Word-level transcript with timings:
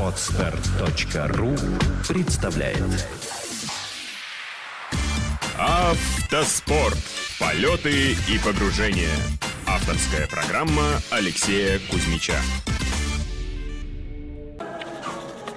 Отстар.ру 0.00 1.54
представляет 2.08 3.06
Автоспорт. 5.58 6.96
Полеты 7.38 8.12
и 8.12 8.38
погружения. 8.42 9.14
Авторская 9.66 10.26
программа 10.26 10.84
Алексея 11.10 11.78
Кузьмича. 11.90 12.36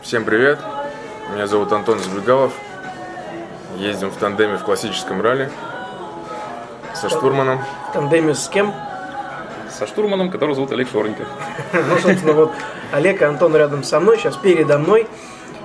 Всем 0.02 0.26
привет, 0.26 0.60
меня 1.32 1.48
зовут 1.48 1.72
Антон 1.72 2.00
Забегалов. 2.00 2.52
Ездим 3.78 4.10
в 4.10 4.18
тандеме 4.18 4.58
в 4.58 4.64
классическом 4.64 5.22
ралли 5.22 5.50
со 6.94 7.08
штурманом. 7.08 7.64
В 7.90 7.94
тандеме 7.94 8.36
с 8.36 8.50
кем? 8.50 8.74
Со 9.84 9.88
штурманом, 9.88 10.32
которого 10.32 10.56
зовут 10.56 10.72
Олег 10.72 10.90
Шореньков. 10.90 11.28
Ну, 11.74 12.00
собственно, 12.00 12.32
вот 12.32 12.54
Олег 12.94 13.22
и 13.22 13.26
Антон 13.26 13.54
рядом 13.54 13.84
со 13.84 14.00
мной, 14.00 14.18
сейчас 14.18 14.38
передо 14.38 14.78
мной. 14.78 15.08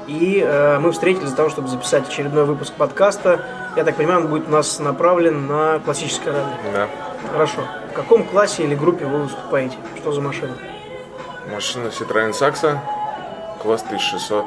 И 0.09 0.43
э, 0.45 0.81
мы 0.81 0.91
встретились 0.91 1.29
для 1.29 1.37
того, 1.37 1.51
чтобы 1.51 1.69
записать 1.69 2.09
очередной 2.09 2.45
выпуск 2.45 2.73
подкаста. 2.73 3.41
Я 3.77 3.85
так 3.85 3.95
понимаю, 3.95 4.23
он 4.23 4.27
будет 4.27 4.49
у 4.49 4.51
нас 4.51 4.81
направлен 4.81 5.47
на 5.47 5.79
классическое 5.79 6.35
ралли. 6.35 6.53
Да. 6.73 6.89
Хорошо. 7.31 7.59
В 7.93 7.95
каком 7.95 8.25
классе 8.25 8.65
или 8.65 8.75
группе 8.75 9.05
вы 9.05 9.23
выступаете? 9.23 9.77
Что 9.99 10.11
за 10.11 10.21
машина? 10.21 10.55
Машина 11.53 11.87
Citroen 11.87 12.33
Saxo, 12.33 12.77
класс 13.63 13.85
1600. 13.87 14.45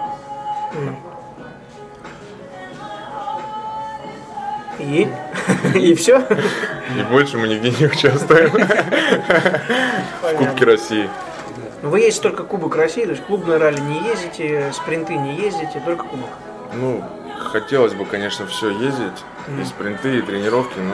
И? 4.79 5.07
И 5.75 5.93
все? 5.95 6.19
И 6.97 7.03
больше 7.09 7.37
мы 7.37 7.47
нигде 7.47 7.71
не 7.71 7.85
участвуем. 7.85 8.49
В 8.49 10.35
Кубке 10.37 10.65
России. 10.65 11.09
Ну, 11.81 11.89
Вы 11.89 12.01
ездите 12.01 12.21
только 12.23 12.43
Кубок 12.43 12.75
России, 12.75 13.03
то 13.03 13.11
есть 13.11 13.23
клубное 13.23 13.57
ралли 13.57 13.79
не 13.79 13.99
ездите, 14.07 14.71
спринты 14.73 15.15
не 15.15 15.35
ездите, 15.35 15.81
только 15.83 16.03
Кубок. 16.03 16.29
Ну, 16.73 17.03
хотелось 17.39 17.93
бы, 17.93 18.05
конечно, 18.05 18.45
все 18.47 18.69
ездить. 18.69 19.23
И 19.59 19.65
спринты, 19.65 20.19
и 20.19 20.21
тренировки, 20.21 20.77
но, 20.77 20.93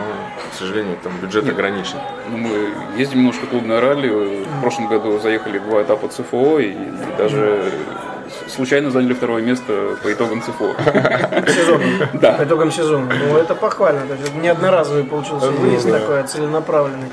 к 0.51 0.53
сожалению, 0.55 0.97
там 1.03 1.11
бюджет 1.17 1.47
ограничен. 1.49 1.97
Ну, 2.31 2.37
мы 2.37 2.69
ездим 2.97 3.19
немножко 3.19 3.45
клубное 3.45 3.81
ралли. 3.81 4.45
В 4.45 4.61
прошлом 4.61 4.87
году 4.87 5.19
заехали 5.19 5.59
два 5.59 5.83
этапа 5.83 6.07
ЦФО 6.07 6.59
и 6.59 6.73
даже 7.17 7.71
случайно 8.47 8.91
заняли 8.91 9.13
второе 9.13 9.41
место 9.41 9.97
по 10.03 10.11
итогам 10.11 10.41
ЦФО. 10.41 10.75
Да. 12.13 12.33
По 12.33 12.43
итогам 12.43 12.71
сезона. 12.71 13.11
Ну, 13.29 13.37
это 13.37 13.55
похвально. 13.55 14.01
То 14.07 14.13
есть 14.13 14.29
это 14.29 14.37
не 14.37 14.47
одноразовый 14.47 15.03
получился 15.03 15.51
выезд 15.51 15.89
такой, 15.89 16.21
а 16.21 16.23
целенаправленный. 16.23 17.09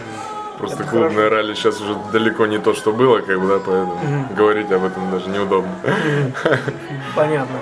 Просто 0.59 0.83
Это 0.83 0.91
клубное 0.91 1.29
ралли 1.31 1.55
сейчас 1.55 1.81
уже 1.81 1.97
далеко 2.13 2.47
не 2.47 2.59
то, 2.59 2.75
что 2.75 2.93
было, 2.93 3.19
как 3.19 3.41
бы, 3.41 3.49
да, 3.49 3.55
поэтому 3.55 4.29
говорить 4.37 4.71
об 4.71 4.85
этом 4.85 5.11
даже 5.11 5.29
неудобно. 5.29 5.73
Понятно. 7.15 7.59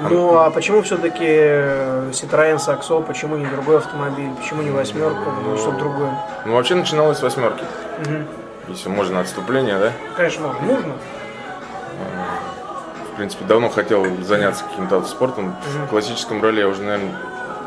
Ну 0.00 0.36
а 0.38 0.50
почему 0.50 0.82
все-таки 0.82 1.24
Citroen 1.24 2.58
Saxo, 2.58 3.02
почему 3.04 3.36
не 3.36 3.46
другой 3.46 3.78
автомобиль, 3.78 4.30
почему 4.40 4.62
не 4.62 4.70
восьмерка, 4.70 5.32
ну, 5.44 5.56
что-то 5.56 5.78
другое? 5.78 6.12
Ну, 6.44 6.54
вообще 6.54 6.76
начиналось 6.76 7.18
с 7.18 7.22
восьмерки. 7.22 7.64
Если 8.68 8.88
можно 8.88 9.20
отступление, 9.20 9.78
да? 9.78 9.92
Конечно, 10.16 10.48
можно. 10.60 10.92
Принципе, 13.18 13.44
давно 13.44 13.68
хотел 13.68 14.06
заняться 14.22 14.64
каким-то 14.64 14.96
автоспортом. 14.98 15.54
В 15.84 15.88
классическом 15.88 16.42
ралли 16.42 16.60
я 16.60 16.68
уже, 16.68 16.82
наверное, 16.82 17.14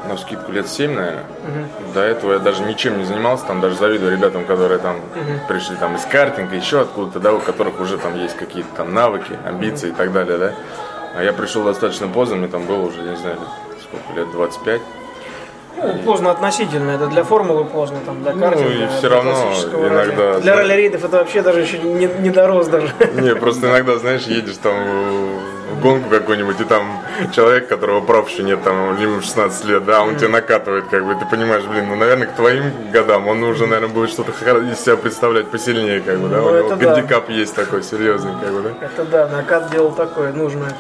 на 0.07 0.17
скидку 0.17 0.51
лет 0.51 0.67
7, 0.67 0.95
наверное. 0.95 1.25
До 1.93 2.01
этого 2.01 2.33
я 2.33 2.39
даже 2.39 2.63
ничем 2.63 2.97
не 2.97 3.05
занимался, 3.05 3.45
там 3.45 3.61
даже 3.61 3.75
завидую 3.75 4.11
ребятам, 4.11 4.45
которые 4.45 4.79
там 4.79 4.99
пришли 5.47 5.75
там 5.75 5.95
из 5.95 6.05
картинга, 6.05 6.55
еще 6.55 6.81
откуда-то, 6.81 7.19
да, 7.19 7.33
у 7.33 7.39
которых 7.39 7.79
уже 7.79 7.97
там 7.97 8.15
есть 8.15 8.35
какие-то 8.35 8.69
там 8.75 8.93
навыки, 8.93 9.37
амбиции 9.45 9.89
и 9.89 9.93
так 9.93 10.11
далее, 10.11 10.37
да. 10.37 10.53
А 11.15 11.23
я 11.23 11.33
пришел 11.33 11.63
достаточно 11.63 12.07
поздно, 12.07 12.37
мне 12.37 12.47
там 12.47 12.65
было 12.65 12.85
уже, 12.85 13.01
я 13.03 13.11
не 13.11 13.17
знаю, 13.17 13.37
сколько 13.83 14.19
лет, 14.19 14.31
25. 14.31 14.81
Ну, 15.83 15.97
поздно 16.05 16.31
относительно, 16.31 16.91
это 16.91 17.07
для 17.07 17.23
формулы 17.23 17.65
поздно, 17.65 17.97
там, 18.05 18.21
для 18.21 18.33
картинга. 18.33 18.69
Ну, 18.69 18.69
и 18.71 18.77
для 18.77 18.87
всё 18.89 19.09
равно 19.09 19.31
иногда. 19.73 20.39
Для 20.39 20.55
да. 20.55 20.61
ралли-рейдов 20.61 21.03
это 21.03 21.17
вообще 21.17 21.41
даже 21.41 21.61
еще 21.61 21.79
не, 21.79 22.05
не 22.05 22.29
дорос 22.29 22.67
даже. 22.67 22.91
Не, 23.15 23.35
просто 23.35 23.67
иногда, 23.69 23.97
знаешь, 23.97 24.23
едешь 24.23 24.57
там 24.61 24.75
в 24.75 25.81
гонку 25.81 26.09
какую-нибудь, 26.09 26.59
и 26.61 26.63
там 26.65 26.83
человек, 27.33 27.67
которого 27.67 28.01
прав 28.01 28.29
еще 28.29 28.43
нет, 28.43 28.61
там, 28.63 28.97
либо 28.99 29.21
16 29.21 29.65
лет, 29.65 29.85
да, 29.85 30.01
он 30.03 30.17
тебя 30.17 30.29
накатывает, 30.29 30.85
как 30.89 31.05
бы, 31.05 31.15
ты 31.15 31.25
понимаешь, 31.25 31.63
блин, 31.63 31.87
ну, 31.89 31.95
наверное, 31.95 32.27
к 32.27 32.35
твоим 32.35 32.91
годам 32.91 33.27
он 33.27 33.41
уже, 33.43 33.65
наверное, 33.65 33.89
будет 33.93 34.09
что-то 34.09 34.31
из 34.31 34.79
себя 34.79 34.97
представлять 34.97 35.49
посильнее, 35.49 36.01
как 36.01 36.19
бы, 36.19 36.27
да, 36.27 36.37
Ну, 36.37 36.47
у 36.47 36.57
него 36.57 36.69
да. 36.69 36.75
гандикап 36.75 37.29
есть 37.29 37.55
такой 37.55 37.83
серьезный, 37.83 38.33
как 38.41 38.51
бы, 38.53 38.61
да. 38.61 38.85
Это 38.85 39.03
да, 39.05 39.27
накат 39.27 39.71
делал 39.71 39.91
такое 39.91 40.31
нужное. 40.33 40.73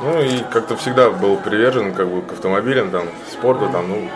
Ну, 0.00 0.20
и 0.20 0.44
как-то 0.44 0.76
всегда 0.76 1.10
был 1.10 1.36
привержен, 1.38 1.92
как 1.92 2.08
бы, 2.08 2.22
к 2.22 2.32
автомобилям, 2.32 2.90
там, 2.90 3.08
спорту, 3.32 3.68
там, 3.68 3.88
ну, 3.88 4.10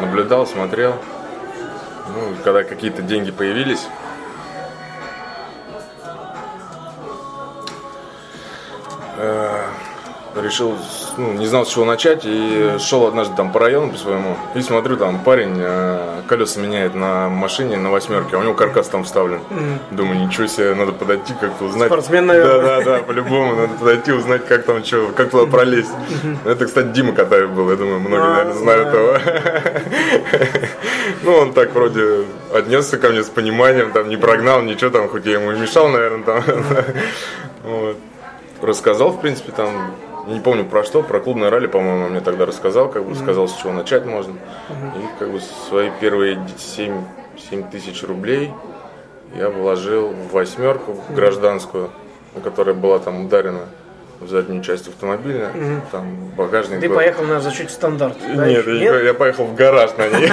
наблюдал, 0.00 0.46
смотрел. 0.46 0.94
Ну, 2.08 2.36
когда 2.44 2.62
какие-то 2.62 3.02
деньги 3.02 3.32
появились, 3.32 3.84
э, 9.16 9.66
решил, 10.42 10.76
ну, 11.16 11.32
не 11.34 11.46
знал, 11.46 11.64
с 11.64 11.68
чего 11.70 11.84
начать, 11.84 12.22
и 12.24 12.76
шел 12.78 13.06
однажды 13.06 13.36
там 13.36 13.52
по 13.52 13.60
району 13.60 13.92
по 13.92 13.98
своему, 13.98 14.36
и 14.54 14.60
смотрю, 14.60 14.96
там 14.96 15.20
парень 15.20 15.56
э, 15.58 16.22
колеса 16.28 16.60
меняет 16.60 16.94
на 16.94 17.28
машине 17.28 17.76
на 17.76 17.90
восьмерке, 17.90 18.36
а 18.36 18.40
у 18.40 18.42
него 18.42 18.54
каркас 18.54 18.88
там 18.88 19.04
вставлен. 19.04 19.40
Думаю, 19.90 20.26
ничего 20.26 20.46
себе, 20.46 20.74
надо 20.74 20.92
подойти 20.92 21.34
как-то 21.40 21.64
узнать. 21.64 21.88
Спортсмен, 21.88 22.26
наверное. 22.26 22.60
Да, 22.60 22.78
да, 22.80 22.84
да, 22.84 22.98
по-любому, 23.02 23.54
надо 23.54 23.74
подойти, 23.74 24.12
узнать, 24.12 24.46
как 24.46 24.64
там 24.64 24.84
что, 24.84 25.10
как 25.16 25.30
туда 25.30 25.50
пролезть. 25.50 25.92
Это, 26.44 26.66
кстати, 26.66 26.88
Дима 26.88 27.12
Катаев 27.12 27.50
был, 27.50 27.70
я 27.70 27.76
думаю, 27.76 28.00
многие, 28.00 28.24
А, 28.24 28.28
наверное, 28.30 28.54
знают 28.54 28.90
знаю. 28.90 29.06
его. 29.06 29.18
Ну, 31.22 31.34
он 31.36 31.52
так 31.52 31.72
вроде 31.74 32.24
отнесся 32.52 32.98
ко 32.98 33.08
мне 33.08 33.22
с 33.22 33.28
пониманием, 33.28 33.92
там 33.92 34.08
не 34.08 34.16
прогнал, 34.16 34.62
ничего 34.62 34.90
там, 34.90 35.08
хоть 35.08 35.24
я 35.26 35.34
ему 35.34 35.52
и 35.52 35.58
мешал, 35.58 35.88
наверное, 35.88 36.24
там. 36.24 36.42
Вот. 37.62 37.96
Рассказал, 38.60 39.10
в 39.10 39.20
принципе, 39.20 39.52
там, 39.52 39.94
не 40.26 40.40
помню 40.40 40.64
про 40.64 40.84
что, 40.84 41.02
про 41.02 41.20
клубное 41.20 41.50
ралли, 41.50 41.66
по-моему, 41.66 42.08
мне 42.08 42.20
тогда 42.20 42.46
рассказал, 42.46 42.88
как 42.88 43.04
бы 43.04 43.14
сказал, 43.14 43.48
с 43.48 43.54
чего 43.54 43.72
начать 43.72 44.04
можно. 44.06 44.34
И 44.70 45.18
как 45.18 45.30
бы 45.30 45.40
свои 45.40 45.90
первые 46.00 46.40
7, 46.56 47.04
7 47.50 47.70
тысяч 47.70 48.02
рублей 48.02 48.52
я 49.36 49.50
вложил 49.50 50.08
в 50.08 50.32
восьмерку 50.32 50.92
в 50.92 51.14
гражданскую, 51.14 51.90
которая 52.42 52.74
была 52.74 52.98
там 52.98 53.26
ударена 53.26 53.66
в 54.20 54.28
заднюю 54.28 54.62
часть 54.62 54.88
автомобиля, 54.88 55.50
там 55.92 56.30
багажник 56.36 56.80
Ты 56.80 56.88
был. 56.88 56.96
поехал, 56.96 57.22
наверное, 57.22 57.42
за 57.50 57.52
чуть 57.56 57.70
стандарт. 57.70 58.16
да, 58.34 58.46
Нет, 58.46 58.66
еще? 58.66 59.04
я, 59.04 59.14
поехал 59.14 59.44
в 59.46 59.54
гараж 59.54 59.90
на 59.98 60.08
ней. 60.08 60.30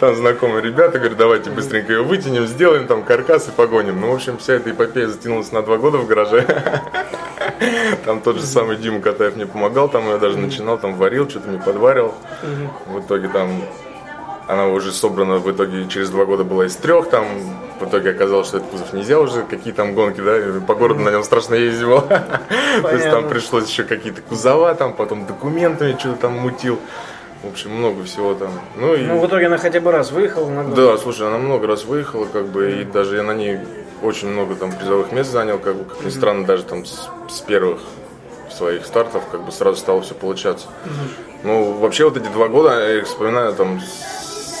Там 0.00 0.14
знакомые 0.16 0.62
ребята 0.62 0.98
говорят, 0.98 1.16
давайте 1.18 1.50
быстренько 1.50 1.92
ее 1.92 2.02
вытянем, 2.02 2.46
сделаем 2.46 2.86
там 2.86 3.02
каркас 3.02 3.48
и 3.48 3.50
погоним. 3.50 4.00
Ну, 4.00 4.10
в 4.10 4.14
общем, 4.14 4.38
вся 4.38 4.54
эта 4.54 4.70
эпопея 4.70 5.06
затянулась 5.08 5.52
на 5.52 5.62
два 5.62 5.76
года 5.76 5.98
в 5.98 6.06
гараже. 6.06 6.44
Там 8.04 8.20
тот 8.20 8.36
же 8.36 8.42
самый 8.46 8.76
Дима 8.76 9.00
Катаев 9.00 9.36
мне 9.36 9.46
помогал, 9.46 9.88
там 9.88 10.08
я 10.08 10.18
даже 10.18 10.36
начинал, 10.38 10.78
там 10.78 10.94
варил, 10.94 11.28
что-то 11.28 11.48
мне 11.48 11.58
подваривал. 11.58 12.14
В 12.86 13.00
итоге 13.00 13.28
там 13.28 13.62
она 14.48 14.68
уже 14.68 14.92
собрана 14.92 15.36
в 15.38 15.50
итоге 15.50 15.86
через 15.88 16.10
два 16.10 16.24
года 16.24 16.44
была 16.44 16.66
из 16.66 16.76
трех, 16.76 17.08
там 17.08 17.26
в 17.80 17.88
итоге 17.88 18.10
оказалось, 18.10 18.48
что 18.48 18.58
этот 18.58 18.70
кузов 18.70 18.92
нельзя 18.92 19.18
уже, 19.18 19.42
какие 19.42 19.72
там 19.72 19.94
гонки, 19.94 20.20
да, 20.20 20.60
по 20.66 20.74
городу 20.74 21.00
на 21.00 21.10
нем 21.10 21.22
страшно 21.22 21.54
ездить 21.54 21.86
было. 21.86 22.00
То 22.82 22.92
есть 22.92 23.10
там 23.10 23.28
пришлось 23.28 23.68
еще 23.68 23.84
какие-то 23.84 24.22
кузова, 24.22 24.74
там 24.74 24.92
потом 24.94 25.26
документами 25.26 25.96
что-то 25.98 26.22
там 26.22 26.32
мутил. 26.34 26.78
В 27.42 27.48
общем, 27.48 27.70
много 27.70 28.02
всего 28.04 28.34
там. 28.34 28.50
Ну 28.76 28.94
и 28.94 29.04
Ну, 29.04 29.18
в 29.18 29.26
итоге 29.26 29.46
она 29.46 29.58
хотя 29.58 29.80
бы 29.80 29.92
раз 29.92 30.10
выехала 30.10 30.48
на 30.48 30.64
да, 30.64 30.96
слушай, 30.96 31.26
она 31.26 31.38
много 31.38 31.66
раз 31.66 31.84
выехала, 31.84 32.24
как 32.24 32.46
бы, 32.46 32.80
и 32.80 32.84
даже 32.84 33.16
я 33.16 33.22
на 33.22 33.32
ней 33.34 33.58
очень 34.02 34.28
много 34.28 34.54
там 34.54 34.72
призовых 34.72 35.12
мест 35.12 35.30
занял, 35.30 35.58
как 35.58 35.76
бы, 35.76 35.84
как 35.84 36.02
ни 36.04 36.10
странно, 36.10 36.44
даже 36.44 36.64
там 36.64 36.84
с, 36.84 37.08
с 37.28 37.40
первых 37.40 37.80
своих 38.50 38.86
стартов, 38.86 39.22
как 39.30 39.42
бы 39.44 39.52
сразу 39.52 39.78
стало 39.78 40.02
все 40.02 40.14
получаться. 40.14 40.66
Ну, 41.42 41.74
вообще 41.74 42.04
вот 42.04 42.16
эти 42.16 42.28
два 42.28 42.48
года, 42.48 42.80
я 42.80 42.98
их 42.98 43.06
вспоминаю 43.06 43.54
там 43.54 43.80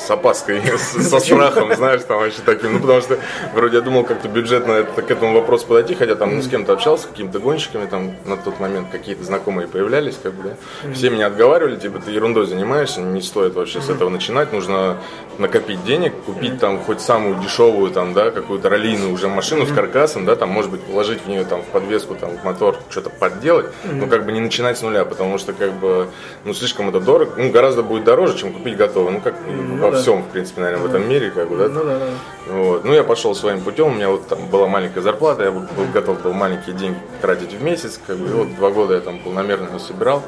с 0.06 0.10
опаской, 0.10 0.62
со 0.78 1.18
страхом, 1.18 1.74
знаешь, 1.74 2.02
там 2.06 2.18
вообще 2.18 2.40
таким, 2.44 2.74
ну, 2.74 2.80
потому 2.80 3.00
что 3.00 3.18
вроде 3.54 3.78
я 3.78 3.82
думал 3.82 4.04
как-то 4.04 4.28
бюджетно 4.28 4.84
к 4.84 5.10
этому 5.10 5.34
вопросу 5.34 5.66
подойти, 5.66 5.94
хотя 5.94 6.14
там 6.14 6.36
ну, 6.36 6.42
с 6.42 6.48
кем-то 6.48 6.72
общался, 6.72 7.04
с 7.04 7.06
какими-то 7.06 7.38
гонщиками, 7.40 7.86
там 7.86 8.12
на 8.24 8.36
тот 8.36 8.60
момент 8.60 8.88
какие-то 8.90 9.24
знакомые 9.24 9.66
появлялись, 9.66 10.16
как 10.22 10.34
бы, 10.34 10.50
да. 10.50 10.92
Все 10.92 11.10
меня 11.10 11.26
отговаривали, 11.26 11.76
типа, 11.76 11.98
ты 11.98 12.12
ерундой 12.12 12.46
занимаешься, 12.46 13.00
не 13.00 13.20
стоит 13.20 13.54
вообще 13.54 13.80
с 13.80 13.88
этого 13.88 14.08
начинать, 14.08 14.52
нужно 14.52 14.98
накопить 15.38 15.84
денег, 15.84 16.12
купить 16.24 16.58
там 16.60 16.78
хоть 16.78 17.00
самую 17.00 17.40
дешевую, 17.40 17.90
там, 17.90 18.14
да, 18.14 18.30
какую-то 18.30 18.68
раллийную 18.68 19.12
уже 19.12 19.28
машину 19.28 19.66
с 19.66 19.72
каркасом, 19.72 20.24
да, 20.24 20.36
там, 20.36 20.50
может 20.50 20.70
быть, 20.70 20.80
вложить 20.88 21.22
в 21.22 21.28
нее 21.28 21.44
там 21.44 21.62
в 21.62 21.66
подвеску, 21.66 22.14
там, 22.14 22.30
в 22.36 22.44
мотор, 22.44 22.76
что-то 22.90 23.10
подделать, 23.10 23.66
но 23.84 24.06
как 24.06 24.24
бы 24.24 24.32
не 24.32 24.40
начинать 24.40 24.78
с 24.78 24.82
нуля, 24.82 25.04
потому 25.04 25.38
что, 25.38 25.52
как 25.52 25.72
бы, 25.72 26.08
ну, 26.44 26.54
слишком 26.54 26.88
это 26.88 27.00
дорого, 27.00 27.32
ну, 27.36 27.50
гораздо 27.50 27.82
будет 27.82 28.04
дороже, 28.04 28.38
чем 28.38 28.52
купить 28.52 28.76
готовое, 28.76 29.12
ну, 29.12 29.20
как 29.20 29.34
во 29.46 29.95
да. 29.96 29.98
да. 29.98 30.02
всем, 30.02 30.22
в 30.22 30.28
принципе, 30.28 30.60
наверное, 30.60 30.86
в 30.86 30.90
этом 30.90 31.08
мире, 31.08 31.30
как 31.30 31.48
бы, 31.48 31.56
да. 31.56 31.68
Ну 31.68 31.84
да, 31.84 31.98
да. 31.98 32.06
Вот. 32.52 32.84
Ну, 32.84 32.92
я 32.92 33.04
пошел 33.04 33.34
своим 33.34 33.60
путем, 33.60 33.88
у 33.88 33.94
меня 33.94 34.08
вот 34.08 34.28
там 34.28 34.46
была 34.46 34.66
маленькая 34.66 35.00
зарплата, 35.00 35.44
я 35.44 35.50
был 35.50 35.64
готов 35.92 36.22
был 36.22 36.32
маленькие 36.32 36.74
деньги 36.74 36.98
тратить 37.20 37.52
в 37.52 37.62
месяц, 37.62 38.00
как 38.06 38.16
бы, 38.16 38.28
и 38.28 38.32
вот 38.32 38.54
два 38.56 38.70
года 38.70 38.94
я 38.94 39.00
там 39.00 39.18
полномерно 39.18 39.66
его 39.66 39.78
собирал. 39.78 40.22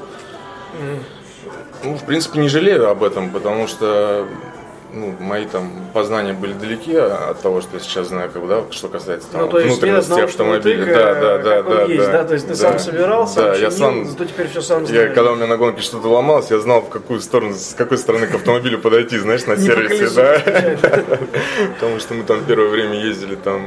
Ну, 1.85 1.95
в 1.97 2.05
принципе, 2.05 2.41
не 2.41 2.49
жалею 2.49 2.91
об 2.91 3.05
этом, 3.05 3.31
потому 3.31 3.69
что 3.69 4.27
ну, 4.93 5.15
мои 5.21 5.45
там 5.45 5.71
познания 5.93 6.33
были 6.33 6.53
далеки 6.55 6.95
от 6.97 7.41
того, 7.43 7.61
что 7.61 7.77
я 7.77 7.81
сейчас 7.81 8.09
знаю, 8.09 8.31
как 8.31 8.43
бы, 8.43 8.49
да, 8.49 8.63
что 8.71 8.89
касается 8.89 9.29
там, 9.31 9.43
Ну, 9.43 9.49
то 9.49 9.59
есть 9.59 9.71
внутренности 9.73 10.11
метод 10.11 10.25
автомобиля. 10.31 10.77
научного 10.79 11.05
Да, 11.05 11.15
тыка, 11.15 11.43
да, 11.45 11.63
да, 11.63 11.77
да, 11.77 11.83
есть, 11.85 12.11
да? 12.11 12.25
То 12.25 12.35
есть 12.35 12.49
ты 12.49 12.55
сам 12.55 12.79
собирал, 12.79 13.29
сам 13.29 13.45
да, 13.45 13.51
я 13.51 13.57
чинил, 13.57 13.71
сам, 13.73 14.05
зато 14.07 14.25
теперь 14.25 14.49
все 14.49 14.61
сам 14.63 14.83
я, 14.83 14.87
знаешь. 14.89 15.15
когда 15.15 15.33
у 15.33 15.37
меня 15.37 15.47
на 15.47 15.57
гонке 15.57 15.83
что-то 15.83 16.09
ломалось, 16.09 16.51
я 16.51 16.59
знал, 16.59 16.81
в 16.81 16.89
какую 16.89 17.21
сторону, 17.21 17.55
с 17.55 17.75
какой 17.75 17.99
стороны 17.99 18.27
к 18.27 18.35
автомобилю 18.35 18.79
подойти, 18.79 19.19
знаешь, 19.19 19.45
на 19.47 19.57
сервисе, 19.57 20.09
да. 20.15 20.39
Потому 21.75 21.99
что 21.99 22.15
мы 22.15 22.25
там 22.25 22.45
первое 22.45 22.69
время 22.69 22.95
ездили 23.01 23.35
там 23.37 23.63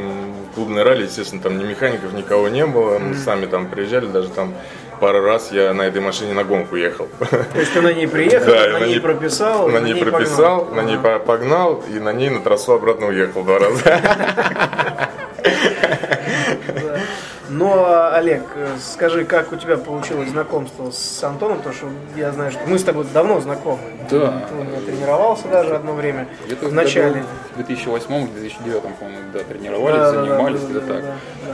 клубное 0.56 0.84
ралли, 0.84 1.04
естественно, 1.04 1.42
там 1.42 1.58
ни 1.58 1.64
механиков, 1.64 2.14
никого 2.14 2.50
не 2.50 2.66
было. 2.66 3.00
Мы 3.00 3.16
сами 3.16 3.46
там 3.46 3.68
приезжали, 3.68 4.08
даже 4.08 4.30
там 4.30 4.54
пару 5.01 5.21
раз 5.21 5.51
я 5.51 5.74
на 5.74 5.81
этой 5.81 6.00
машине 6.00 6.33
на 6.33 6.44
гонку 6.44 6.75
ехал. 6.77 7.07
То 7.19 7.59
есть 7.59 7.74
ты 7.74 7.81
на 7.81 7.92
ней 7.92 8.07
приехал, 8.07 8.45
Да, 8.53 8.80
на, 8.80 8.83
и 8.86 8.89
ней 8.89 9.00
прописал, 9.01 9.68
на 9.68 9.80
ней 9.80 9.95
прописал, 9.95 10.65
погнал. 10.65 10.83
на 10.83 10.88
ней 10.88 10.98
по- 10.98 11.19
погнал, 11.19 11.83
и 11.89 12.00
на 12.00 12.13
ней 12.13 12.30
на 12.30 12.39
трассу 12.42 12.74
обратно 12.74 13.07
уехал 13.07 13.44
два 13.44 13.59
раза. 13.59 13.81
Но, 17.50 18.09
Олег, 18.13 18.44
скажи, 18.80 19.25
как 19.25 19.51
у 19.51 19.57
тебя 19.57 19.75
получилось 19.75 20.30
знакомство 20.30 20.89
с 20.89 21.21
Антоном, 21.21 21.57
потому 21.57 21.75
что 21.75 21.88
я 22.15 22.31
знаю, 22.31 22.51
что 22.51 22.62
мы 22.65 22.80
с 22.80 22.83
тобой 22.83 23.06
давно 23.13 23.42
знакомы. 23.42 23.80
Да. 24.09 24.45
Ты 24.48 24.56
у 24.56 24.63
меня 24.63 24.80
тренировался 24.86 25.50
даже 25.50 25.75
одно 25.75 25.94
время. 25.94 26.30
Где-то 26.45 26.68
в 26.68 26.74
начале. 26.74 27.25
В 27.57 27.59
2008-2009, 27.59 28.81
по-моему, 28.98 29.18
да, 29.33 29.39
тренировались, 29.39 29.98
Да, 29.98 30.12
занимались, 30.12 30.62
да, 30.62 30.68
где-то 30.69 30.86
да, 30.88 30.94
так. 30.94 31.03
да, 31.03 31.13
да. 31.48 31.53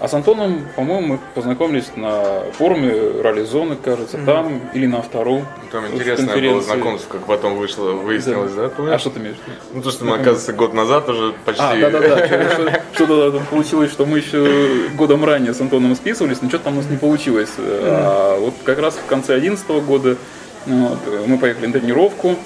А 0.00 0.08
с 0.08 0.14
Антоном, 0.14 0.66
по-моему, 0.76 1.06
мы 1.06 1.18
познакомились 1.34 1.90
на 1.94 2.40
форуме 2.54 3.20
ралли 3.22 3.44
зоны, 3.44 3.76
кажется, 3.76 4.16
там 4.24 4.62
или 4.72 4.86
на 4.86 5.02
втором. 5.02 5.44
Там 5.70 5.86
интересное 5.92 6.40
было 6.40 6.62
знакомство, 6.62 7.12
как 7.18 7.26
потом 7.26 7.56
вышло, 7.56 7.90
выяснилось, 7.90 8.52
да? 8.52 8.64
А 8.64 8.68
помнишь? 8.70 9.00
что 9.00 9.10
ты 9.10 9.20
имеешь 9.20 9.36
в 9.36 9.46
виду? 9.46 9.58
Ну, 9.74 9.82
то, 9.82 9.90
что 9.90 10.06
мы, 10.06 10.14
оказывается, 10.14 10.54
год 10.54 10.72
назад 10.72 11.06
уже 11.10 11.34
почти... 11.44 11.62
А, 11.62 11.76
да-да-да, 11.78 12.26
что- 12.26 12.82
что-то 12.94 13.32
там 13.32 13.46
получилось, 13.46 13.92
что 13.92 14.06
мы 14.06 14.18
еще 14.18 14.88
годом 14.96 15.22
ранее 15.22 15.52
с 15.52 15.60
Антоном 15.60 15.94
списывались, 15.94 16.40
но 16.40 16.48
что-то 16.48 16.64
там 16.64 16.74
у 16.74 16.76
нас 16.78 16.88
не 16.88 16.96
получилось. 16.96 17.50
А 17.58 18.38
вот 18.40 18.54
как 18.64 18.78
раз 18.78 18.94
в 18.94 19.04
конце 19.04 19.38
2011 19.38 19.68
года 19.86 20.16
вот, 20.66 20.98
мы 21.26 21.38
поехали 21.38 21.66
на 21.66 21.72
тренировку 21.72 22.36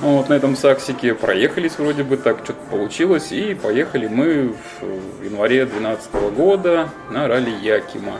вот, 0.00 0.28
на 0.28 0.34
этом 0.34 0.56
саксике, 0.56 1.14
проехались 1.14 1.78
вроде 1.78 2.02
бы 2.02 2.16
так, 2.16 2.38
что-то 2.44 2.60
получилось, 2.70 3.32
и 3.32 3.54
поехали 3.54 4.06
мы 4.08 4.54
в 4.80 5.24
январе 5.24 5.64
2012 5.64 6.12
года 6.36 6.88
на 7.10 7.28
ралли 7.28 7.50
Якима. 7.50 8.14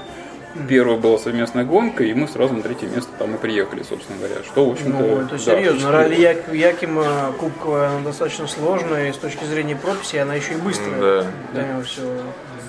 Первая 0.69 0.99
была 0.99 1.19
совместная 1.19 1.65
гонка, 1.65 2.05
и 2.05 2.13
мы 2.13 2.29
сразу 2.29 2.53
на 2.53 2.63
третье 2.63 2.87
место 2.87 3.11
там 3.19 3.35
и 3.35 3.39
приехали, 3.39 3.83
собственно 3.83 4.19
говоря. 4.19 4.43
Что, 4.45 4.67
в 4.67 4.73
общем-то, 4.73 4.99
Ну, 4.99 5.21
это 5.23 5.31
да, 5.31 5.39
серьезно. 5.39 5.91
Ралли 5.91 6.15
Як- 6.15 6.53
Якима 6.53 7.33
кубковая, 7.39 7.89
она 7.89 8.01
достаточно 8.01 8.47
сложная, 8.47 9.09
и 9.09 9.13
с 9.15 9.17
точки 9.17 9.45
зрения 9.45 9.77
прописи 9.77 10.17
она 10.17 10.35
еще 10.35 10.53
и 10.53 10.57
быстрая. 10.57 11.01
Да. 11.01 11.27
Помимо 11.55 11.83
всего. 11.85 12.11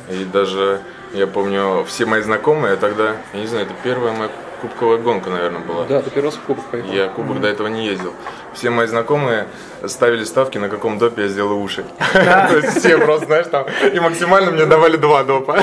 И 0.09 0.23
даже, 0.23 0.79
я 1.13 1.27
помню, 1.27 1.83
все 1.85 2.05
мои 2.05 2.21
знакомые 2.21 2.77
тогда, 2.77 3.17
я 3.33 3.39
не 3.41 3.47
знаю, 3.47 3.65
это 3.65 3.73
первая 3.83 4.13
моя 4.13 4.29
кубковая 4.63 4.97
гонка, 4.97 5.29
наверное, 5.29 5.59
была. 5.59 5.83
Да, 5.83 6.01
ты 6.01 6.09
первый 6.09 6.27
раз 6.27 6.35
в 6.35 6.41
кубок 6.41 6.63
поехал. 6.71 6.93
Я 6.93 7.07
кубок 7.09 7.41
до 7.41 7.49
этого 7.49 7.67
не 7.67 7.85
ездил. 7.85 8.13
Все 8.53 8.69
мои 8.69 8.87
знакомые 8.87 9.47
ставили 9.85 10.23
ставки, 10.23 10.57
на 10.57 10.69
каком 10.69 10.97
допе 10.97 11.23
я 11.23 11.27
сделаю 11.27 11.59
уши. 11.59 11.83
То 12.13 12.57
есть 12.57 12.79
все 12.79 12.97
просто, 12.97 13.25
знаешь, 13.25 13.47
там, 13.51 13.65
и 13.93 13.99
максимально 13.99 14.51
мне 14.51 14.65
давали 14.65 14.95
два 14.95 15.25
допа. 15.25 15.59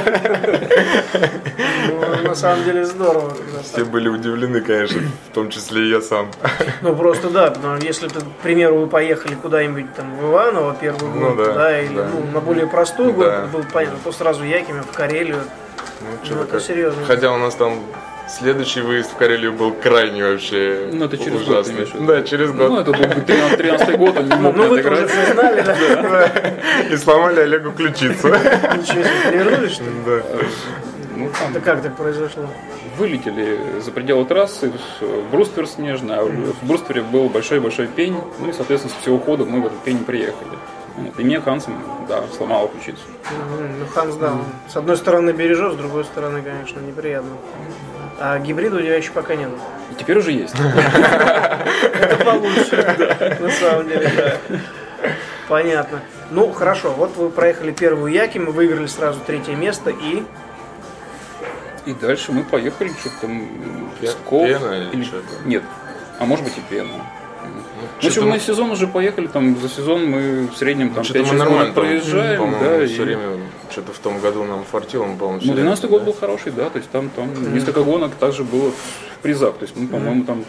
Ну, 1.88 2.28
на 2.28 2.34
самом 2.34 2.62
деле 2.64 2.84
здорово. 2.84 3.32
Все 3.62 3.86
были 3.86 4.08
удивлены, 4.10 4.60
конечно, 4.60 5.00
в 5.30 5.34
том 5.34 5.48
числе 5.48 5.86
и 5.86 5.88
я 5.88 6.02
сам. 6.02 6.30
Ну 6.82 6.94
просто 6.94 7.30
да, 7.30 7.54
если 7.80 8.08
к 8.08 8.12
примеру, 8.42 8.80
вы 8.80 8.86
поехали 8.86 9.34
куда-нибудь 9.34 9.94
там 9.94 10.14
в 10.16 10.30
Иваново 10.30 10.76
первую 10.78 11.10
Ну 11.14 11.20
гонку, 11.20 11.52
да, 11.54 11.80
или 11.80 11.94
ну, 11.94 12.26
на 12.34 12.40
более 12.40 12.66
простую 12.66 13.14
гонку, 13.14 13.48
было 13.50 13.64
понятно, 13.72 13.98
то 14.04 14.12
сразу 14.12 14.44
Якиме 14.44 14.82
в 14.82 14.94
Карелию. 14.94 15.38
Ну, 16.00 16.36
Ну, 16.36 16.42
это 16.42 16.60
серьезно. 16.60 17.04
Хотя 17.06 17.32
у 17.32 17.38
нас 17.38 17.54
там 17.54 17.80
следующий 18.38 18.80
выезд 18.80 19.12
в 19.12 19.16
Карелию 19.16 19.52
был 19.52 19.72
крайне 19.72 20.24
вообще 20.24 20.88
Ну, 20.92 21.04
это 21.04 21.18
через 21.18 21.40
год 21.40 21.48
ужасный. 21.48 21.74
имеешь 21.74 21.94
виду? 21.94 22.06
Да, 22.06 22.22
через 22.22 22.50
Ну, 22.52 22.68
год. 22.68 22.80
это 22.88 22.92
был 22.92 23.06
бы 23.14 23.20
13 23.22 23.56
13 23.58 23.96
год, 23.98 24.16
он 24.18 24.24
не 24.28 24.34
Ну, 24.36 24.40
мог 24.42 24.56
ну 24.56 24.72
отыграть. 24.72 25.10
все 25.10 25.32
знали, 25.34 25.62
да? 25.62 26.30
И 26.90 26.96
сломали 26.96 27.40
Олегу 27.40 27.72
ключицу. 27.72 28.28
Ничего 28.28 29.02
себе, 29.02 29.04
перевернулись, 29.30 29.72
что 29.72 29.84
ли? 29.84 29.90
Да. 30.06 30.22
Ну, 31.16 31.28
там 31.38 31.50
Это 31.50 31.60
как 31.60 31.82
так 31.82 31.96
произошло? 31.96 32.44
вылетели 32.96 33.58
за 33.80 33.90
пределы 33.92 34.24
трассы, 34.24 34.72
в 35.00 35.30
бруствер 35.30 35.66
снежный, 35.66 36.16
а 36.16 36.24
в 36.24 36.66
бруствере 36.66 37.02
был 37.02 37.28
большой-большой 37.28 37.86
пень, 37.88 38.16
ну 38.38 38.48
и, 38.48 38.52
соответственно, 38.52 38.94
с 38.98 39.02
всего 39.02 39.18
хода 39.18 39.44
мы 39.44 39.60
в 39.62 39.66
этот 39.66 39.78
пень 39.80 40.04
приехали. 40.04 40.58
Вот. 40.96 41.18
И 41.18 41.24
мне 41.24 41.40
Хансом, 41.40 41.82
да, 42.08 42.22
сломала 42.36 42.68
ключицу. 42.68 43.00
Ну, 43.48 43.86
Ханс, 43.94 44.16
да, 44.16 44.32
он 44.32 44.44
с 44.68 44.76
одной 44.76 44.96
стороны 44.96 45.30
бережет, 45.30 45.74
с 45.74 45.76
другой 45.76 46.04
стороны, 46.04 46.42
конечно, 46.42 46.80
неприятно. 46.80 47.30
А 48.22 48.38
гибрида 48.38 48.76
у 48.76 48.80
тебя 48.80 48.96
еще 48.96 49.12
пока 49.12 49.34
нет. 49.34 49.48
И 49.90 49.94
теперь 49.94 50.18
уже 50.18 50.32
есть. 50.32 50.54
Это 51.94 52.22
получше, 52.22 53.38
на 53.40 53.50
самом 53.50 53.88
деле, 53.88 54.12
да. 54.14 54.58
Понятно. 55.48 56.00
Ну, 56.30 56.52
хорошо, 56.52 56.92
вот 56.92 57.16
вы 57.16 57.30
проехали 57.30 57.72
первую 57.72 58.12
Яким, 58.12 58.52
выиграли 58.52 58.86
сразу 58.86 59.20
третье 59.26 59.54
место 59.54 59.88
и... 59.88 60.22
И 61.86 61.94
дальше 61.94 62.32
мы 62.32 62.44
поехали, 62.44 62.90
что-то 62.90 63.22
там 63.22 63.48
Псков 64.02 64.46
Пена 64.46 64.90
или 64.92 65.02
что-то? 65.02 65.26
Нет, 65.46 65.62
а 66.18 66.26
может 66.26 66.44
быть 66.44 66.58
и 66.58 66.60
Пена. 66.60 66.90
В 66.90 68.02
что-то 68.02 68.06
общем, 68.06 68.24
мы- 68.26 68.30
на 68.34 68.38
сезон 68.38 68.70
уже 68.70 68.86
поехали, 68.86 69.28
там 69.28 69.58
за 69.58 69.70
сезон 69.70 70.04
мы 70.04 70.46
в 70.46 70.56
среднем 70.58 70.92
там 70.92 71.04
Что-то 71.04 71.20
5 71.20 71.32
мы 71.32 71.38
нормально 71.38 71.72
там, 71.72 71.84
проезжаем, 71.84 72.50
да, 72.60 72.86
все 72.86 73.02
время, 73.02 73.40
что-то 73.70 73.92
в 73.92 73.98
том 73.98 74.20
году 74.20 74.44
нам 74.44 74.64
фартило, 74.64 75.04
мы, 75.04 75.16
по-моему, 75.16 75.40
Ну, 75.40 75.44
всё 75.44 75.54
12 75.54 75.84
время, 75.84 75.98
год 75.98 76.06
был 76.06 76.12
хороший, 76.12 76.52
да, 76.52 76.70
то 76.70 76.78
есть 76.78 76.90
там, 76.90 77.10
там 77.10 77.54
несколько 77.54 77.82
гонок 77.82 78.14
также 78.14 78.44
было 78.44 78.70
в 78.70 79.18
призах. 79.22 79.54
То 79.54 79.62
есть 79.62 79.76
мы, 79.76 79.86
по-моему, 79.86 80.24
там 80.24 80.44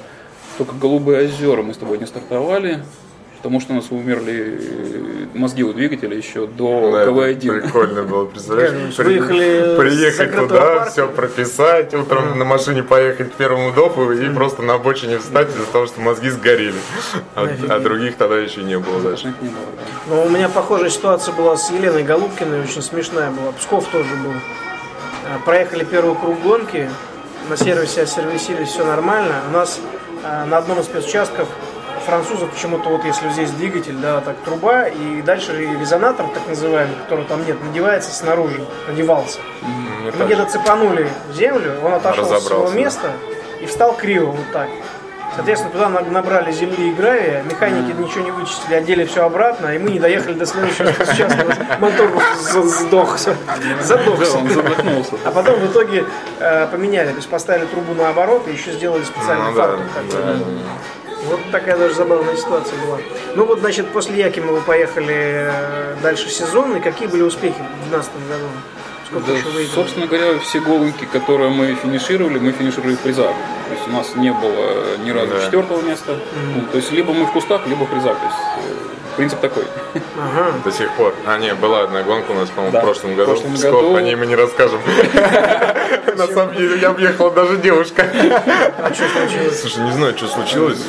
только 0.58 0.76
Голубые 0.76 1.28
озера 1.28 1.62
мы 1.62 1.74
с 1.74 1.78
тобой 1.78 1.98
не 1.98 2.06
стартовали, 2.06 2.84
потому 3.42 3.60
что 3.60 3.74
у 3.74 3.76
нас 3.78 3.88
умерли 3.90 4.60
э, 4.62 5.26
мозги 5.34 5.64
у 5.64 5.74
двигателя 5.74 6.16
еще 6.16 6.46
до 6.46 6.92
Да, 6.92 7.02
это 7.02 7.12
КВ-1. 7.12 7.62
Прикольно 7.62 8.04
было, 8.04 8.26
представляешь? 8.26 8.72
Реально, 8.72 8.94
При- 8.96 9.04
выехали 9.20 9.74
с 9.74 9.78
Приехать 9.80 10.36
туда, 10.36 10.60
парка. 10.62 10.92
все 10.92 11.08
прописать, 11.08 11.94
утром 11.96 12.38
на 12.38 12.46
машине 12.46 12.84
поехать 12.84 13.32
к 13.32 13.34
первому 13.34 13.74
допу 13.74 14.12
и 14.12 14.30
просто 14.30 14.62
на 14.62 14.76
обочине 14.76 15.18
встать 15.18 15.50
из-за 15.50 15.66
того, 15.72 15.88
что 15.88 16.02
мозги 16.02 16.30
сгорели. 16.30 16.76
А, 17.34 17.48
а 17.70 17.80
других 17.80 18.16
тогда 18.18 18.38
еще 18.38 18.62
не 18.62 18.78
было 18.78 19.00
даже. 19.02 19.34
Ну, 20.08 20.24
у 20.24 20.30
меня 20.30 20.48
похожая 20.48 20.92
ситуация 20.92 21.34
была 21.34 21.58
с 21.58 21.72
Еленой 21.72 22.04
Голубкиной, 22.04 22.62
очень 22.62 22.84
смешная 22.84 23.32
была. 23.32 23.52
Псков 23.54 23.88
тоже 23.88 24.14
был. 24.24 24.34
А, 25.26 25.40
Проехали 25.46 25.84
первый 25.84 26.16
круг 26.16 26.40
гонки, 26.42 26.88
на 27.50 27.58
сервисе 27.58 28.04
осервисились, 28.04 28.70
все 28.70 28.86
нормально. 28.86 29.36
У 29.50 29.54
нас 29.54 29.80
а, 30.24 30.46
на 30.46 30.58
одном 30.60 30.80
из 30.80 30.86
спецучастков 30.86 31.48
французов 32.02 32.50
почему-то 32.52 32.90
вот 32.90 33.04
если 33.06 33.30
здесь 33.30 33.52
двигатель, 33.52 33.96
да, 33.96 34.22
так 34.22 34.36
труба, 34.46 34.88
и 34.88 35.22
дальше 35.22 35.58
резонатор, 35.80 36.28
так 36.28 36.48
называемый, 36.48 36.96
которого 37.04 37.26
там 37.28 37.46
нет, 37.46 37.62
надевается 37.64 38.12
снаружи, 38.14 38.64
надевался. 38.88 39.40
Мне 39.62 40.12
Мы 40.18 40.26
где-то 40.26 40.46
цепанули 40.46 41.08
в 41.30 41.36
землю, 41.36 41.76
он 41.84 41.94
отошел 41.94 42.26
с 42.26 42.44
своего 42.46 42.68
да. 42.68 42.74
места 42.76 43.12
и 43.62 43.66
встал 43.66 43.96
криво 43.96 44.32
вот 44.32 44.52
так. 44.52 44.68
Соответственно, 45.34 45.72
туда 45.72 45.88
на- 45.88 46.02
набрали 46.02 46.52
земли 46.52 46.90
и 46.90 46.94
гравия, 46.94 47.42
механики 47.44 47.96
ничего 47.98 48.26
не 48.26 48.32
вычистили, 48.32 48.74
одели 48.76 49.06
все 49.06 49.24
обратно, 49.24 49.68
и 49.68 49.78
мы 49.80 49.92
не 49.92 50.00
доехали 50.00 50.34
до 50.34 50.46
следующего 50.46 50.90
участка. 50.90 51.56
Мотор 51.80 52.10
сдох, 52.36 53.18
задохся. 53.82 54.40
А 55.24 55.32
потом 55.32 55.56
в 55.62 55.72
итоге 55.72 56.04
э, 56.40 56.68
поменяли, 56.68 57.12
то 57.12 57.16
есть 57.16 57.30
поставили 57.30 57.66
трубу 57.68 57.94
наоборот 57.94 58.46
и 58.50 58.52
еще 58.52 58.74
сделали 58.74 59.04
специальный 59.06 59.52
Ну 59.52 59.54
фактор. 59.54 59.80
Вот 61.26 61.40
такая 61.52 61.78
даже 61.78 61.94
забавная 61.96 62.36
ситуация 62.36 62.78
была. 62.86 62.98
Ну 63.36 63.46
вот, 63.46 63.60
значит, 63.60 63.88
после 63.90 64.18
Якима 64.24 64.52
вы 64.54 64.62
поехали 64.62 65.14
э, 65.16 65.96
дальше 66.02 66.30
сезон, 66.30 66.76
и 66.78 66.80
какие 66.80 67.08
были 67.08 67.22
успехи 67.22 67.56
в 67.86 67.90
2012 67.90 68.12
году? 68.28 68.46
Сколько 69.08 69.28
Да, 69.28 69.34
еще 69.34 69.44
выиграли? 69.46 69.68
собственно 69.68 70.08
говоря, 70.08 70.40
все 70.40 70.60
гонки, 70.62 71.06
которые 71.06 71.50
мы 71.50 71.76
финишировали, 71.76 72.40
мы 72.40 72.52
финишировали 72.52 72.96
в 72.96 73.00
призах. 73.00 73.32
То 73.68 73.74
есть 73.76 73.88
у 73.88 73.92
нас 73.92 74.16
не 74.16 74.32
было 74.32 74.98
ни 75.04 75.12
разу 75.12 75.34
Да. 75.34 75.46
четвертого 75.46 75.82
места. 75.82 76.18
Ну, 76.56 76.62
то 76.72 76.78
есть 76.78 76.92
либо 76.92 77.14
мы 77.14 77.26
в 77.26 77.32
кустах, 77.34 77.68
либо 77.68 77.84
в 77.86 77.90
призах. 77.90 78.18
То 78.18 78.26
есть, 78.26 78.38
э, 78.58 79.01
принцип 79.16 79.40
такой. 79.40 79.64
Ага. 80.18 80.54
До 80.64 80.72
сих 80.72 80.90
пор. 80.92 81.14
А, 81.26 81.38
не, 81.38 81.54
была 81.54 81.82
одна 81.84 82.04
гонка 82.04 82.32
у 82.32 82.36
нас, 82.36 82.50
по-моему, 82.50 82.74
Да, 82.74 82.80
в 82.80 82.84
прошлом 82.84 83.14
в 83.14 83.16
году. 83.16 83.32
прошлом 83.32 83.54
Псков, 83.54 83.72
году. 83.84 83.96
о 83.96 84.02
ней 84.02 84.16
мы 84.16 84.26
не 84.26 84.36
расскажем. 84.36 84.80
На 86.18 86.28
самом 86.28 86.56
деле, 86.56 86.78
я 86.80 86.90
объехала 86.90 87.32
даже 87.32 87.58
девушка. 87.58 88.06
А 88.80 88.94
что 88.94 89.04
случилось? 89.10 89.62
Слушай, 89.62 89.84
не 89.84 89.92
знаю, 89.92 90.18
что 90.18 90.28
случилось. 90.28 90.80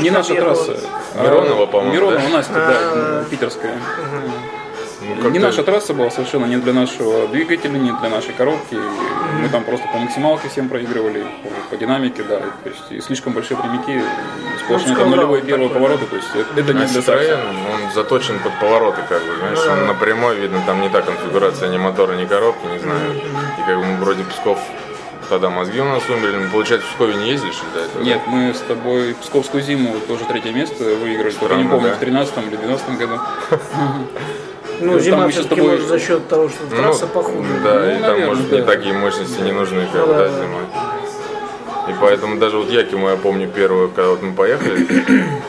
Не 0.00 0.10
наша 0.10 0.34
трасса. 0.34 0.76
Миронова, 1.20 1.64
А, 1.64 1.66
по-моему, 1.66 1.92
Миронова, 1.94 2.20
да? 2.20 2.28
Настя, 2.28 2.52
да, 2.54 3.24
питерская. 3.30 3.72
Ну, 5.22 5.30
Не 5.30 5.38
наша 5.38 5.62
трасса 5.62 5.94
была 5.94 6.10
совершенно, 6.10 6.46
не 6.46 6.56
для 6.56 6.72
нашего 6.72 7.26
двигателя, 7.28 7.78
не 7.78 7.92
для 7.92 8.08
нашей 8.08 8.32
коробки. 8.34 8.74
И 8.74 9.42
Мы 9.42 9.48
там 9.48 9.64
просто 9.64 9.86
по 9.92 9.98
максималке 9.98 10.48
всем 10.48 10.68
проигрывали, 10.68 11.24
по, 11.42 11.70
по 11.70 11.76
динамике, 11.76 12.22
да. 12.22 12.38
То 12.38 12.68
есть 12.70 12.82
и 12.90 13.00
слишком 13.00 13.32
большие 13.32 13.56
прямики, 13.56 14.02
сплошные 14.64 14.96
там 14.96 15.10
нулевые 15.10 15.42
первые 15.42 15.68
такое. 15.68 15.82
повороты. 15.82 16.06
То 16.06 16.16
есть 16.16 16.28
это, 16.34 16.60
это 16.60 16.72
не 16.74 16.82
А 16.84 16.86
для 16.86 17.00
Citroёn, 17.00 17.42
такси. 17.42 17.84
он 17.86 17.92
заточен 17.94 18.38
под 18.40 18.58
повороты, 18.60 19.02
как 19.08 19.22
бы, 19.22 19.32
знаешь, 19.38 19.66
он 19.68 19.86
на 19.86 19.94
прямой, 19.94 20.36
видно, 20.36 20.62
там 20.66 20.80
не 20.80 20.88
та 20.88 21.02
конфигурация 21.02 21.68
ни 21.68 21.78
мотора, 21.78 22.14
ни 22.14 22.24
коробки, 22.26 22.66
не 22.66 22.78
знаю. 22.78 23.14
И 23.58 23.66
как 23.66 23.76
бы 23.78 23.84
мы 23.84 23.96
вроде 23.98 24.24
Псков, 24.24 24.58
тогда 25.28 25.50
мозги 25.50 25.80
у 25.80 25.84
нас 25.84 26.02
умерли, 26.08 26.48
получается, 26.52 26.86
в 26.86 26.90
Пскове 26.92 27.14
не 27.14 27.30
ездили, 27.30 27.50
что 27.52 27.64
ли, 27.66 27.72
до 27.74 27.80
этого? 27.80 28.02
Нет, 28.02 28.20
мы 28.26 28.54
с 28.54 28.60
тобой 28.60 29.14
Псковскую 29.20 29.62
зиму 29.62 29.94
тоже 30.06 30.24
третье 30.26 30.52
место 30.52 30.84
выиграли, 30.84 31.30
только 31.30 31.54
не 31.56 31.62
Странно, 31.64 31.70
помню, 31.70 31.88
да? 31.90 31.94
в 31.96 31.98
13 31.98 32.34
или 32.48 32.56
12 32.56 32.98
году. 32.98 33.20
Ну, 34.80 34.92
Там 34.92 35.00
зима 35.00 35.28
все-таки 35.28 35.54
тобой- 35.56 35.70
может 35.72 35.88
за 35.88 35.98
счет 35.98 36.28
того, 36.28 36.48
что 36.48 36.58
Ну, 36.70 36.76
трасса 36.76 37.06
похуже. 37.06 37.48
Да, 37.62 37.74
Ну, 37.74 37.80
и 37.90 37.92
там, 37.92 38.00
наверное, 38.02 38.26
может, 38.26 38.50
да. 38.50 38.56
не 38.56 38.62
такие 38.62 38.94
мощности 38.94 39.40
не 39.40 39.52
нужны, 39.52 39.86
как 39.92 40.06
Ну, 40.06 40.12
да, 40.12 40.18
да, 40.18 40.28
зимой. 40.28 40.62
И 41.88 41.92
поэтому 42.00 42.38
даже 42.38 42.56
вот 42.56 42.70
Якиму 42.70 43.10
я 43.10 43.16
помню 43.16 43.46
первую, 43.48 43.90
когда 43.90 44.10
вот 44.10 44.22
мы 44.22 44.32
поехали. 44.32 44.86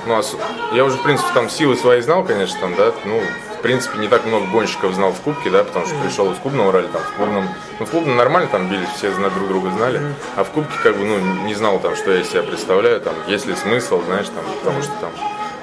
Ну, 0.05 0.15
ос- 0.17 0.35
я 0.73 0.83
уже, 0.83 0.97
в 0.97 1.01
принципе, 1.03 1.29
там 1.33 1.49
силы 1.49 1.75
свои 1.77 2.01
знал, 2.01 2.23
конечно, 2.25 2.59
там, 2.59 2.75
да, 2.75 2.91
ну, 3.05 3.21
в 3.57 3.61
принципе, 3.61 3.97
не 3.99 4.07
так 4.07 4.25
много 4.25 4.45
гонщиков 4.47 4.93
знал 4.93 5.11
в 5.13 5.19
Кубке, 5.21 5.49
да, 5.49 5.63
потому 5.63 5.85
что 5.87 5.95
пришел 6.03 6.31
из 6.31 6.37
Клубного 6.37 6.71
ралли, 6.71 6.87
там, 6.87 7.01
в 7.01 7.13
Клубном, 7.17 7.47
ну, 7.79 7.85
в 7.85 7.89
Клубном 7.89 8.17
нормально 8.17 8.47
там 8.51 8.67
бились, 8.69 8.89
все 8.95 9.09
друг 9.11 9.47
друга 9.47 9.71
знали, 9.71 10.01
а 10.35 10.43
в 10.43 10.49
Кубке, 10.49 10.73
как 10.83 10.97
бы, 10.97 11.05
ну, 11.05 11.17
не 11.45 11.55
знал 11.55 11.79
там, 11.79 11.95
что 11.95 12.11
я 12.11 12.19
из 12.21 12.29
себя 12.29 12.43
представляю, 12.43 12.99
там, 13.01 13.13
есть 13.27 13.45
ли 13.47 13.55
смысл, 13.55 14.03
знаешь, 14.05 14.27
там, 14.27 14.43
потому 14.61 14.81
что 14.83 14.91
там, 15.01 15.09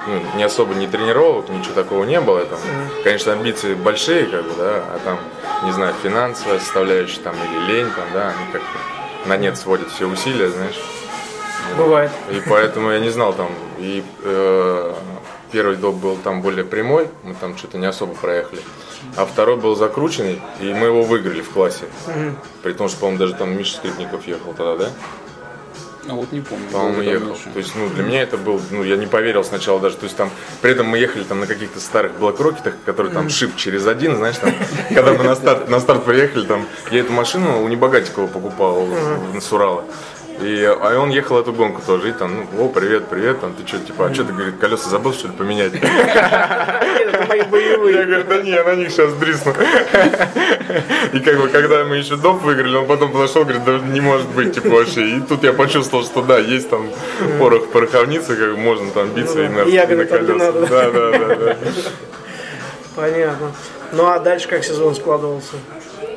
ну, 0.07 0.21
не 0.35 0.43
особо 0.43 0.73
не 0.73 0.87
тренировок, 0.87 1.49
ничего 1.49 1.73
такого 1.73 2.03
не 2.03 2.19
было, 2.19 2.45
там, 2.45 2.59
конечно, 3.03 3.33
амбиции 3.33 3.73
большие, 3.73 4.25
как 4.25 4.43
бы, 4.43 4.53
да, 4.57 4.83
а 4.93 4.99
там, 5.03 5.19
не 5.63 5.71
знаю, 5.71 5.93
финансовая 6.01 6.59
составляющая, 6.59 7.21
там, 7.21 7.35
или 7.35 7.71
лень, 7.73 7.87
там, 7.95 8.05
да, 8.13 8.29
они 8.29 8.51
как-то 8.51 9.29
на 9.29 9.37
нет 9.37 9.57
сводят 9.57 9.89
все 9.89 10.05
усилия, 10.05 10.49
знаешь, 10.49 10.79
Бывает. 11.77 12.11
и 12.29 12.41
поэтому 12.47 12.91
я 12.91 12.99
не 12.99 13.09
знал 13.09 13.33
там. 13.33 13.49
И 13.77 14.03
э, 14.23 14.93
первый 15.51 15.77
доп 15.77 15.95
был 15.95 16.17
там 16.17 16.41
более 16.41 16.65
прямой, 16.65 17.07
мы 17.23 17.33
там 17.35 17.57
что-то 17.57 17.77
не 17.77 17.85
особо 17.85 18.13
проехали. 18.15 18.61
А 19.15 19.25
второй 19.25 19.57
был 19.57 19.75
закрученный, 19.75 20.41
и 20.59 20.73
мы 20.73 20.87
его 20.87 21.03
выиграли 21.03 21.41
в 21.41 21.51
классе. 21.51 21.85
При 22.63 22.73
том, 22.73 22.89
что, 22.89 22.99
по-моему, 22.99 23.19
даже 23.19 23.33
там 23.35 23.55
Миша 23.57 23.77
Скрипников 23.77 24.27
ехал 24.27 24.53
тогда, 24.53 24.85
да? 24.85 24.89
А 26.09 26.13
вот 26.13 26.31
не 26.31 26.41
помню. 26.41 26.65
По-моему, 26.71 27.01
ехал. 27.01 27.27
Миша. 27.29 27.49
То 27.53 27.59
есть, 27.59 27.73
ну, 27.75 27.89
для 27.89 28.03
меня 28.03 28.21
это 28.21 28.37
был, 28.37 28.59
ну, 28.71 28.83
я 28.83 28.97
не 28.97 29.05
поверил 29.05 29.43
сначала 29.43 29.79
даже. 29.79 29.95
То 29.95 30.05
есть, 30.05 30.17
там, 30.17 30.29
при 30.61 30.71
этом 30.71 30.87
мы 30.87 30.97
ехали 30.97 31.23
там 31.23 31.39
на 31.39 31.47
каких-то 31.47 31.79
старых 31.79 32.17
блокрокетах, 32.19 32.75
которые 32.85 33.13
там 33.13 33.29
шип 33.29 33.55
через 33.55 33.87
один, 33.87 34.17
знаешь, 34.17 34.37
там, 34.37 34.53
когда 34.89 35.13
мы 35.13 35.23
на 35.23 35.35
старт, 35.35 35.69
на 35.69 35.79
старт 35.79 36.03
приехали, 36.03 36.45
там, 36.45 36.65
я 36.91 36.99
эту 36.99 37.13
машину 37.13 37.63
у 37.63 37.67
Небогатикова 37.67 38.27
покупал 38.27 38.85
на 39.33 39.41
Сурала. 39.41 39.85
И, 40.41 40.63
а 40.65 40.99
он 40.99 41.09
ехал 41.09 41.39
эту 41.39 41.53
гонку 41.53 41.81
тоже, 41.85 42.09
и 42.09 42.11
там, 42.11 42.47
ну, 42.53 42.65
о, 42.65 42.69
привет, 42.69 43.07
привет, 43.07 43.39
там, 43.39 43.53
ты 43.53 43.65
что, 43.67 43.79
типа, 43.79 44.07
а 44.07 44.13
что 44.13 44.23
ты, 44.25 44.33
говорит, 44.33 44.55
колеса 44.59 44.89
забыл, 44.89 45.13
что 45.13 45.27
ли, 45.27 45.33
поменять? 45.33 45.73
Я 47.33 48.05
говорю, 48.05 48.23
да 48.23 48.41
не, 48.41 48.51
я 48.51 48.63
на 48.63 48.75
них 48.75 48.91
сейчас 48.91 49.13
дрисну. 49.13 49.53
И 51.13 51.19
как 51.19 51.37
бы, 51.39 51.47
когда 51.49 51.83
мы 51.83 51.97
еще 51.97 52.15
доп 52.15 52.41
выиграли, 52.41 52.75
он 52.75 52.87
потом 52.87 53.11
подошел, 53.11 53.43
говорит, 53.43 53.63
да 53.63 53.79
не 53.79 54.01
может 54.01 54.27
быть, 54.29 54.53
типа, 54.55 54.69
вообще. 54.69 55.17
И 55.17 55.21
тут 55.21 55.43
я 55.43 55.53
почувствовал, 55.53 56.03
что 56.03 56.21
да, 56.21 56.39
есть 56.39 56.69
там 56.69 56.89
порох 57.39 57.65
в 57.65 57.69
пороховнице, 57.69 58.35
как 58.35 58.57
можно 58.57 58.89
там 58.91 59.09
биться 59.09 59.43
и 59.43 59.47
на, 59.47 59.65
колеса. 60.05 60.51
да, 60.51 60.91
да, 60.91 61.35
да. 61.35 61.57
Понятно. 62.95 63.51
Ну 63.91 64.07
а 64.07 64.19
дальше 64.19 64.47
как 64.47 64.63
сезон 64.63 64.95
складывался? 64.95 65.55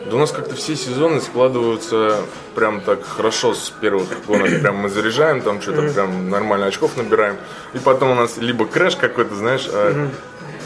Да 0.08 0.16
у 0.16 0.18
нас 0.18 0.30
как-то 0.30 0.54
все 0.54 0.76
сезоны 0.76 1.20
складываются 1.20 2.20
прям 2.54 2.80
так 2.80 3.04
хорошо 3.04 3.54
с 3.54 3.70
первых 3.70 4.08
гонок. 4.26 4.48
Прям 4.60 4.76
мы 4.76 4.88
заряжаем, 4.88 5.40
там 5.42 5.60
что-то 5.60 5.82
прям 5.92 6.30
нормально 6.30 6.66
очков 6.66 6.96
набираем. 6.96 7.36
И 7.74 7.78
потом 7.78 8.10
у 8.10 8.14
нас 8.14 8.36
либо 8.36 8.66
crash 8.66 8.96
какой-то, 8.96 9.34
знаешь, 9.34 9.68
а 9.70 10.08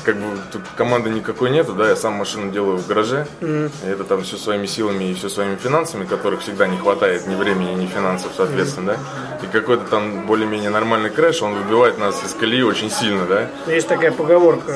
как 0.04 0.16
бы 0.16 0.25
тут 0.50 0.62
команды 0.76 1.11
никакой 1.11 1.50
нету, 1.50 1.75
да, 1.75 1.88
я 1.90 1.97
сам 1.97 2.14
машину 2.14 2.50
делаю 2.50 2.78
в 2.78 2.87
гараже. 2.87 3.26
И 3.40 3.68
это 3.87 4.04
там 4.04 4.23
все 4.23 4.37
своими 4.37 4.66
силами 4.66 5.04
и 5.04 5.14
все 5.14 5.28
своими 5.28 5.56
финансами, 5.56 6.06
которых 6.06 6.40
всегда 6.40 6.66
не 6.66 6.78
хватает 6.78 7.26
ни 7.26 7.35
времени, 7.35 7.75
ни 7.75 7.87
финансов, 7.87 8.32
соответственно, 8.37 8.94
да. 8.94 8.99
И 9.47 9.47
какой-то 9.52 9.85
там 9.85 10.26
более-менее 10.26 10.70
нормальный 10.70 11.11
crash, 11.11 11.42
он 11.42 11.54
выбивает 11.54 11.99
нас 11.99 12.23
из 12.25 12.35
колеи 12.35 12.62
очень 12.62 12.90
сильно, 12.90 13.26
да. 13.26 13.50
Есть 13.66 13.88
такая 13.88 14.12
поговорка, 14.12 14.73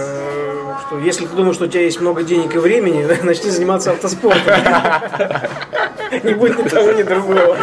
что 0.81 0.99
если 0.99 1.26
ты 1.26 1.35
думаешь, 1.35 1.57
что 1.57 1.64
у 1.64 1.69
тебя 1.69 1.83
есть 1.83 2.00
много 2.00 2.23
денег 2.23 2.54
и 2.54 2.59
времени, 2.59 3.07
начни 3.23 3.50
заниматься 3.50 3.93
автоспортом. 3.93 4.43
Не 6.23 6.35
будет 6.35 6.59
ни 6.59 6.69
того, 6.69 6.93
ни 6.93 7.02
другого. 7.02 7.57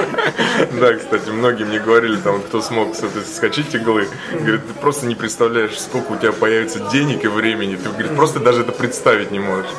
Да, 0.79 0.93
кстати, 0.93 1.29
многие 1.29 1.63
мне 1.63 1.79
говорили, 1.79 2.17
там, 2.17 2.41
кто 2.41 2.61
смог 2.61 2.95
скачать 2.95 3.73
иглы, 3.73 4.07
говорит, 4.33 4.67
ты 4.67 4.73
просто 4.73 5.05
не 5.05 5.15
представляешь, 5.15 5.79
сколько 5.79 6.11
у 6.11 6.17
тебя 6.17 6.33
появится 6.33 6.79
денег 6.91 7.23
и 7.23 7.27
времени. 7.27 7.77
Ты, 7.77 7.89
говорит, 7.89 8.15
просто 8.15 8.39
даже 8.39 8.61
это 8.61 8.73
представить 8.73 9.31
не 9.31 9.39
можешь. 9.39 9.69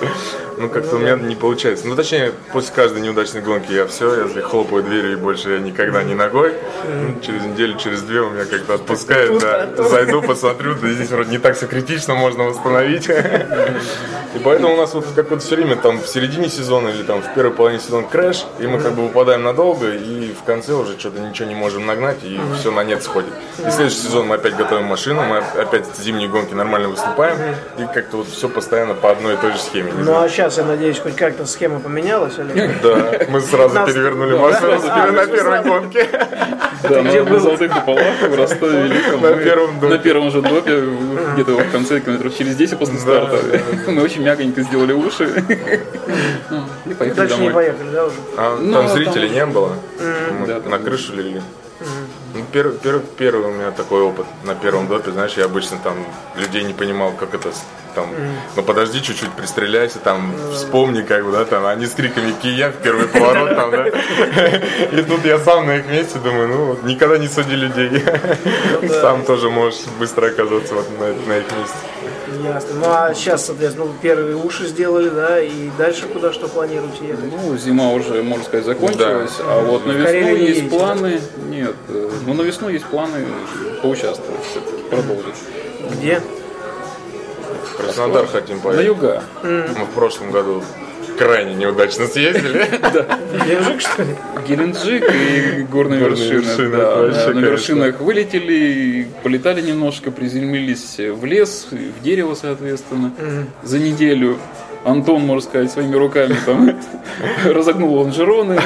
Ну, 0.63 0.69
как-то 0.69 0.95
у 0.95 0.99
меня 1.01 1.17
не 1.17 1.35
получается. 1.35 1.89
Ну, 1.89 1.97
точнее, 1.97 2.31
после 2.53 2.73
каждой 2.73 3.03
неудачной 3.03 3.41
гонки 3.41 3.73
я 3.73 3.85
все, 3.89 4.29
я 4.29 4.43
хлопаю 4.43 4.85
дверью, 4.85 5.15
и 5.15 5.17
больше 5.17 5.55
я 5.55 5.59
никогда 5.59 6.05
не 6.05 6.15
ногой. 6.15 6.55
Ну, 6.87 7.21
через 7.21 7.43
неделю, 7.43 7.77
через 7.79 8.03
две 8.03 8.21
у 8.21 8.31
меня 8.31 8.45
как-то 8.45 8.75
отпускает, 8.75 9.41
да. 9.41 9.69
Зайду, 9.89 10.23
посмотрю, 10.23 10.77
да 10.77 10.89
здесь 10.89 11.11
вроде 11.11 11.31
не 11.31 11.39
так 11.39 11.57
все 11.57 11.67
критично, 11.67 12.15
можно 12.15 12.45
восстановить. 12.45 13.09
И 13.09 14.39
поэтому 14.43 14.75
у 14.75 14.77
нас 14.77 14.95
вот 14.95 15.05
как 15.17 15.31
вот 15.31 15.43
все 15.43 15.57
время 15.57 15.75
там 15.77 16.01
в 16.01 16.07
середине 16.07 16.49
сезона 16.49 16.89
или 16.89 17.03
там 17.03 17.23
в 17.23 17.35
первой 17.35 17.53
половине 17.53 17.83
сезона 17.83 18.07
крэш, 18.07 18.47
и 18.61 18.67
мы 18.67 18.79
как 18.81 18.95
бы 18.95 19.03
выпадаем 19.03 19.43
надолго, 19.43 19.91
и 19.91 20.33
в 20.33 20.45
конце 20.45 20.75
уже 20.75 20.99
что-то 20.99 21.21
ничего 21.21 21.49
не 21.49 21.55
можем 21.57 21.87
нагнать, 21.87 22.19
и 22.23 22.41
все 22.59 22.71
на 22.71 22.85
нет 22.85 23.03
сходит. 23.03 23.33
И 23.59 23.71
следующий 23.71 23.99
сезон 23.99 24.29
мы 24.29 24.37
опять 24.37 24.57
готовим 24.57 24.85
машину, 24.85 25.23
мы 25.23 25.39
опять 25.39 25.87
зимние 25.99 26.29
гонки 26.29 26.55
нормально 26.55 26.89
выступаем, 26.89 27.37
и 27.79 27.83
как-то 27.93 28.19
вот 28.19 28.29
все 28.29 28.49
постоянно 28.49 28.95
по 28.95 29.11
одной 29.11 29.35
и 29.35 29.37
той 29.37 29.53
же 29.53 29.59
схеме. 29.59 29.93
Ну 29.99 30.19
а 30.19 30.29
сейчас, 30.29 30.52
я 30.59 30.65
надеюсь, 30.65 30.99
хоть 30.99 31.17
как-то 31.17 31.47
схема 31.47 31.81
поменялась, 31.81 32.39
Олег? 32.39 32.81
Да, 32.83 33.13
мы 33.29 33.41
сразу 33.41 33.75
Нас- 33.75 33.91
перевернули 33.91 34.33
да, 34.33 34.39
машину 34.39 34.81
да, 34.87 35.07
на 35.13 35.27
первой 35.27 35.63
гонке. 35.63 36.09
Да, 36.83 37.03
где 37.03 37.23
на, 37.23 37.31
на 37.31 37.41
Золотых 37.41 37.73
Куполах 37.73 38.21
в 38.29 38.35
Ростове 38.35 38.83
Великом. 38.83 39.21
На 39.23 39.31
мы 39.31 39.43
первом 39.45 39.81
допе. 39.81 39.89
На 39.95 39.99
первом 39.99 40.31
же 40.31 40.43
допе, 40.43 40.83
где-то 41.35 41.53
в 41.53 41.71
конце 41.71 42.01
километров 42.01 42.37
через 42.37 42.57
10 42.57 42.79
после 42.79 42.99
старта. 42.99 43.39
Мы 43.87 44.03
очень 44.03 44.23
мягонько 44.23 44.63
сделали 44.63 44.93
уши. 44.93 45.31
Ну, 46.51 46.65
И 46.87 46.95
поехали 46.95 47.17
Дальше 47.27 47.41
не 47.41 47.51
поехали, 47.51 47.89
да, 47.93 48.07
уже? 48.07 48.15
А 48.37 48.59
Ну, 48.61 48.73
там 48.73 48.87
там- 48.87 48.97
зрителей 48.97 49.31
не 49.31 49.47
было. 49.47 49.73
На 50.67 50.79
крышу 50.79 51.15
легли. 51.15 51.41
Ну, 52.35 52.45
первый, 52.51 52.79
первый, 52.79 53.03
первый 53.19 53.47
у 53.47 53.51
меня 53.53 53.71
такой 53.73 54.01
опыт 54.01 54.27
на 54.45 54.55
первом 54.55 54.89
допе, 54.89 55.11
знаешь, 55.11 55.35
я 55.35 55.45
обычно 55.45 55.79
там 55.85 55.95
людей 56.37 56.65
не 56.65 56.73
понимал, 56.73 57.13
как 57.13 57.35
это 57.35 57.51
там, 57.95 58.07
ну 58.57 58.63
подожди 58.63 59.03
чуть-чуть, 59.03 59.33
пристреляйся, 59.33 59.99
там, 59.99 60.35
вспомни, 60.53 61.03
как 61.03 61.25
бы, 61.25 61.33
да, 61.33 61.45
там, 61.45 61.67
они 61.67 61.87
с 61.87 61.93
криками 61.93 62.33
Киев, 62.33 62.77
первый 62.83 63.07
поворот, 63.07 63.55
там, 63.55 63.71
да. 63.71 63.87
И 64.93 65.03
тут 65.03 65.25
я 65.27 65.39
сам 65.39 65.67
на 65.67 65.77
их 65.77 65.87
месте 65.87 66.19
думаю, 66.19 66.49
ну, 66.49 66.65
вот, 66.67 66.83
никогда 66.85 67.19
не 67.19 67.29
суди 67.29 67.55
людей. 67.55 68.03
Сам 68.89 69.25
тоже 69.25 69.51
можешь 69.51 69.81
быстро 69.99 70.29
оказаться 70.29 70.75
вот 70.75 70.87
на, 70.99 71.09
на 71.09 71.39
их 71.39 71.45
месте. 71.53 71.77
Ясно. 72.43 72.71
Ну 72.77 72.85
а 72.89 73.15
сейчас, 73.15 73.47
соответственно, 73.47 73.87
ну, 73.87 73.93
первые 74.01 74.37
уши 74.37 74.67
сделали, 74.67 75.09
да, 75.11 75.41
и 75.41 75.71
дальше 75.79 76.07
куда 76.07 76.33
что 76.33 76.49
планируете 76.49 77.07
ехать? 77.09 77.25
Ну, 77.31 77.57
зима 77.57 77.91
уже, 77.93 78.23
можно 78.23 78.45
сказать, 78.45 78.65
закончилась. 78.67 79.33
Да. 79.39 79.45
А 79.47 79.61
вот 79.65 79.87
на 79.87 79.93
весну 79.93 80.05
Карелию 80.07 80.39
есть 80.39 80.61
едете, 80.63 80.77
планы. 80.77 81.21
Нет, 81.49 81.75
э, 81.89 82.11
ну 82.27 82.35
на 82.35 82.43
весну 82.43 82.69
есть 82.69 82.85
планы 82.87 83.25
поучаствовать 83.83 84.41
все-таки, 84.51 84.83
продолжить. 84.91 85.35
Где? 85.99 86.21
В 87.73 87.77
Краснодар 87.77 88.27
хотим 88.27 88.57
На 88.57 88.63
поехать. 88.63 88.87
юга. 88.87 89.23
Мы 89.43 89.85
в 89.85 89.91
прошлом 89.95 90.31
году 90.31 90.63
крайне 91.23 91.55
неудачно 91.55 92.07
съездили. 92.07 92.67
Геленджик, 93.47 93.81
что 93.81 94.03
ли? 94.03 94.17
Геленджик 94.49 95.05
и 95.15 95.63
горные 95.63 96.01
вершины. 96.01 96.69
на 97.35 97.39
вершинах 97.41 98.01
вылетели, 98.01 99.09
полетали 99.23 99.61
немножко, 99.61 100.11
приземлились 100.11 100.99
в 100.99 101.25
лес, 101.25 101.69
в 101.71 102.03
дерево, 102.03 102.35
соответственно, 102.35 103.13
за 103.63 103.79
неделю. 103.79 104.39
Антон, 104.85 105.23
можно 105.23 105.49
сказать, 105.49 105.71
своими 105.71 105.95
руками 105.95 106.37
там 106.45 106.77
разогнул 107.45 107.95
лонжероны, 107.95 108.57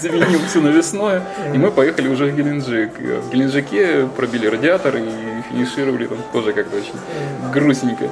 заменил 0.00 0.40
все 0.48 0.62
навесное, 0.62 1.22
и 1.54 1.58
мы 1.58 1.70
поехали 1.70 2.08
уже 2.08 2.26
в 2.26 2.34
Геленджик. 2.34 2.98
В 2.98 3.30
Геленджике 3.30 4.08
пробили 4.16 4.46
радиатор 4.46 4.96
и 4.96 5.02
финишировали 5.50 6.06
там 6.06 6.18
тоже 6.32 6.54
как-то 6.54 6.78
очень 6.78 6.94
грустненько. 7.52 8.08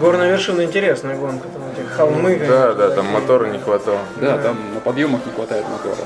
Горная 0.00 0.30
вершина 0.32 0.62
интересная 0.62 1.16
гонка, 1.16 1.46
там 1.48 1.62
эти 1.72 1.86
холмы. 1.86 2.40
Да, 2.48 2.74
да, 2.74 2.90
там 2.90 3.06
мотора 3.06 3.46
не 3.46 3.58
хватало. 3.58 4.00
Да, 4.16 4.36
там 4.38 4.56
на 4.74 4.80
подъемах 4.80 5.20
не 5.24 5.32
хватает 5.32 5.64
мотора. 5.68 5.96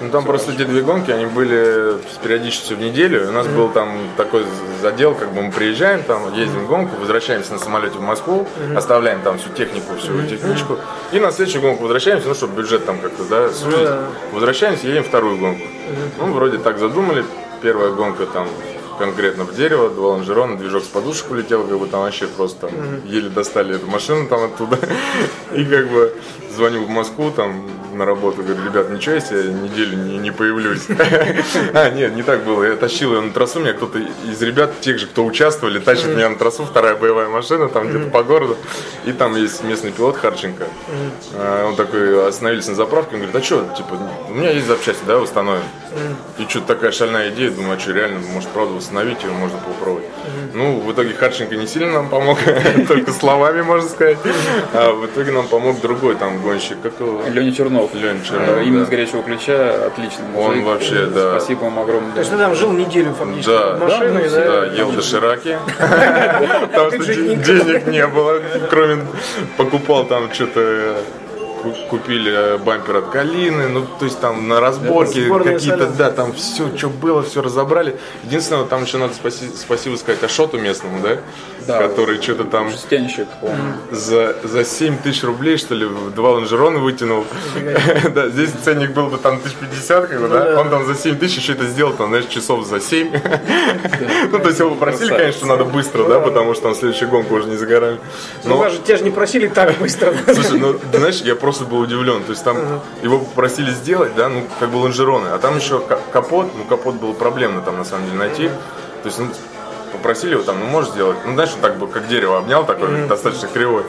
Ну 0.00 0.10
там 0.10 0.24
просто 0.24 0.52
эти 0.52 0.64
две 0.64 0.82
гонки, 0.82 1.10
они 1.10 1.26
были 1.26 1.98
с 2.12 2.16
периодичностью 2.22 2.76
в 2.76 2.80
неделю. 2.80 3.24
и 3.24 3.26
У 3.28 3.32
нас 3.32 3.46
был 3.46 3.68
там 3.68 3.90
такой 4.16 4.44
задел, 4.80 5.14
как 5.14 5.32
бы 5.32 5.42
мы 5.42 5.52
приезжаем, 5.52 6.02
там 6.04 6.32
ездим 6.34 6.64
в 6.64 6.68
гонку, 6.68 6.96
возвращаемся 7.00 7.52
на 7.52 7.58
самолете 7.58 7.98
в 7.98 8.02
Москву, 8.02 8.46
оставляем 8.74 9.20
там 9.20 9.38
всю 9.38 9.50
технику, 9.50 9.94
всю 9.98 10.22
техничку, 10.26 10.78
и 11.12 11.20
на 11.20 11.30
следующую 11.30 11.62
гонку 11.62 11.82
возвращаемся, 11.82 12.28
ну 12.28 12.34
чтобы 12.34 12.56
бюджет 12.56 12.86
там 12.86 12.98
как-то, 12.98 13.24
да, 13.24 13.48
сузить. 13.50 13.84
да. 13.84 13.98
Возвращаемся, 14.32 14.86
едем 14.86 15.04
вторую 15.04 15.36
гонку. 15.38 15.62
Ну 16.18 16.32
вроде 16.32 16.58
так 16.58 16.78
задумали. 16.78 17.24
Первая 17.60 17.90
гонка 17.90 18.24
там 18.26 18.46
конкретно 18.98 19.44
в 19.44 19.54
дерево, 19.54 19.88
два 19.90 20.08
лонжерона, 20.10 20.58
движок 20.58 20.84
с 20.84 20.88
подушек 20.88 21.30
улетел, 21.30 21.64
как 21.64 21.78
бы 21.78 21.86
там 21.86 22.00
вообще 22.02 22.26
просто 22.26 22.66
там, 22.66 22.70
еле 23.06 23.28
достали 23.28 23.76
эту 23.76 23.86
машину 23.86 24.26
там 24.28 24.44
оттуда. 24.44 24.78
И 25.54 25.64
как 25.64 25.88
бы 25.88 26.14
звоню 26.54 26.84
в 26.84 26.88
Москву 26.88 27.30
там 27.30 27.68
на 27.94 28.04
работу, 28.04 28.42
говорю, 28.42 28.64
ребят, 28.64 28.90
ничего, 28.90 29.14
если 29.14 29.36
я 29.36 29.52
неделю 29.52 29.96
не, 29.96 30.18
не 30.18 30.30
появлюсь. 30.30 30.86
А, 31.74 31.90
нет, 31.90 32.14
не 32.14 32.22
так 32.22 32.44
было. 32.44 32.64
Я 32.64 32.76
тащил 32.76 33.14
ее 33.14 33.20
на 33.20 33.30
трассу, 33.30 33.60
меня 33.60 33.72
кто-то 33.72 33.98
из 33.98 34.40
ребят, 34.42 34.80
тех 34.80 34.98
же, 34.98 35.06
кто 35.06 35.24
участвовали, 35.24 35.78
тащит 35.78 36.06
меня 36.06 36.28
на 36.28 36.36
трассу, 36.36 36.64
вторая 36.64 36.96
боевая 36.96 37.28
машина, 37.28 37.68
там 37.68 37.88
где-то 37.88 38.10
по 38.10 38.22
городу. 38.22 38.56
И 39.04 39.12
там 39.12 39.36
есть 39.36 39.62
местный 39.64 39.92
пилот 39.92 40.16
Харченко. 40.16 40.64
А, 41.34 41.66
Он 41.66 41.76
такой, 41.76 42.28
остановились 42.28 42.68
на 42.68 42.74
заправке, 42.74 43.14
он 43.16 43.22
говорит, 43.22 43.36
а 43.36 43.42
что, 43.42 43.74
типа, 43.76 43.98
у 44.28 44.34
меня 44.34 44.50
есть 44.50 44.66
запчасти, 44.66 45.02
да, 45.06 45.18
установим. 45.18 45.62
И 46.38 46.42
что-то 46.48 46.66
такая 46.74 46.92
шальная 46.92 47.30
идея, 47.30 47.50
думаю, 47.50 47.76
а 47.76 47.78
что, 47.80 47.92
реально, 47.92 48.20
может, 48.32 48.48
правда, 48.50 48.74
восстановить 48.74 49.22
ее, 49.22 49.30
можно 49.30 49.58
попробовать. 49.58 50.04
Ну, 50.54 50.80
в 50.80 50.92
итоге 50.92 51.14
Харченко 51.14 51.56
не 51.56 51.66
сильно 51.66 51.92
нам 51.92 52.08
помог, 52.08 52.38
только 52.88 53.12
словами, 53.12 53.62
можно 53.62 53.88
сказать. 53.88 54.18
А 54.74 54.92
в 54.92 55.06
итоге 55.06 55.32
нам 55.32 55.46
помог 55.48 55.80
другой 55.80 56.14
там 56.16 56.40
гонщик, 56.42 56.80
как 56.82 57.00
его? 57.00 57.22
Леня 57.28 57.52
Чернов. 57.52 57.94
Леня 57.94 58.20
Э, 58.20 58.24
Чернов, 58.26 58.62
Именно 58.62 58.80
да. 58.80 58.86
с 58.86 58.88
горячего 58.90 59.22
ключа, 59.22 59.86
отличный 59.86 60.24
Он 60.36 60.62
вообще, 60.64 61.04
Э, 61.04 61.06
да. 61.06 61.30
Спасибо 61.38 61.60
вам 61.64 61.78
огромное. 61.78 62.12
То 62.12 62.18
есть 62.20 62.30
ты 62.30 62.36
там 62.38 62.54
жил 62.54 62.72
неделю 62.72 63.14
фактически 63.14 63.50
Да, 63.50 63.76
машиной, 63.78 64.28
да? 64.28 64.44
Да, 64.60 64.66
ел 64.72 64.92
дошираки, 64.92 65.58
потому 66.72 66.90
что 67.02 67.14
де- 67.14 67.36
денег 67.36 67.86
не 67.86 68.06
было, 68.06 68.40
кроме 68.70 69.04
покупал 69.56 70.04
там 70.06 70.32
что-то 70.32 70.96
купили 71.90 72.32
э, 72.32 72.58
бампер 72.58 72.96
от 72.96 73.10
Калины, 73.10 73.68
ну 73.68 73.86
то 73.98 74.04
есть 74.04 74.20
там 74.20 74.48
на 74.48 74.60
разборке 74.60 75.20
какие-то, 75.54 75.86
да, 75.98 76.10
там 76.10 76.32
все, 76.32 76.76
что 76.76 76.88
было, 76.88 77.22
все 77.22 77.42
разобрали. 77.42 77.96
Единственное, 78.24 78.64
там 78.64 78.84
еще 78.84 78.98
надо 78.98 79.14
спаси- 79.14 79.50
спасибо 79.56 79.96
сказать 79.96 80.22
Ашоту 80.22 80.58
местному, 80.58 81.00
да, 81.02 81.18
Да. 81.68 81.78
который 81.78 82.20
что-то 82.20 82.44
там 82.44 82.70
Жестянщик, 82.70 83.28
за, 83.90 84.36
за 84.42 84.64
7 84.64 84.96
тысяч 84.98 85.22
рублей, 85.22 85.58
что 85.58 85.74
ли, 85.74 85.86
два 86.16 86.30
лонжерона 86.30 86.78
вытянул. 86.78 87.24
Да, 88.14 88.28
здесь 88.28 88.50
ценник 88.64 88.92
был 88.92 89.08
бы 89.08 89.18
там 89.18 89.36
1050, 89.36 90.06
как 90.08 90.20
бы, 90.20 90.28
да? 90.28 90.60
Он 90.60 90.70
там 90.70 90.86
за 90.86 90.94
7 90.94 91.16
тысяч 91.18 91.36
еще 91.36 91.52
это 91.52 91.66
сделал, 91.66 91.92
там, 91.92 92.08
знаешь, 92.08 92.26
часов 92.26 92.66
за 92.66 92.80
7. 92.80 93.12
Ну, 94.30 94.38
то 94.38 94.48
есть 94.48 94.58
его 94.60 94.70
попросили, 94.70 95.10
конечно, 95.10 95.46
надо 95.46 95.64
быстро, 95.64 96.04
да, 96.04 96.20
потому 96.20 96.54
что 96.54 96.64
там 96.64 96.74
следующая 96.74 97.06
гонка 97.06 97.32
уже 97.32 97.48
не 97.48 97.56
за 97.56 97.66
горами. 97.66 97.98
Ну, 98.44 98.56
Но, 98.56 98.62
даже 98.64 98.78
тебя 98.78 98.96
же 98.96 99.04
не 99.04 99.10
просили 99.10 99.48
так 99.48 99.76
быстро. 99.78 100.14
слушай, 100.34 100.58
ну, 100.58 100.78
знаешь, 100.92 101.20
я 101.20 101.34
просто 101.34 101.64
был 101.64 101.80
удивлен. 101.80 102.22
То 102.24 102.32
есть 102.32 102.44
там 102.44 102.56
его 103.02 103.18
попросили 103.18 103.70
сделать, 103.70 104.14
да, 104.16 104.28
ну, 104.28 104.44
как 104.60 104.70
бы 104.70 104.76
лонжероны. 104.76 105.28
А 105.28 105.38
там 105.38 105.58
еще 105.58 105.80
ка- 105.80 106.00
капот, 106.12 106.50
ну, 106.56 106.64
капот 106.64 106.94
было 106.96 107.12
проблемно 107.12 107.60
там, 107.60 107.76
на 107.76 107.84
самом 107.84 108.06
деле, 108.06 108.16
найти. 108.18 108.48
То 109.02 109.06
есть, 109.06 109.18
ну, 109.18 109.28
попросили 109.92 110.32
его 110.32 110.42
там, 110.42 110.58
ну, 110.60 110.66
можешь 110.66 110.90
сделать. 110.92 111.16
Ну, 111.26 111.34
знаешь, 111.34 111.50
он 111.54 111.60
так 111.60 111.76
бы, 111.78 111.86
как 111.88 112.08
дерево 112.08 112.38
обнял, 112.38 112.64
такой, 112.64 113.06
достаточно 113.08 113.48
кривой. 113.48 113.82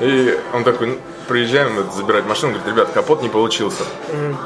И 0.00 0.38
он 0.52 0.64
такой, 0.64 0.88
ну, 0.88 0.98
приезжаем 1.28 1.74
вот, 1.76 1.94
забирать 1.94 2.26
машину, 2.26 2.52
говорит, 2.54 2.68
ребят, 2.74 2.88
капот 2.92 3.22
не 3.22 3.28
получился. 3.28 3.84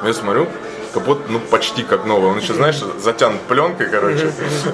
Я 0.05 0.13
смотрю, 0.15 0.47
капот, 0.95 1.29
ну, 1.29 1.39
почти 1.41 1.83
как 1.83 2.05
новый. 2.05 2.31
Он 2.31 2.39
еще, 2.39 2.55
знаешь, 2.55 2.81
затянут 2.99 3.41
пленкой, 3.43 3.89
короче. 3.91 4.31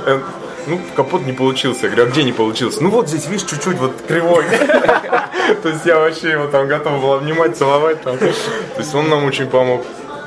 Э, 0.06 0.20
Ну, 0.66 0.80
капот 0.96 1.26
не 1.26 1.32
получился. 1.32 1.82
Я 1.82 1.88
говорю, 1.90 2.04
а 2.04 2.10
где 2.10 2.22
не 2.24 2.32
получился? 2.32 2.82
Ну, 2.82 2.88
вот 2.90 3.08
здесь, 3.08 3.26
видишь, 3.28 3.46
чуть-чуть 3.48 3.76
вот 3.78 3.92
кривой. 4.08 4.44
То 5.62 5.68
есть 5.68 5.84
я 5.84 5.98
вообще 5.98 6.30
его 6.30 6.46
там 6.46 6.66
готов 6.68 7.00
был 7.02 7.12
обнимать, 7.12 7.56
целовать. 7.56 8.00
То 8.02 8.16
есть 8.78 8.94
он 8.94 9.08
нам 9.10 9.24
очень 9.24 9.46
помог. 9.46 9.84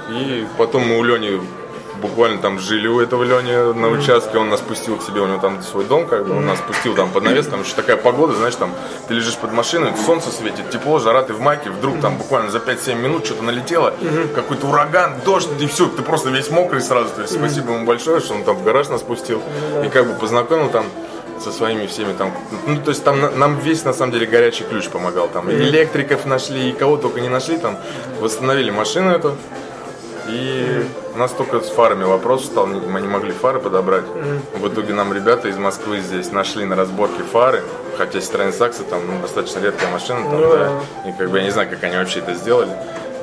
И 0.10 0.46
потом 0.58 0.88
мы 0.88 1.00
у 1.00 1.04
Лени 1.04 1.42
буквально 2.02 2.38
там 2.40 2.60
жили 2.60 2.88
у 2.88 3.00
этого 3.00 3.24
Лени 3.24 3.74
на 3.78 3.90
участке, 3.90 4.38
он 4.38 4.50
нас 4.50 4.62
пустил 4.62 4.98
к 4.98 5.04
себе, 5.04 5.22
у 5.22 5.28
него 5.28 5.40
там 5.40 5.62
свой 5.64 5.86
дом, 5.86 6.08
как 6.08 6.26
бы, 6.28 6.36
он 6.38 6.46
нас 6.46 6.60
пустил 6.60 6.96
там 6.96 7.10
под 7.10 7.24
навес, 7.24 7.48
там 7.48 7.62
еще 7.62 7.74
такая 7.76 7.98
погода, 7.98 8.34
знаешь, 8.36 8.56
там 8.56 8.72
ты 9.08 9.14
лежишь 9.16 9.36
под 9.38 9.52
машиной, 9.54 9.92
солнце 10.06 10.30
светит, 10.32 10.70
тепло, 10.70 11.00
жара, 11.00 11.24
ты 11.24 11.34
в 11.34 11.40
майке, 11.42 11.70
вдруг 11.70 12.00
там 12.00 12.18
буквально 12.18 12.52
за 12.52 12.60
5-7 12.60 12.96
минут 12.96 13.26
что-то 13.26 13.44
налетело, 13.44 13.94
какой-то 14.36 14.68
ураган, 14.68 15.14
дождь, 15.26 15.50
и 15.60 15.68
все, 15.68 15.88
ты 15.88 16.02
просто 16.02 16.30
весь 16.30 16.50
мокрый 16.50 16.82
сразу, 16.82 17.10
то 17.16 17.22
есть 17.22 17.34
спасибо 17.34 17.74
ему 17.74 17.86
большое, 17.86 18.20
что 18.22 18.34
он 18.36 18.44
там 18.44 18.56
в 18.56 18.64
гараж 18.64 18.90
нас 18.90 19.02
пустил, 19.02 19.42
и 19.86 19.90
как 19.90 20.08
бы 20.08 20.14
познакомил 20.14 20.70
там 20.70 20.86
со 21.44 21.52
своими 21.52 21.86
всеми 21.86 22.14
там, 22.14 22.32
ну 22.66 22.82
то 22.82 22.90
есть 22.90 23.04
там 23.04 23.22
на- 23.22 23.30
нам 23.30 23.60
весь 23.60 23.84
на 23.86 23.94
самом 23.94 24.12
деле 24.12 24.26
горячий 24.26 24.64
ключ 24.64 24.88
помогал, 24.90 25.28
там 25.28 25.50
и 25.50 25.54
электриков 25.54 26.26
нашли, 26.26 26.70
и 26.70 26.72
кого 26.74 26.98
только 26.98 27.22
не 27.22 27.30
нашли, 27.30 27.58
там 27.60 27.78
восстановили 28.20 28.72
машину 28.72 29.12
эту, 29.12 29.36
и 30.28 30.84
у 31.18 31.20
нас 31.20 31.32
только 31.32 31.62
с 31.62 31.70
фарами 31.70 32.04
вопрос 32.04 32.46
стал, 32.46 32.68
мы 32.68 33.02
не 33.02 33.08
могли 33.08 33.32
фары 33.32 33.60
подобрать. 33.60 34.06
В 34.54 34.68
итоге 34.68 34.94
нам 34.94 35.12
ребята 35.14 35.48
из 35.48 35.58
Москвы 35.58 36.00
здесь 36.00 36.32
нашли 36.32 36.64
на 36.64 36.76
разборке 36.76 37.24
фары, 37.24 37.64
хотя 37.98 38.20
Citroёn 38.20 38.56
Saxo 38.56 38.88
там 38.88 39.02
ну, 39.08 39.20
достаточно 39.20 39.60
редкая 39.60 39.90
машина, 39.92 40.22
там, 40.22 40.40
Ну 40.40 40.52
да. 40.52 40.72
и 41.10 41.12
как 41.18 41.32
бы 41.32 41.40
я 41.40 41.44
не 41.44 41.50
знаю, 41.50 41.72
как 41.72 41.84
они 41.84 41.98
вообще 41.98 42.20
это 42.20 42.36
сделали. 42.36 42.70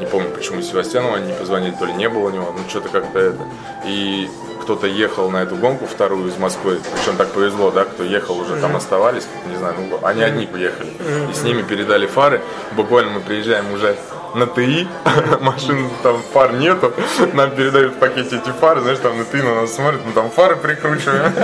Не 0.00 0.06
помню, 0.06 0.28
почему 0.30 0.60
Севастьянову 0.60 1.14
они 1.14 1.28
не 1.28 1.34
позвонили, 1.34 1.72
то 1.78 1.84
ли 1.84 1.92
не 1.92 2.08
было 2.08 2.26
у 2.26 2.30
него, 2.30 2.52
ну 2.52 2.68
что-то 2.68 2.88
как-то 2.88 3.20
это. 3.20 3.38
И 3.86 4.28
кто-то 4.62 4.88
ехал 4.88 5.30
на 5.30 5.44
эту 5.44 5.54
гонку 5.54 5.86
вторую 5.86 6.26
из 6.28 6.36
Москвы, 6.36 6.80
причем 6.96 7.16
так 7.16 7.28
повезло, 7.28 7.70
да, 7.70 7.84
кто 7.84 8.02
ехал 8.02 8.36
уже 8.40 8.56
там 8.56 8.74
оставались, 8.74 9.28
не 9.48 9.56
знаю, 9.56 9.76
ну 9.78 10.00
они 10.02 10.22
одни 10.22 10.48
уехали. 10.52 10.90
И 11.30 11.32
с 11.32 11.44
ними 11.44 11.62
передали 11.62 12.06
фары. 12.06 12.40
Буквально 12.72 13.12
мы 13.12 13.20
приезжаем 13.20 13.72
уже 13.72 13.96
на 14.34 14.46
ТИ, 14.46 14.88
машин 15.40 15.88
там 16.02 16.20
фар 16.32 16.52
нету, 16.54 16.92
нам 17.32 17.50
передают 17.52 17.94
в 17.94 17.98
пакете 17.98 18.36
эти 18.36 18.50
фары, 18.50 18.80
знаешь, 18.80 18.98
там 18.98 19.16
на 19.18 19.24
ТИ 19.24 19.42
на 19.42 19.54
нас 19.62 19.74
смотрят, 19.74 20.00
мы 20.04 20.12
там 20.12 20.30
фары 20.30 20.56
прикручиваем. 20.56 21.32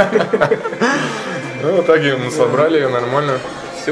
Ну, 1.62 1.72
в 1.76 1.84
итоге 1.84 2.16
мы 2.16 2.30
собрали 2.30 2.78
ее 2.78 2.88
нормально, 2.88 3.38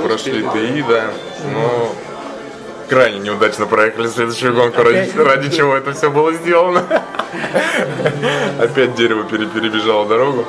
прошли. 0.02 0.40
ТИ, 0.42 0.82
да, 0.88 1.10
но 1.52 1.94
крайне 2.88 3.18
неудачно 3.18 3.66
проехали 3.66 4.08
следующую 4.08 4.54
гонку, 4.54 4.82
ради, 4.82 5.12
ради 5.18 5.54
чего 5.54 5.76
это 5.76 5.92
все 5.92 6.10
было 6.10 6.32
сделано. 6.32 6.82
Опять 8.58 8.94
дерево 8.94 9.24
пере- 9.24 9.46
перебежало 9.48 10.06
дорогу. 10.06 10.46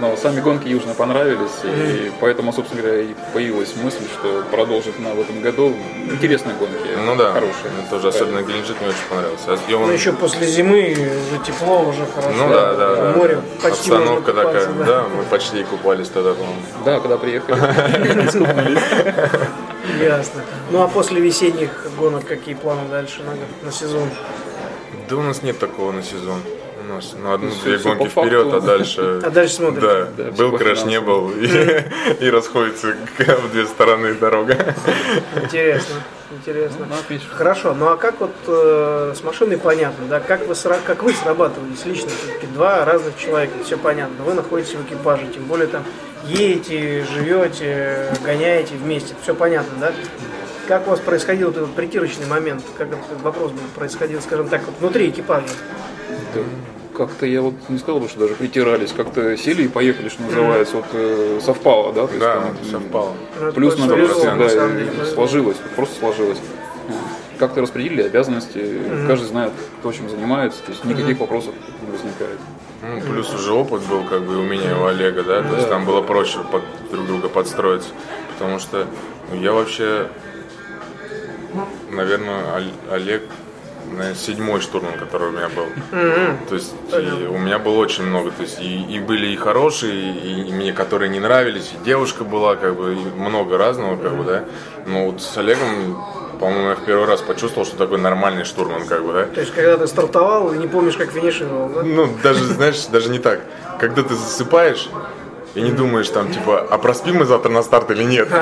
Но 0.00 0.16
сами 0.16 0.40
гонки 0.40 0.68
Южно 0.68 0.94
понравились, 0.94 1.50
и 1.64 2.12
поэтому, 2.20 2.52
собственно 2.52 2.82
говоря, 2.82 3.00
и 3.02 3.14
появилась 3.34 3.74
мысль, 3.76 4.04
что 4.12 4.44
продолжить 4.50 4.98
на 5.00 5.10
в 5.10 5.20
этом 5.20 5.40
году 5.40 5.74
интересные 6.08 6.54
гонки. 6.54 6.88
Ну 7.04 7.16
да, 7.16 7.32
Хорошие. 7.32 7.70
мне 7.76 7.88
тоже, 7.90 8.08
особенно 8.08 8.42
Геленджик 8.42 8.80
мне 8.80 8.90
очень 8.90 9.08
понравился. 9.10 9.52
А 9.52 9.58
он- 9.76 9.86
Ну, 9.88 9.92
еще 9.92 10.12
после 10.12 10.46
зимы 10.46 10.92
уже 10.92 11.44
тепло, 11.44 11.80
уже 11.82 12.06
хорошо. 12.06 12.30
Ну 12.36 12.48
да, 12.48 12.74
да, 12.74 12.96
да. 12.96 13.12
Море 13.16 13.40
почти 13.60 13.90
Обстановка 13.90 14.32
такая, 14.32 14.66
купаться, 14.66 14.84
да. 14.86 15.04
мы 15.16 15.22
почти 15.24 15.64
купались 15.64 16.08
тогда, 16.08 16.34
по-моему. 16.34 16.60
Да, 16.84 17.00
когда 17.00 17.18
приехали. 17.18 17.58
Ясно. 20.02 20.42
Ну, 20.70 20.82
а 20.82 20.88
после 20.88 21.20
весенних 21.20 21.86
гонок 21.98 22.24
какие 22.24 22.54
планы 22.54 22.88
дальше 22.88 23.22
на, 23.22 23.66
на 23.66 23.72
сезон? 23.72 24.08
Да 25.08 25.16
у 25.16 25.22
нас 25.22 25.42
нет 25.42 25.58
такого 25.58 25.92
на 25.92 26.02
сезон. 26.02 26.40
У 26.88 26.94
нас 26.94 27.12
на 27.12 27.18
Ну, 27.18 27.34
одну-две 27.34 27.76
всё 27.76 27.94
гонки 27.94 28.08
вперед, 28.08 28.54
а 28.54 28.60
дальше... 28.60 29.20
А 29.24 29.30
дальше 29.30 29.54
смотрим. 29.56 29.82
Да, 29.82 30.08
Да, 30.16 30.30
был 30.30 30.56
крэш, 30.56 30.82
по 30.82 30.86
не 30.86 31.00
был, 31.00 31.30
и, 31.30 31.46
и 32.20 32.30
расходится 32.30 32.94
в 33.18 33.52
две 33.52 33.66
стороны 33.66 34.14
дорога. 34.14 34.74
Интересно, 35.36 35.96
интересно. 36.30 36.86
Ну. 36.88 37.18
Хорошо, 37.30 37.74
ну 37.74 37.88
а 37.88 37.96
как 37.98 38.20
вот 38.20 38.34
э, 38.46 39.12
с 39.14 39.22
машиной 39.22 39.58
понятно, 39.58 40.06
да, 40.08 40.20
как 40.20 40.46
вы, 40.46 40.54
как 40.86 41.02
вы 41.02 41.12
срабатывались 41.12 41.84
лично, 41.84 42.08
все-таки 42.08 42.46
два 42.46 42.86
разных 42.86 43.18
человека, 43.18 43.52
все 43.64 43.76
понятно, 43.76 44.24
вы 44.24 44.32
находитесь 44.32 44.74
в 44.74 44.82
экипаже, 44.86 45.26
тем 45.34 45.44
более 45.44 45.66
там 45.66 45.84
едете, 46.24 47.04
живете, 47.12 48.14
гоняете 48.24 48.76
вместе, 48.76 49.14
все 49.22 49.34
понятно, 49.34 49.72
да? 49.78 49.92
Как 50.66 50.86
у 50.86 50.90
вас 50.90 51.00
происходил 51.00 51.50
этот 51.50 51.74
притирочный 51.74 52.26
момент, 52.26 52.62
как 52.78 52.88
этот 52.88 53.22
вопрос 53.22 53.52
был 53.52 53.60
происходил, 53.74 54.22
скажем 54.22 54.48
так, 54.48 54.62
вот 54.64 54.74
внутри 54.80 55.10
экипажа? 55.10 55.48
Как-то 56.98 57.26
я 57.26 57.40
вот 57.42 57.54
не 57.68 57.78
сказал 57.78 58.00
бы, 58.00 58.08
что 58.08 58.18
даже 58.18 58.34
притирались, 58.34 58.92
как-то 58.92 59.36
сели 59.36 59.62
и 59.62 59.68
поехали, 59.68 60.08
что 60.08 60.22
называется, 60.22 60.76
вот 60.76 60.86
э, 60.92 61.38
совпало, 61.40 61.92
да? 61.92 62.06
То 62.08 62.12
есть 62.14 62.18
Да, 62.20 62.34
там, 62.40 62.56
совпало. 62.68 63.14
Плюс 63.54 63.78
на 63.78 63.94
плюс, 63.94 64.20
да, 64.20 64.36
деле. 64.68 64.90
сложилось, 65.14 65.56
просто 65.76 65.98
сложилось. 66.00 66.38
Как-то 67.38 67.60
распределили 67.60 68.02
обязанности, 68.02 68.80
каждый 69.06 69.26
знает, 69.26 69.52
кто 69.78 69.92
чем 69.92 70.10
занимается, 70.10 70.60
то 70.64 70.72
есть 70.72 70.84
никаких 70.84 71.20
вопросов 71.20 71.54
не 71.86 71.92
возникает. 71.92 72.38
Ну, 72.82 73.00
плюс 73.12 73.32
уже 73.32 73.52
опыт 73.52 73.82
был, 73.82 74.02
как 74.04 74.22
бы 74.24 74.36
у 74.38 74.42
меня, 74.42 74.72
и 74.72 74.74
у 74.74 74.86
Олега, 74.86 75.22
да, 75.22 75.42
то 75.42 75.54
есть 75.54 75.68
там 75.68 75.84
было 75.84 76.02
проще 76.02 76.38
под 76.50 76.62
друг 76.90 77.06
друга 77.06 77.28
подстроиться, 77.28 77.90
потому 78.36 78.58
что 78.58 78.86
ну, 79.32 79.40
я 79.40 79.52
вообще, 79.52 80.08
наверное, 81.90 82.56
Ол- 82.56 82.92
Олег, 82.94 83.22
наверное, 83.88 84.14
седьмой 84.14 84.60
штурман, 84.60 84.94
который 84.98 85.28
у 85.28 85.32
меня 85.32 85.48
был. 85.48 85.66
То 86.48 86.54
есть 86.54 86.72
у 86.90 87.38
меня 87.38 87.58
было 87.58 87.78
очень 87.78 88.04
много, 88.04 88.30
то 88.30 88.42
есть 88.42 88.60
и, 88.60 88.82
и 88.84 88.98
были 89.00 89.28
и 89.28 89.36
хорошие, 89.36 90.12
и, 90.12 90.48
и 90.48 90.52
мне 90.52 90.72
которые 90.72 91.08
не 91.10 91.20
нравились, 91.20 91.72
и 91.74 91.84
девушка 91.84 92.24
была, 92.24 92.56
как 92.56 92.76
бы, 92.76 92.94
много 93.16 93.58
разного, 93.58 93.96
как 93.96 94.16
бы, 94.16 94.24
да. 94.24 94.44
Но 94.86 95.06
вот 95.06 95.20
с 95.20 95.36
Олегом, 95.36 96.02
по-моему, 96.38 96.70
я 96.70 96.74
в 96.76 96.84
первый 96.84 97.06
раз 97.06 97.20
почувствовал, 97.20 97.66
что 97.66 97.76
такой 97.76 97.98
нормальный 97.98 98.44
штурман, 98.44 98.86
как 98.86 99.04
бы, 99.04 99.12
да. 99.12 99.24
То 99.24 99.40
есть, 99.40 99.52
когда 99.52 99.76
ты 99.76 99.86
стартовал 99.86 100.52
и 100.52 100.58
не 100.58 100.66
помнишь, 100.66 100.96
как 100.96 101.10
финишировал, 101.10 101.68
да? 101.68 101.82
Ну, 101.82 102.08
даже, 102.22 102.44
знаешь, 102.44 102.86
даже 102.86 103.10
не 103.10 103.18
так. 103.18 103.40
Когда 103.80 104.02
ты 104.02 104.14
засыпаешь 104.14 104.88
и 105.54 105.60
не 105.60 105.72
думаешь 105.72 106.08
там, 106.08 106.32
типа, 106.32 106.66
а 106.70 106.78
проспим 106.78 107.16
мы 107.16 107.24
завтра 107.24 107.50
на 107.50 107.62
старт 107.62 107.90
или 107.90 108.04
нет? 108.04 108.28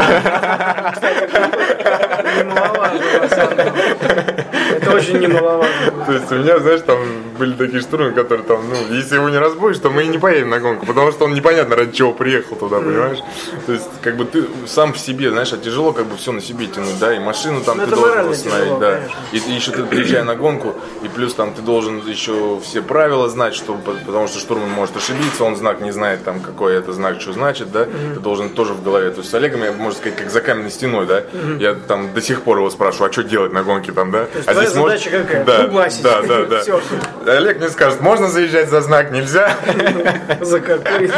Немаловажно, 2.37 3.20
на 3.20 3.28
самом 3.28 3.56
деле. 3.56 3.72
Это 4.76 4.86
очень 4.96 5.18
немаловажно. 5.18 6.04
То 6.06 6.12
есть 6.12 6.32
у 6.32 6.35
меня, 6.37 6.59
знаешь, 6.59 6.80
там 6.87 6.98
были 7.38 7.52
такие 7.52 7.80
штурмы, 7.80 8.12
которые 8.12 8.44
там, 8.46 8.61
ну, 8.68 8.94
если 8.94 9.16
его 9.16 9.28
не 9.28 9.38
разбудишь, 9.38 9.78
то 9.78 9.90
мы 9.90 10.04
и 10.04 10.09
не 10.09 10.18
поедем 10.18 10.50
на 10.50 10.59
гонку, 10.61 10.87
потому 10.87 11.12
что 11.12 11.24
он 11.26 11.35
непонятно 11.35 11.76
ради 11.76 11.92
чего 11.92 12.12
приехал 12.12 12.56
туда, 12.56 12.78
понимаешь? 12.78 13.18
То 13.66 13.72
есть, 13.72 13.85
как 14.02 14.16
бы 14.16 14.24
ты 14.24 14.44
сам 14.66 14.92
в 14.92 14.98
себе, 14.98 15.30
знаешь, 15.30 15.52
а 15.52 15.59
тяжело 15.59 15.92
как 15.92 16.06
бы 16.06 16.16
все 16.16 16.32
на 16.32 16.40
себе 16.40 16.66
тянуть, 16.66 16.98
да, 16.98 17.14
и 17.14 17.18
машину 17.18 17.61
там 17.61 17.78
Ну, 17.78 17.85
ты 17.87 17.90
должен 17.90 18.35
тяжело, 18.35 18.78
да. 18.78 19.00
И, 19.32 19.37
еще 19.38 19.70
ты 19.72 19.85
приезжая 19.85 20.24
на 20.24 20.35
гонку, 20.35 20.74
и 21.02 21.09
плюс 21.09 21.35
там 21.35 21.52
ты 21.52 21.62
должен 21.62 22.00
еще 22.06 22.59
все 22.62 22.82
правила 22.82 23.28
знать, 23.28 23.54
что, 23.54 23.74
потому 24.06 24.28
что 24.28 24.38
штурман 24.38 24.70
может 24.70 24.96
ошибиться, 24.96 25.44
он 25.44 25.56
знак 25.56 25.80
не 25.80 25.92
знает, 25.92 26.24
там, 26.24 26.40
какой 26.40 26.74
это 26.74 26.92
знак, 26.92 27.20
что 27.20 27.32
значит, 27.32 27.70
да, 27.70 27.85
ты 27.85 28.20
должен 28.20 28.50
тоже 28.50 28.72
в 28.72 28.82
голове. 28.82 29.11
То 29.11 29.18
есть 29.20 29.30
с 29.30 29.35
Олегом 29.35 29.62
я, 29.62 29.72
можно 29.72 29.98
сказать, 29.98 30.18
как 30.18 30.30
за 30.30 30.40
каменной 30.40 30.70
стеной, 30.70 31.06
да, 31.06 31.22
я 31.59 31.74
там 31.74 32.12
до 32.14 32.20
сих 32.22 32.42
пор 32.42 32.59
его 32.59 32.70
спрашиваю, 32.70 33.11
а 33.11 33.12
что 33.12 33.22
делать 33.22 33.52
на 33.52 33.62
гонке 33.62 33.92
там, 33.92 34.11
да? 34.11 34.26
а 34.46 34.54
может- 34.80 34.86
задача 34.88 35.11
какая? 35.11 35.44
Да, 35.44 35.66
Дубасить. 35.66 36.03
да, 36.03 36.22
да, 36.22 36.44
да. 36.44 36.61
Всё. 36.61 36.81
Олег 37.27 37.59
мне 37.59 37.68
скажет, 37.68 38.01
можно 38.01 38.29
заезжать 38.29 38.68
за 38.68 38.81
знак, 38.81 39.11
нельзя? 39.11 39.55
За 40.40 40.61
какой? 40.61 41.11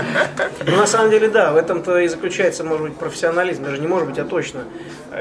Ну, 0.67 0.77
на 0.77 0.87
самом 0.87 1.11
деле, 1.11 1.29
да, 1.29 1.53
в 1.53 1.57
этом-то 1.57 1.99
и 1.99 2.09
заключается, 2.09 2.65
может 2.65 2.83
быть, 2.89 2.97
профессионализм, 2.97 3.65
даже 3.65 3.79
не 3.81 3.87
может 3.87 4.09
быть, 4.09 4.19
а 4.19 4.25
точно. 4.25 4.61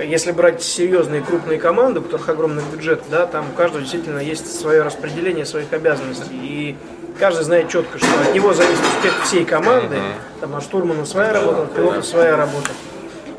Если 0.04 0.32
брать 0.32 0.62
серьезные 0.62 1.22
крупные 1.22 1.60
команды, 1.60 2.00
у 2.00 2.04
которых 2.04 2.30
огромный 2.30 2.64
бюджет, 2.72 3.02
да, 3.10 3.26
там 3.26 3.48
у 3.54 3.58
каждого 3.58 3.82
действительно 3.82 4.20
есть 4.20 4.60
свое 4.60 4.82
распределение 4.82 5.46
своих 5.46 5.72
обязанностей. 5.74 6.34
И 6.34 6.78
каждый 7.20 7.44
знает 7.44 7.70
четко, 7.70 7.98
что 7.98 8.08
от 8.22 8.34
него 8.34 8.54
зависит 8.54 8.84
успех 8.98 9.14
всей 9.24 9.46
команды. 9.46 9.98
Там 10.40 10.56
от 10.56 10.64
штурмана 10.64 11.06
своя 11.06 11.34
работа, 11.34 11.64
от 11.64 11.74
пилота 11.74 12.02
своя 12.04 12.38
работа. 12.38 12.70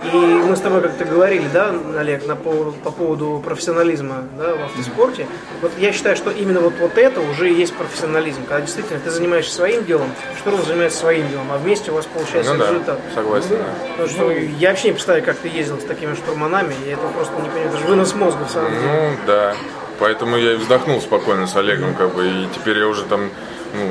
И 0.04 0.16
мы 0.16 0.54
с 0.54 0.61
тобой 0.61 0.80
как-то 0.80 1.04
говорили, 1.04 1.46
да, 1.52 1.74
Олег, 1.98 2.24
на 2.26 2.37
поводу, 2.37 2.72
по 2.84 2.90
поводу 2.92 3.42
профессионализма 3.44 4.24
да, 4.38 4.54
в 4.54 4.62
автоспорте. 4.62 5.26
Вот 5.61 5.72
я 5.76 5.92
считаю, 5.92 6.16
что 6.16 6.30
именно 6.30 6.61
вот, 6.61 6.74
вот 6.80 6.96
это 6.96 7.20
уже 7.20 7.50
и 7.50 7.54
есть 7.54 7.74
профессионализм. 7.74 8.44
Когда 8.46 8.61
действительно 8.61 9.00
ты 9.00 9.11
занимаешься 9.11 9.52
своим 9.52 9.84
делом, 9.84 10.08
штурман 10.38 10.64
занимается 10.64 10.98
своим 11.00 11.28
делом, 11.28 11.50
а 11.50 11.58
вместе 11.58 11.90
у 11.90 11.94
вас 11.94 12.06
получается 12.06 12.52
Ну 12.54 12.58
да, 12.61 12.70
результат. 12.70 13.00
согласен, 13.12 13.50
да. 13.50 13.64
Потому 13.90 14.08
что 14.08 14.30
я 14.30 14.68
вообще 14.70 14.88
не 14.88 14.92
представляю, 14.92 15.24
как 15.24 15.37
ты 15.38 15.48
ездил 15.48 15.80
с 15.80 15.84
такими 15.84 16.14
штурманами, 16.14 16.74
я 16.87 16.92
этого 16.92 17.11
просто 17.11 17.34
не 17.34 17.48
понимаю. 17.48 17.68
Это 17.68 17.78
же 17.78 17.84
вынос 17.87 18.14
мозга, 18.14 18.44
в 18.44 18.50
самом 18.50 18.70
деле. 18.70 18.82
Ну, 18.87 19.11
да. 19.26 19.56
Поэтому 19.98 20.37
я 20.37 20.52
и 20.52 20.56
вздохнул 20.56 21.00
спокойно 21.00 21.48
с 21.48 21.56
Олегом, 21.56 21.94
как 21.94 22.14
бы, 22.14 22.24
и 22.24 22.48
теперь 22.54 22.78
я 22.78 22.87
уже 22.87 23.02
там, 23.04 23.30
ну, 23.74 23.90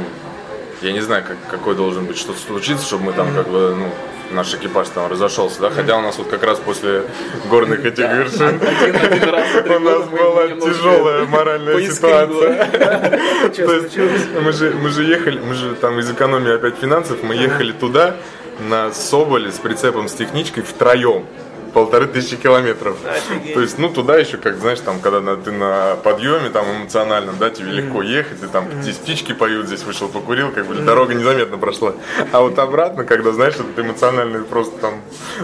я 0.81 0.93
не 0.93 1.01
знаю, 1.01 1.25
как, 1.27 1.35
какой 1.49 1.75
должен 1.75 2.05
быть 2.05 2.17
что-то 2.17 2.39
случиться, 2.39 2.85
чтобы 2.85 3.03
мы 3.05 3.13
там, 3.13 3.33
как 3.35 3.49
бы, 3.49 3.75
ну, 3.77 3.89
наш 4.31 4.53
экипаж 4.53 4.89
там 4.89 5.11
разошелся, 5.11 5.61
да, 5.61 5.69
хотя 5.69 5.97
у 5.97 6.01
нас 6.01 6.17
вот 6.17 6.27
как 6.27 6.43
раз 6.43 6.59
после 6.59 7.03
горных 7.49 7.85
этих 7.85 8.05
вершин 8.09 8.59
у 9.75 9.79
нас 9.79 10.03
была 10.05 10.47
тяжелая 10.47 11.25
моральная 11.25 11.89
ситуация. 11.89 12.67
То 13.55 13.73
есть 13.73 13.97
мы 14.41 14.51
же, 14.51 14.71
мы 14.71 14.89
же 14.89 15.03
ехали, 15.03 15.39
мы 15.39 15.53
же 15.53 15.75
там 15.75 15.99
из 15.99 16.09
экономии 16.09 16.53
опять 16.53 16.75
финансов, 16.77 17.23
мы 17.23 17.35
ехали 17.35 17.71
туда 17.71 18.15
на 18.59 18.91
Соболе 18.91 19.51
с 19.51 19.59
прицепом 19.59 20.07
с 20.07 20.13
техничкой 20.13 20.63
втроем. 20.63 21.25
Полторы 21.73 22.07
тысячи 22.07 22.35
километров. 22.37 22.97
Офигеть. 23.05 23.53
То 23.53 23.61
есть, 23.61 23.77
ну, 23.77 23.89
туда 23.89 24.17
еще, 24.17 24.37
как, 24.37 24.57
знаешь, 24.57 24.79
там, 24.79 24.99
когда 24.99 25.21
на- 25.21 25.35
ты 25.37 25.51
на 25.51 25.95
подъеме, 26.03 26.49
там, 26.49 26.65
эмоциональном, 26.81 27.37
да, 27.39 27.49
тебе 27.49 27.71
легко 27.71 28.01
ехать, 28.01 28.39
ты 28.41 28.47
там, 28.47 28.65
здесь 28.81 28.95
птички 28.97 29.33
поют, 29.33 29.67
здесь 29.67 29.83
вышел, 29.83 30.07
покурил, 30.07 30.51
как 30.51 30.65
бы, 30.65 30.75
дорога 30.75 31.13
незаметно 31.13 31.57
прошла. 31.57 31.93
А 32.31 32.41
вот 32.41 32.57
обратно, 32.59 33.03
когда, 33.03 33.31
знаешь, 33.31 33.55
ты 33.75 33.81
эмоционально 33.81 34.43
просто 34.43 34.77
там, 34.79 35.01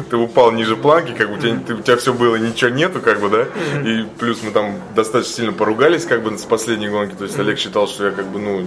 ты 0.09 0.17
упал 0.17 0.51
ниже 0.51 0.75
планки, 0.75 1.11
как 1.11 1.29
бы, 1.29 1.35
у 1.35 1.37
тебя, 1.39 1.59
ты- 1.65 1.75
у 1.75 1.81
тебя 1.81 1.97
все 1.97 2.13
было, 2.13 2.35
ничего 2.35 2.69
нету, 2.71 2.99
как 3.01 3.19
бы, 3.19 3.29
да, 3.29 3.45
и 3.87 4.05
плюс 4.19 4.41
мы 4.43 4.51
там 4.51 4.75
достаточно 4.95 5.33
сильно 5.35 5.53
поругались, 5.53 6.05
как 6.05 6.21
бы, 6.23 6.37
с 6.37 6.43
последней 6.43 6.89
гонки, 6.89 7.13
то 7.15 7.23
есть 7.25 7.37
Олег 7.39 7.57
считал, 7.59 7.87
что 7.87 8.05
я, 8.05 8.11
как 8.11 8.25
бы, 8.27 8.39
ну, 8.39 8.63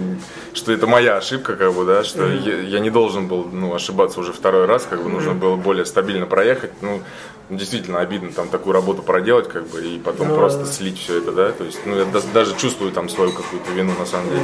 что 0.53 0.71
это 0.71 0.87
моя 0.87 1.17
ошибка, 1.17 1.55
как 1.55 1.73
бы, 1.73 1.85
да, 1.85 2.03
что 2.03 2.25
я, 2.27 2.59
я 2.61 2.79
не 2.79 2.89
должен 2.89 3.27
был, 3.27 3.47
ну, 3.51 3.73
ошибаться 3.73 4.19
уже 4.19 4.33
второй 4.33 4.65
раз, 4.65 4.87
как 4.89 5.01
бы, 5.03 5.09
нужно 5.09 5.33
было 5.33 5.55
более 5.55 5.85
стабильно 5.85 6.25
проехать, 6.25 6.71
ну, 6.81 7.01
действительно 7.49 7.99
обидно 7.99 8.31
там 8.33 8.49
такую 8.49 8.73
работу 8.73 9.01
проделать, 9.03 9.47
как 9.47 9.67
бы, 9.67 9.81
и 9.81 9.99
потом 9.99 10.27
Ну, 10.29 10.35
просто 10.35 10.59
да. 10.59 10.65
слить 10.65 10.99
все 10.99 11.19
это, 11.19 11.31
да, 11.31 11.51
то 11.51 11.63
есть, 11.63 11.79
ну, 11.85 11.97
я 11.97 12.05
да- 12.05 12.19
даже 12.33 12.55
чувствую 12.57 12.91
там 12.91 13.07
свою 13.09 13.31
какую-то 13.31 13.71
вину, 13.71 13.93
на 13.97 14.05
самом 14.05 14.29
деле. 14.29 14.41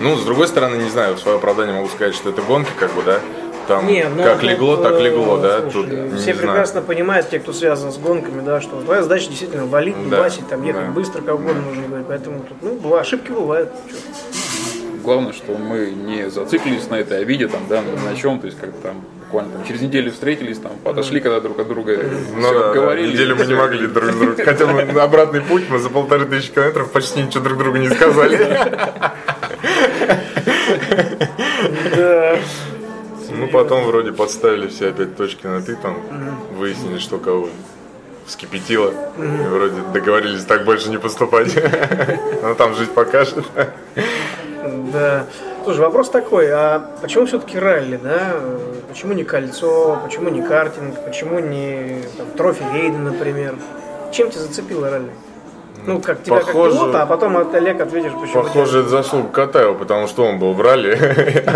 Ну, 0.00 0.16
с 0.16 0.24
другой 0.24 0.48
стороны, 0.48 0.76
не 0.76 0.90
знаю, 0.90 1.14
в 1.16 1.20
свое 1.20 1.38
оправдание 1.38 1.74
могу 1.74 1.88
сказать, 1.88 2.14
что 2.14 2.28
это 2.30 2.42
гонки, 2.42 2.70
как 2.78 2.92
бы, 2.92 3.02
да, 3.02 3.20
там, 3.68 3.86
Не, 3.86 4.06
ну, 4.08 4.22
как 4.22 4.42
легло, 4.42 4.76
так 4.76 5.00
легло, 5.00 5.38
да, 5.38 5.60
слушай, 5.70 5.88
тут, 5.88 6.18
все 6.18 6.34
знаю. 6.34 6.38
прекрасно 6.38 6.82
понимают, 6.82 7.30
те, 7.30 7.38
кто 7.38 7.52
связан 7.52 7.90
с 7.92 7.96
гонками, 7.96 8.42
да, 8.44 8.60
что 8.60 8.80
твоя 8.82 9.02
задача 9.02 9.28
действительно 9.28 9.64
валить, 9.66 9.96
Да, 10.10 10.16
дубасить, 10.16 10.46
там, 10.48 10.62
ехать 10.66 10.86
да. 10.86 10.90
быстро, 10.92 11.22
как 11.22 11.36
угодно 11.36 11.62
нужно 11.62 11.86
говорить. 11.86 12.06
Поэтому 12.08 12.40
тут, 12.40 12.58
ну, 12.60 12.74
бывают, 12.74 13.06
ошибки 13.06 13.30
бывают. 13.30 13.70
Чё. 13.88 13.96
Главное, 15.02 15.32
что 15.32 15.54
мы 15.54 15.90
не 15.90 16.28
зациклились 16.30 16.88
на 16.90 16.96
этой 16.96 17.20
обиде, 17.22 17.48
там, 17.48 17.62
да, 17.68 17.82
на 17.82 18.16
чем, 18.16 18.38
то 18.40 18.46
есть 18.46 18.58
как 18.60 18.70
там 18.82 19.04
буквально 19.32 19.52
там, 19.52 19.66
через 19.66 19.80
неделю 19.80 20.12
встретились, 20.12 20.58
там, 20.58 20.72
подошли 20.84 21.20
когда 21.20 21.40
друг 21.40 21.58
от 21.58 21.68
друга, 21.68 21.98
Ну 22.34 22.42
все 22.42 22.58
да, 22.58 22.70
обговорили. 22.70 23.12
неделю 23.12 23.36
мы 23.36 23.46
не 23.46 23.54
могли 23.54 23.86
друг 23.86 24.10
с 24.10 24.14
другом. 24.14 24.44
Хотя 24.44 24.66
мы 24.66 24.84
на 24.84 25.02
обратный 25.02 25.40
путь, 25.40 25.64
мы 25.70 25.78
за 25.78 25.88
полторы 25.88 26.26
тысячи 26.26 26.52
километров 26.52 26.92
почти 26.92 27.22
ничего 27.22 27.42
друг 27.42 27.58
другу 27.58 27.78
не 27.78 27.88
сказали. 27.88 28.58
Да. 31.96 32.36
Ну, 33.30 33.48
потом 33.48 33.84
вроде 33.84 34.12
подставили 34.12 34.68
все 34.68 34.90
опять 34.90 35.16
точки 35.16 35.46
на 35.46 35.62
«ты», 35.62 35.74
там, 35.76 35.96
выяснили, 36.56 36.98
что 36.98 37.18
кого 37.18 37.48
вскипятило. 38.26 38.92
И 39.18 39.48
вроде 39.48 39.80
договорились 39.92 40.44
так 40.44 40.64
больше 40.64 40.90
не 40.90 40.98
поступать. 40.98 41.56
Но 42.42 42.54
там 42.54 42.74
жизнь 42.74 42.92
покажет. 42.92 43.44
Да. 44.92 45.26
Слушай, 45.64 45.80
вопрос 45.80 46.10
такой, 46.10 46.50
а 46.50 46.90
почему 47.00 47.26
все-таки 47.26 47.58
ралли, 47.58 47.96
да? 48.02 48.34
Почему 48.88 49.12
не 49.12 49.22
кольцо, 49.22 49.98
почему 50.04 50.28
не 50.28 50.42
картинг, 50.42 51.04
почему 51.04 51.38
не 51.38 52.02
там, 52.16 52.26
трофи 52.36 52.64
рейда, 52.74 52.98
например? 52.98 53.54
Чем 54.12 54.30
тебя 54.30 54.40
зацепило 54.40 54.90
ралли? 54.90 55.10
Ну, 55.86 56.00
как 56.00 56.22
тебя 56.22 56.36
Похоже- 56.36 56.70
как 56.70 56.80
пилота, 56.80 57.02
а 57.02 57.06
потом 57.06 57.36
от 57.36 57.54
Олег 57.54 57.80
ответишь, 57.80 58.12
почему 58.12 58.42
Похоже, 58.42 58.80
это 58.80 58.88
заслуга 58.88 59.28
Катаева, 59.28 59.74
потому 59.74 60.06
что 60.06 60.24
он 60.24 60.38
был 60.38 60.52
в 60.52 60.60
ралли, 60.60 60.96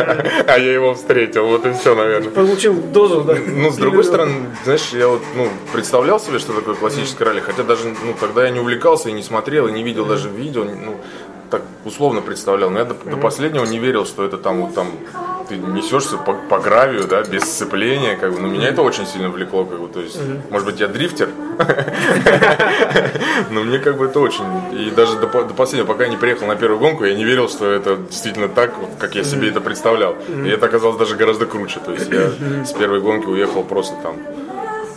а 0.48 0.58
я 0.58 0.72
его 0.72 0.94
встретил. 0.94 1.46
Вот 1.46 1.64
и 1.66 1.72
все, 1.72 1.94
наверное. 1.94 2.30
получил 2.30 2.74
дозу, 2.74 3.22
да? 3.22 3.34
Ну, 3.46 3.70
с 3.70 3.76
другой 3.76 4.04
стороны, 4.04 4.46
знаешь, 4.64 4.88
я 4.92 5.08
вот, 5.08 5.22
ну, 5.36 5.48
представлял 5.72 6.18
себе, 6.18 6.38
что 6.38 6.52
такое 6.52 6.74
классическое 6.74 7.28
ралли, 7.28 7.40
хотя 7.40 7.62
даже, 7.62 7.88
ну, 7.88 8.14
тогда 8.18 8.44
я 8.44 8.50
не 8.50 8.60
увлекался 8.60 9.10
и 9.10 9.12
не 9.12 9.22
смотрел, 9.22 9.68
и 9.68 9.72
не 9.72 9.82
видел 9.82 10.06
даже 10.06 10.28
видео, 10.28 10.64
ну, 10.64 10.96
так 11.50 11.62
условно 11.84 12.20
представлял, 12.20 12.70
но 12.70 12.78
я 12.80 12.84
до, 12.84 12.94
до 12.94 13.16
последнего 13.16 13.64
не 13.64 13.78
верил, 13.78 14.06
что 14.06 14.24
это 14.24 14.38
там, 14.38 14.62
вот 14.62 14.74
там, 14.74 14.88
ты 15.48 15.56
несешься 15.56 16.16
по, 16.18 16.34
по 16.34 16.58
гравию, 16.58 17.06
да, 17.06 17.22
без 17.22 17.42
сцепления, 17.42 18.16
как 18.16 18.32
бы, 18.32 18.40
но 18.40 18.48
меня 18.48 18.68
это 18.68 18.82
очень 18.82 19.06
сильно 19.06 19.28
влекло, 19.28 19.64
как 19.64 19.80
бы, 19.80 19.88
то 19.88 20.00
есть, 20.00 20.18
может 20.50 20.66
быть, 20.66 20.80
я 20.80 20.88
дрифтер, 20.88 21.28
но 23.50 23.62
мне 23.62 23.78
как 23.78 23.96
бы 23.96 24.06
это 24.06 24.20
очень, 24.20 24.44
и 24.72 24.90
даже 24.90 25.18
до, 25.18 25.26
до 25.26 25.54
последнего, 25.54 25.86
пока 25.86 26.04
я 26.04 26.10
не 26.10 26.16
приехал 26.16 26.46
на 26.46 26.56
первую 26.56 26.80
гонку, 26.80 27.04
я 27.04 27.14
не 27.14 27.24
верил, 27.24 27.48
что 27.48 27.70
это 27.70 27.96
действительно 27.96 28.48
так, 28.48 28.76
вот, 28.78 28.90
как 28.98 29.14
я 29.14 29.24
себе 29.24 29.48
это 29.48 29.60
представлял, 29.60 30.16
и 30.44 30.48
это 30.48 30.66
оказалось 30.66 30.96
даже 30.96 31.16
гораздо 31.16 31.46
круче, 31.46 31.80
то 31.84 31.92
есть, 31.92 32.10
я 32.10 32.64
с 32.64 32.72
первой 32.72 33.00
гонки 33.00 33.26
уехал 33.26 33.62
просто 33.62 33.94
там, 34.02 34.16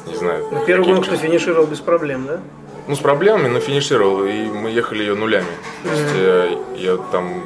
не 0.08 0.16
знаю. 0.16 0.46
На 0.52 0.62
первую 0.62 0.96
гонку 0.96 1.10
ты 1.10 1.18
финишировал 1.18 1.68
без 1.68 1.80
проблем, 1.80 2.26
да? 2.28 2.40
Ну, 2.90 2.96
с 2.96 3.00
проблемами, 3.00 3.48
но 3.48 3.60
финишировал, 3.60 4.26
и 4.26 4.46
мы 4.48 4.72
ехали 4.72 5.04
ее 5.04 5.14
нулями. 5.14 5.46
То 5.84 5.90
есть 5.92 6.16
э, 6.16 6.58
я 6.76 6.98
там 7.12 7.44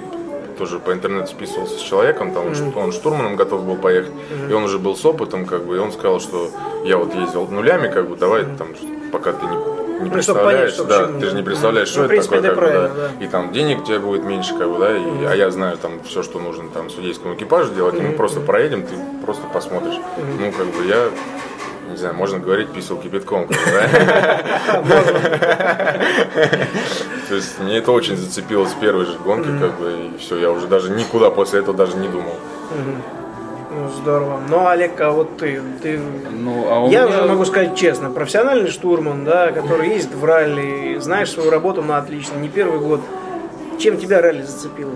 тоже 0.57 0.79
по 0.79 0.93
интернету 0.93 1.27
списывался 1.27 1.77
с 1.77 1.81
человеком, 1.81 2.33
там 2.33 2.47
mm-hmm. 2.47 2.79
он 2.81 2.93
штурманом 2.93 3.35
готов 3.35 3.65
был 3.65 3.75
поехать, 3.75 4.13
mm-hmm. 4.13 4.51
и 4.51 4.53
он 4.53 4.63
уже 4.63 4.79
был 4.79 4.95
с 4.95 5.03
опытом, 5.03 5.45
как 5.45 5.65
бы, 5.65 5.75
и 5.75 5.79
он 5.79 5.91
сказал, 5.91 6.21
что 6.21 6.49
я 6.85 6.97
вот 6.97 7.13
ездил 7.13 7.45
нулями, 7.47 7.89
как 7.91 8.07
бы, 8.07 8.15
давай 8.15 8.43
mm-hmm. 8.43 8.57
там, 8.57 8.67
пока 9.11 9.33
ты 9.33 9.45
не, 9.45 9.51
не 9.51 10.05
ну, 10.05 10.11
представляешь, 10.11 10.77
понять, 10.77 10.87
да, 10.87 11.19
ты 11.19 11.25
же 11.25 11.35
не 11.35 11.43
представляешь, 11.43 11.89
что 11.89 12.03
ну, 12.03 12.05
это 12.05 12.23
такое, 12.23 12.41
как 12.41 12.55
бы, 12.55 12.61
да, 12.61 12.87
да, 12.87 13.25
и 13.25 13.27
там 13.27 13.51
денег 13.51 13.81
у 13.81 13.83
тебя 13.83 13.99
будет 13.99 14.23
меньше, 14.23 14.55
как 14.57 14.69
бы, 14.69 14.79
да, 14.79 14.95
и, 14.95 14.99
mm-hmm. 15.01 15.27
а 15.29 15.35
я 15.35 15.51
знаю 15.51 15.77
там 15.77 16.01
все, 16.03 16.23
что 16.23 16.39
нужно 16.39 16.69
там 16.69 16.89
судейскому 16.89 17.35
экипажу 17.35 17.73
делать, 17.73 17.95
mm-hmm. 17.95 18.05
и 18.05 18.11
мы 18.11 18.13
просто 18.13 18.39
проедем, 18.39 18.83
ты 18.83 18.95
просто 19.25 19.45
посмотришь. 19.47 19.95
Mm-hmm. 19.95 20.39
Ну, 20.39 20.51
как 20.53 20.67
бы 20.67 20.85
я 20.87 21.09
не 21.89 21.97
знаю, 21.97 22.15
можно 22.15 22.39
говорить, 22.39 22.69
писал 22.69 22.97
кипятком. 22.97 23.47
То 27.29 27.35
есть 27.35 27.59
мне 27.59 27.77
это 27.77 27.91
очень 27.91 28.15
зацепило 28.15 28.65
с 28.65 28.73
первой 28.73 29.05
же 29.05 29.17
гонки, 29.17 29.49
как 29.59 29.79
бы, 29.79 29.91
и 29.91 30.17
все, 30.19 30.37
я 30.37 30.51
уже 30.51 30.67
даже 30.67 30.91
никуда 30.91 31.29
после 31.29 31.59
этого 31.59 31.75
даже 31.75 31.97
не 31.97 32.07
думал. 32.07 32.35
Ну, 33.75 33.89
здорово. 33.89 34.39
Ну, 34.49 34.67
Олег, 34.67 35.01
а 35.01 35.11
вот 35.11 35.37
ты, 35.37 35.61
ты... 35.81 35.99
Ну, 36.31 36.65
а 36.69 36.87
я 36.89 37.05
меня... 37.05 37.07
уже 37.07 37.23
могу 37.27 37.45
сказать 37.45 37.75
честно, 37.75 38.11
профессиональный 38.11 38.69
штурман, 38.69 39.25
да, 39.25 39.51
который 39.51 39.89
ездит 39.89 40.13
в 40.13 40.23
ралли, 40.23 40.97
знаешь 40.99 41.31
свою 41.31 41.49
работу 41.49 41.81
на 41.81 41.97
отлично, 41.97 42.37
не 42.37 42.49
первый 42.49 42.79
год. 42.79 43.01
Чем 43.79 43.97
тебя 43.97 44.21
ралли 44.21 44.43
зацепило? 44.43 44.93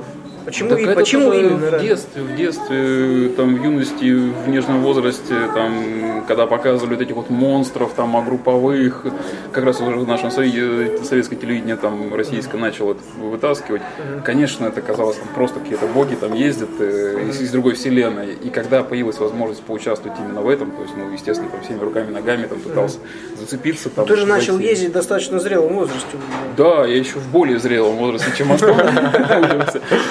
Почему, 0.48 0.70
так 0.70 0.80
и, 0.80 0.86
почему 0.96 1.34
именно? 1.34 1.78
В 1.78 1.82
детстве, 1.82 2.22
в 2.22 2.36
детстве, 2.38 3.30
там, 3.36 3.54
в 3.54 3.62
юности, 3.62 4.14
в 4.14 4.48
нежном 4.48 4.82
возрасте, 4.82 5.36
там, 5.54 6.24
когда 6.26 6.48
показывали 6.48 6.96
вот 6.96 7.02
этих 7.02 7.16
вот 7.16 7.30
монстров, 7.30 7.92
там, 7.94 8.16
а 8.16 8.22
групповых, 8.22 9.06
как 9.52 9.66
раз 9.66 9.82
уже 9.82 9.98
в 9.98 10.08
нашем 10.08 10.32
совете, 10.32 11.04
советское 11.04 11.36
телевидение, 11.36 11.76
там, 11.76 12.14
российское 12.14 12.56
начало 12.58 12.94
это 12.94 13.02
вытаскивать, 13.20 13.82
uh-huh. 13.82 14.24
конечно, 14.24 14.68
это 14.68 14.82
казалось 14.82 15.18
там 15.18 15.28
просто 15.36 15.60
какие-то 15.60 15.86
боги 15.88 16.16
там 16.16 16.34
ездят 16.34 16.70
э, 16.80 17.28
из, 17.30 17.42
из 17.42 17.52
другой 17.52 17.74
вселенной. 17.74 18.36
И 18.42 18.50
когда 18.50 18.84
появилась 18.84 19.18
возможность 19.18 19.64
поучаствовать 19.64 20.18
именно 20.18 20.42
в 20.42 20.48
этом, 20.48 20.72
то 20.72 20.82
есть, 20.82 20.94
ну, 20.96 21.12
естественно, 21.12 21.50
там, 21.50 21.62
всеми 21.62 21.80
руками, 21.80 22.10
ногами 22.10 22.48
там 22.48 22.60
пытался 22.60 23.00
uh-huh. 23.00 23.40
зацепиться. 23.42 23.90
Там, 23.90 24.06
ты 24.06 24.16
же 24.16 24.26
начал 24.26 24.54
войти. 24.54 24.70
ездить 24.70 24.94
достаточно 24.94 25.42
зрелом 25.42 25.74
возрасте. 25.74 26.18
Да, 26.56 26.86
я 26.86 26.96
еще 26.96 27.20
в 27.20 27.28
более 27.34 27.60
зрелом 27.60 27.98
возрасте, 27.98 28.32
чем 28.38 28.50
Антон. 28.54 28.78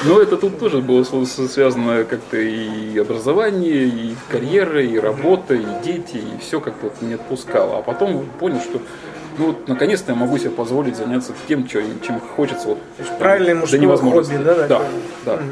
Но 0.05 0.26
это 0.27 0.37
тут 0.37 0.59
тоже 0.59 0.79
было 0.79 1.05
связано 1.05 2.05
как-то 2.05 2.37
и 2.37 2.99
образование, 2.99 3.85
и 3.87 4.17
карьера, 4.31 4.83
и 4.83 4.99
работа, 4.99 5.55
и 5.55 5.65
дети, 5.85 6.17
и 6.17 6.41
все 6.41 6.61
как-то 6.61 6.87
вот 6.87 7.03
не 7.03 7.15
отпускало. 7.15 7.79
А 7.79 7.83
потом 7.83 8.27
понял, 8.39 8.61
что 8.61 8.81
ну 9.39 9.49
вот 9.49 9.69
наконец-то 9.69 10.13
я 10.13 10.19
могу 10.19 10.39
себе 10.39 10.51
позволить 10.51 10.97
заняться 10.97 11.33
тем, 11.49 11.67
чем 11.67 12.21
хочется. 12.37 12.69
Вот, 12.69 12.79
Правильное 13.19 13.55
мужское 13.55 13.97
хобби, 13.97 14.37
да? 14.43 14.67
Да, 14.67 14.83
да. 15.25 15.35
Угу. 15.35 15.43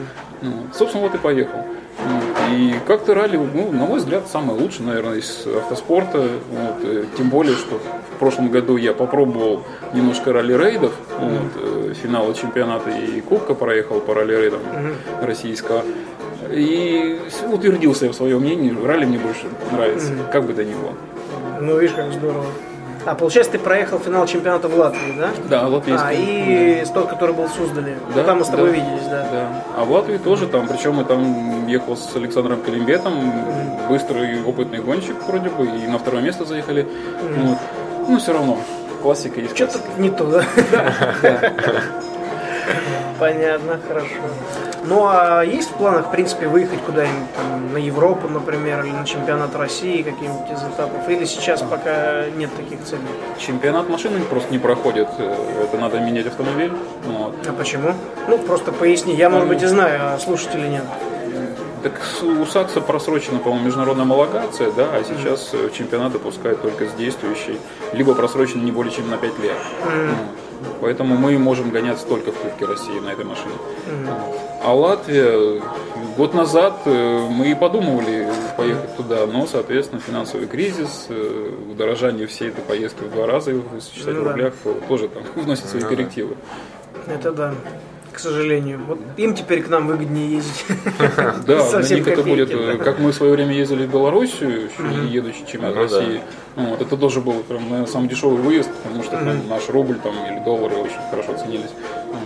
Ну, 0.42 0.52
собственно, 0.74 1.04
вот 1.04 1.14
и 1.14 1.18
поехал. 1.18 1.60
И 2.50 2.74
как-то 2.86 3.14
ралли, 3.14 3.36
ну, 3.36 3.72
на 3.72 3.86
мой 3.86 3.98
взгляд, 3.98 4.28
самое 4.28 4.60
лучшее, 4.60 4.86
наверное, 4.86 5.16
из 5.16 5.46
автоспорта. 5.46 6.28
Вот, 6.50 6.76
э, 6.82 7.04
тем 7.16 7.30
более, 7.30 7.56
что 7.56 7.78
в 8.14 8.18
прошлом 8.18 8.50
году 8.50 8.76
я 8.76 8.92
попробовал 8.92 9.62
немножко 9.92 10.32
ралли-рейдов, 10.32 10.92
вот, 11.18 11.52
э, 11.62 11.94
финала 11.94 12.34
чемпионата 12.34 12.90
и 12.90 13.20
кубка 13.20 13.54
проехал 13.54 14.00
по 14.00 14.14
ралли-рейдам 14.14 14.60
российского. 15.22 15.82
И 16.50 17.20
утвердился 17.50 18.06
я 18.06 18.12
в 18.12 18.14
своем 18.14 18.40
мнении, 18.40 18.74
ралли 18.84 19.06
мне 19.06 19.18
больше 19.18 19.46
нравится, 19.72 20.12
как 20.32 20.44
бы 20.44 20.52
то 20.52 20.64
ни 20.64 20.74
было. 20.74 20.92
Ну, 21.60 21.78
видишь, 21.78 21.96
как 21.96 22.12
здорово. 22.12 22.46
А, 23.06 23.14
получается, 23.14 23.52
ты 23.52 23.58
проехал 23.58 23.98
финал 23.98 24.26
чемпионата 24.26 24.68
в 24.68 24.76
Латвии, 24.76 25.14
да? 25.18 25.30
Да, 25.48 25.68
латвийский. 25.68 26.06
А, 26.06 26.12
и 26.12 26.84
да. 26.84 26.92
тот, 26.92 27.08
который 27.08 27.34
был 27.34 27.44
в 27.44 27.52
Суздале. 27.52 27.98
Да, 28.14 28.20
ну, 28.20 28.24
там 28.24 28.38
мы 28.38 28.44
с 28.44 28.48
тобой 28.48 28.70
да, 28.70 28.76
виделись, 28.76 29.06
да. 29.08 29.28
Да. 29.30 29.64
А 29.76 29.84
в 29.84 29.92
Латвии 29.92 30.16
тоже 30.16 30.46
там, 30.46 30.66
причем 30.66 30.98
я 30.98 31.04
там 31.04 31.66
ехал 31.66 31.96
с 31.96 32.14
Александром 32.16 32.62
Калимбетом, 32.62 33.14
mm-hmm. 33.14 33.88
быстрый 33.88 34.42
опытный 34.42 34.78
гонщик 34.78 35.16
вроде 35.26 35.50
бы, 35.50 35.66
и 35.66 35.86
на 35.86 35.98
второе 35.98 36.22
место 36.22 36.44
заехали. 36.44 36.84
Mm-hmm. 36.84 37.46
Вот. 37.46 37.58
Ну, 38.08 38.18
все 38.18 38.32
равно, 38.32 38.58
классика 39.02 39.40
есть 39.40 39.54
Что-то 39.54 39.78
не 39.98 40.10
то, 40.10 40.24
да? 40.24 40.44
Понятно, 43.18 43.80
хорошо. 43.86 44.14
Ну 44.84 45.06
а 45.06 45.42
есть 45.42 45.70
в 45.70 45.74
планах, 45.74 46.08
в 46.08 46.10
принципе, 46.10 46.46
выехать 46.46 46.80
куда-нибудь 46.80 47.32
там, 47.34 47.72
на 47.72 47.78
Европу, 47.78 48.28
например, 48.28 48.84
или 48.84 48.92
на 48.92 49.04
чемпионат 49.04 49.54
России 49.56 50.02
каким-нибудь 50.02 50.50
из 50.50 50.62
этапов? 50.62 51.08
Или 51.08 51.24
сейчас 51.24 51.62
пока 51.62 52.26
нет 52.36 52.50
таких 52.54 52.84
целей? 52.84 53.02
Чемпионат 53.38 53.88
машины 53.88 54.20
просто 54.20 54.52
не 54.52 54.58
проходит. 54.58 55.08
Это 55.18 55.78
надо 55.78 56.00
менять 56.00 56.26
автомобиль. 56.26 56.72
Вот. 57.04 57.34
А 57.46 57.52
почему? 57.52 57.94
Ну, 58.28 58.38
просто 58.38 58.72
поясни. 58.72 59.14
Я, 59.14 59.30
может 59.30 59.48
быть, 59.48 59.62
и 59.62 59.66
знаю, 59.66 60.14
а 60.14 60.18
слушатели 60.18 60.68
нет. 60.68 60.84
Так 61.82 62.00
у 62.22 62.46
САКСа 62.46 62.80
просрочена, 62.80 63.40
по-моему, 63.40 63.66
международная 63.66 64.06
homologaция, 64.06 64.70
да, 64.72 64.88
а 64.90 65.04
сейчас 65.04 65.52
mm-hmm. 65.52 65.76
чемпионат 65.76 66.12
допускают 66.12 66.62
только 66.62 66.86
с 66.86 66.92
действующей, 66.94 67.58
либо 67.92 68.14
просрочена 68.14 68.62
не 68.62 68.72
более 68.72 68.90
чем 68.90 69.10
на 69.10 69.18
5 69.18 69.38
лет. 69.40 69.52
Mm-hmm. 69.52 70.16
Поэтому 70.80 71.16
мы 71.16 71.38
можем 71.38 71.70
гоняться 71.70 72.06
только 72.06 72.32
в 72.32 72.38
Кубке 72.38 72.66
России 72.66 72.98
на 73.00 73.10
этой 73.10 73.24
машине. 73.24 73.54
А 74.62 74.74
Латвия, 74.74 75.60
год 76.16 76.32
назад 76.32 76.80
э, 76.86 77.28
мы 77.30 77.50
и 77.50 77.54
подумывали 77.54 78.28
поехать 78.56 78.96
туда, 78.96 79.26
но, 79.26 79.46
соответственно, 79.46 80.00
финансовый 80.00 80.46
кризис, 80.46 81.06
э, 81.10 81.50
удорожание 81.70 82.26
всей 82.26 82.48
этой 82.48 82.62
поездки 82.62 83.02
в 83.04 83.12
два 83.12 83.26
раза, 83.26 83.50
если 83.50 83.94
считать 83.94 84.14
ну, 84.14 84.22
в 84.22 84.28
рублях, 84.28 84.54
да. 84.64 84.72
тоже 84.88 85.08
там 85.08 85.22
вносит 85.34 85.66
свои 85.66 85.82
ну, 85.82 85.88
коррективы. 85.88 86.36
Это 87.06 87.32
да 87.32 87.54
к 88.14 88.18
сожалению. 88.18 88.80
Вот 88.86 88.98
им 89.16 89.34
теперь 89.34 89.62
к 89.62 89.68
нам 89.68 89.86
выгоднее 89.86 90.36
ездить. 90.36 90.64
Да, 91.46 91.70
на 91.72 91.82
них 91.82 92.08
это 92.08 92.22
будет, 92.22 92.50
э, 92.50 92.78
как 92.78 92.98
мы 92.98 93.12
в 93.12 93.14
свое 93.14 93.32
время 93.32 93.52
ездили 93.52 93.86
в 93.86 93.90
Белоруссию, 93.90 94.70
едучи 95.08 95.44
чемпионат 95.46 95.74
ну 95.74 95.82
России. 95.82 96.20
Вот, 96.56 96.80
это 96.80 96.96
тоже 96.96 97.20
был 97.20 97.42
прям, 97.42 97.86
самый 97.86 98.08
дешевый 98.08 98.38
выезд, 98.38 98.70
потому 98.82 99.02
что 99.02 99.12
там, 99.12 99.48
наш 99.48 99.68
рубль 99.68 99.98
там, 99.98 100.14
или 100.30 100.42
доллары 100.44 100.76
очень 100.76 101.00
хорошо 101.10 101.36
ценились. 101.36 101.70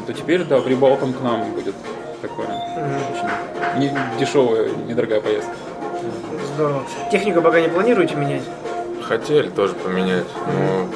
То 0.07 0.12
теперь, 0.12 0.44
да, 0.44 0.61
прибалтам 0.61 1.12
к 1.12 1.20
нам 1.22 1.53
будет 1.53 1.74
такое 2.20 2.46
очень 2.46 3.81
не, 3.81 3.90
дешевая, 4.18 4.68
недорогая 4.88 5.20
поездка. 5.20 5.53
Здорово. 6.55 6.85
Технику 7.11 7.42
пока 7.42 7.61
не 7.61 7.68
планируете 7.68 8.14
менять? 8.14 8.42
Хотели 9.03 9.48
тоже 9.48 9.74
поменять, 9.74 10.27
но 10.46 10.88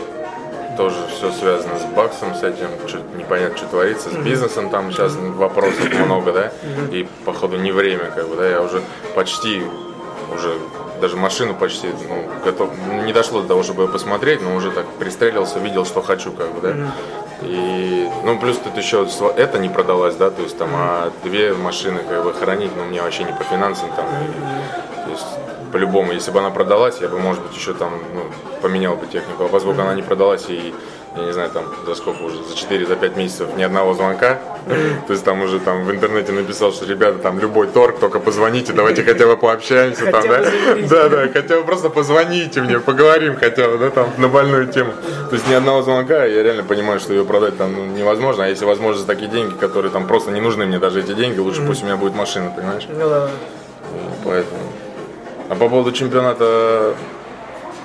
тоже 0.76 0.96
все 1.08 1.32
связано 1.32 1.78
с 1.78 1.85
баксом, 1.94 2.35
с 2.35 2.42
этим, 2.42 2.68
что 2.87 2.98
непонятно, 3.16 3.56
что 3.56 3.66
творится, 3.66 4.11
с 4.11 4.16
бизнесом 4.16 4.70
там 4.70 4.92
сейчас 4.92 5.14
вопросов 5.14 5.92
много, 5.94 6.32
да, 6.32 6.52
и 6.90 7.06
походу 7.24 7.56
не 7.56 7.72
время, 7.72 8.11
как 8.14 8.28
бы, 8.28 8.37
да, 8.37 8.48
я 8.48 8.62
уже 8.62 8.82
почти, 9.14 9.62
уже 10.35 10.54
даже 11.00 11.16
машину 11.16 11.54
почти, 11.54 11.88
ну, 12.08 12.24
готов, 12.44 12.70
не 13.04 13.12
дошло 13.12 13.42
до 13.42 13.48
того, 13.48 13.62
чтобы 13.62 13.85
ее 13.85 13.88
посмотреть, 13.88 14.40
но 14.40 14.54
уже 14.54 14.70
так 14.70 14.87
пристрелился, 14.98 15.58
видел, 15.58 15.85
что 15.85 16.02
хочу, 16.02 16.32
как 16.32 16.52
бы, 16.52 16.61
да, 16.61 16.74
и, 17.42 18.08
ну, 18.24 18.38
плюс 18.38 18.58
тут 18.58 18.76
еще 18.76 19.06
это 19.37 19.58
не 19.58 19.68
продалось, 19.68 20.14
да, 20.14 20.30
то 20.30 20.42
есть 20.42 20.56
там, 20.56 20.70
а 20.74 21.11
две 21.24 21.52
машины 21.54 22.00
как 22.08 22.24
бы 22.24 22.32
хранить, 22.32 22.70
ну, 22.76 22.85
мне 22.85 23.02
вообще 23.02 23.24
не 23.24 23.32
по 23.32 23.42
финансам 23.44 23.90
там, 23.96 24.06
по-любому, 25.72 26.12
если 26.12 26.30
бы 26.30 26.38
она 26.38 26.50
продалась, 26.50 27.00
я 27.00 27.08
бы, 27.08 27.18
может 27.18 27.42
быть, 27.42 27.56
еще 27.56 27.72
там, 27.74 27.92
ну, 28.14 28.24
поменял 28.61 28.94
бы 28.96 29.06
технику, 29.06 29.44
а 29.44 29.48
поскольку 29.48 29.80
она 29.80 29.94
не 29.94 30.02
продалась 30.02 30.44
и 30.48 30.74
я 31.14 31.24
не 31.24 31.32
знаю, 31.32 31.50
там, 31.50 31.64
за 31.87 31.94
сколько 31.94 32.22
уже, 32.22 32.42
за 32.42 32.56
4, 32.56 32.87
за 32.87 32.96
5 32.96 33.16
месяцев 33.16 33.48
ни 33.56 33.62
одного 33.62 33.92
звонка. 33.92 34.38
То 35.06 35.12
есть 35.12 35.24
там 35.24 35.42
уже 35.42 35.61
там 35.61 35.85
в 35.85 35.90
интернете 35.90 36.32
написал, 36.32 36.72
что 36.72 36.87
ребята, 36.87 37.18
там 37.18 37.38
любой 37.38 37.66
торг, 37.66 37.98
только 37.98 38.18
позвоните, 38.18 38.72
давайте 38.72 39.02
хотя 39.02 39.26
бы 39.26 39.37
пообщаемся, 39.37 40.11
там, 40.11 40.22
да? 40.26 40.44
Да, 40.88 41.08
да, 41.08 41.28
хотя 41.28 41.58
бы 41.58 41.64
просто 41.64 41.90
позвоните 41.90 42.62
мне, 42.62 42.78
поговорим 42.78 43.37
хотя 43.37 43.68
бы, 43.68 43.76
да, 43.76 43.90
там, 43.90 44.08
на 44.16 44.28
больную 44.28 44.68
тему. 44.68 44.92
То 45.28 45.35
есть 45.35 45.46
ни 45.48 45.52
одного 45.52 45.82
звонка, 45.82 46.24
я 46.24 46.42
реально 46.42 46.64
понимаю, 46.64 46.98
что 46.98 47.12
ее 47.12 47.24
продать 47.24 47.58
там 47.58 47.74
ну, 47.74 47.85
невозможно, 47.85 48.44
а 48.44 48.48
если 48.48 48.64
возможно 48.64 49.02
за 49.02 49.06
такие 49.06 49.30
деньги, 49.30 49.54
которые 49.54 49.92
там 49.92 50.06
просто 50.06 50.30
не 50.30 50.40
нужны 50.40 50.64
мне 50.64 50.78
даже 50.78 51.00
эти 51.00 51.12
деньги, 51.12 51.38
лучше 51.38 51.61
пусть 51.66 51.82
у 51.82 51.85
меня 51.85 51.96
будет 51.96 52.14
машина, 52.14 52.50
понимаешь? 52.56 52.87
Ну 52.88 53.08
да. 53.08 53.28
Поэтому. 54.24 54.62
А 55.48 55.55
по 55.55 55.68
поводу 55.68 55.92
чемпионата 55.92 56.94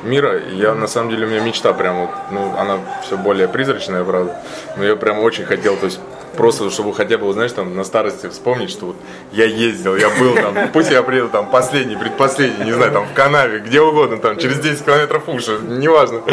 мира. 0.04 0.40
я 0.54 0.74
на 0.74 0.88
самом 0.88 1.10
деле 1.10 1.26
у 1.26 1.30
меня 1.30 1.42
мечта 1.42 1.74
прям 1.74 2.02
вот, 2.02 2.10
ну, 2.32 2.54
она 2.58 2.80
все 3.04 3.18
более 3.18 3.48
призрачная, 3.48 4.04
правда. 4.04 4.36
Но 4.78 4.84
я 4.84 4.96
прям 4.96 5.20
очень 5.20 5.46
хотел, 5.46 5.76
то 5.76 5.86
есть 5.86 6.00
просто, 6.36 6.70
чтобы 6.70 6.94
хотя 6.94 7.18
бы, 7.18 7.32
знаешь, 7.34 7.52
там 7.52 7.76
на 7.76 7.84
старости 7.84 8.28
вспомнить, 8.28 8.70
что 8.70 8.88
вот 8.88 8.96
я 9.32 9.46
ездил, 9.46 9.96
я 9.96 10.10
был 10.10 10.36
там, 10.36 10.70
пусть 10.72 10.92
я 10.92 11.02
приеду 11.02 11.30
там 11.30 11.50
последний, 11.50 11.96
предпоследний, 11.96 12.66
не 12.66 12.74
знаю, 12.74 12.92
там 12.92 13.08
в 13.08 13.14
канаве, 13.14 13.60
где 13.60 13.82
угодно, 13.82 14.18
там 14.18 14.38
через 14.38 14.60
10 14.60 14.86
километров 14.86 15.28
уши, 15.28 15.58
неважно. 15.62 16.22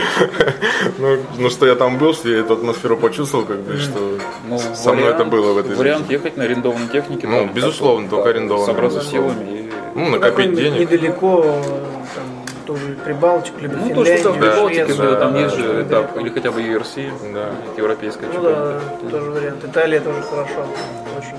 Ну, 0.98 1.18
ну, 1.38 1.50
что 1.50 1.66
я 1.66 1.74
там 1.74 1.98
был, 1.98 2.14
что 2.14 2.28
я 2.28 2.40
эту 2.40 2.54
атмосферу 2.54 2.96
почувствовал, 2.96 3.46
как 3.46 3.58
бы, 3.60 3.78
что 3.78 4.18
ну, 4.46 4.58
со 4.58 4.92
мной 4.92 5.10
это 5.10 5.24
было 5.24 5.52
в 5.52 5.58
этой 5.58 5.74
Вариант 5.74 6.10
ехать 6.10 6.37
на 6.37 6.44
арендованной 6.44 6.88
технике. 6.88 7.26
Ну, 7.26 7.46
безусловно, 7.46 8.08
только 8.08 8.30
арендованной. 8.30 8.66
Собраться 8.66 9.00
силами. 9.00 9.70
Ну, 9.94 10.11
накопить 10.11 10.54
денег. 10.54 10.80
Недалеко, 10.80 11.42
там, 12.14 12.24
тоже 12.66 12.96
Прибалтику, 13.04 13.61
либо 13.61 13.76
ну, 13.76 13.94
то, 13.94 14.04
что 14.04 14.33
в 14.33 14.38
Прибалтике, 14.38 14.94
да, 14.94 15.11
да, 15.11 15.16
там 15.16 15.37
есть 15.37 15.57
же 15.57 15.83
этап, 15.83 16.16
или 16.18 16.28
хотя 16.30 16.50
бы 16.50 16.62
ERC, 16.62 17.33
да, 17.33 17.50
европейская 17.76 18.26
Ну 18.33 18.42
да, 18.42 18.80
тоже 19.11 19.30
вариант. 19.30 19.64
Италия 19.64 20.00
тоже 20.00 20.22
хорошо, 20.22 20.66
очень 21.16 21.38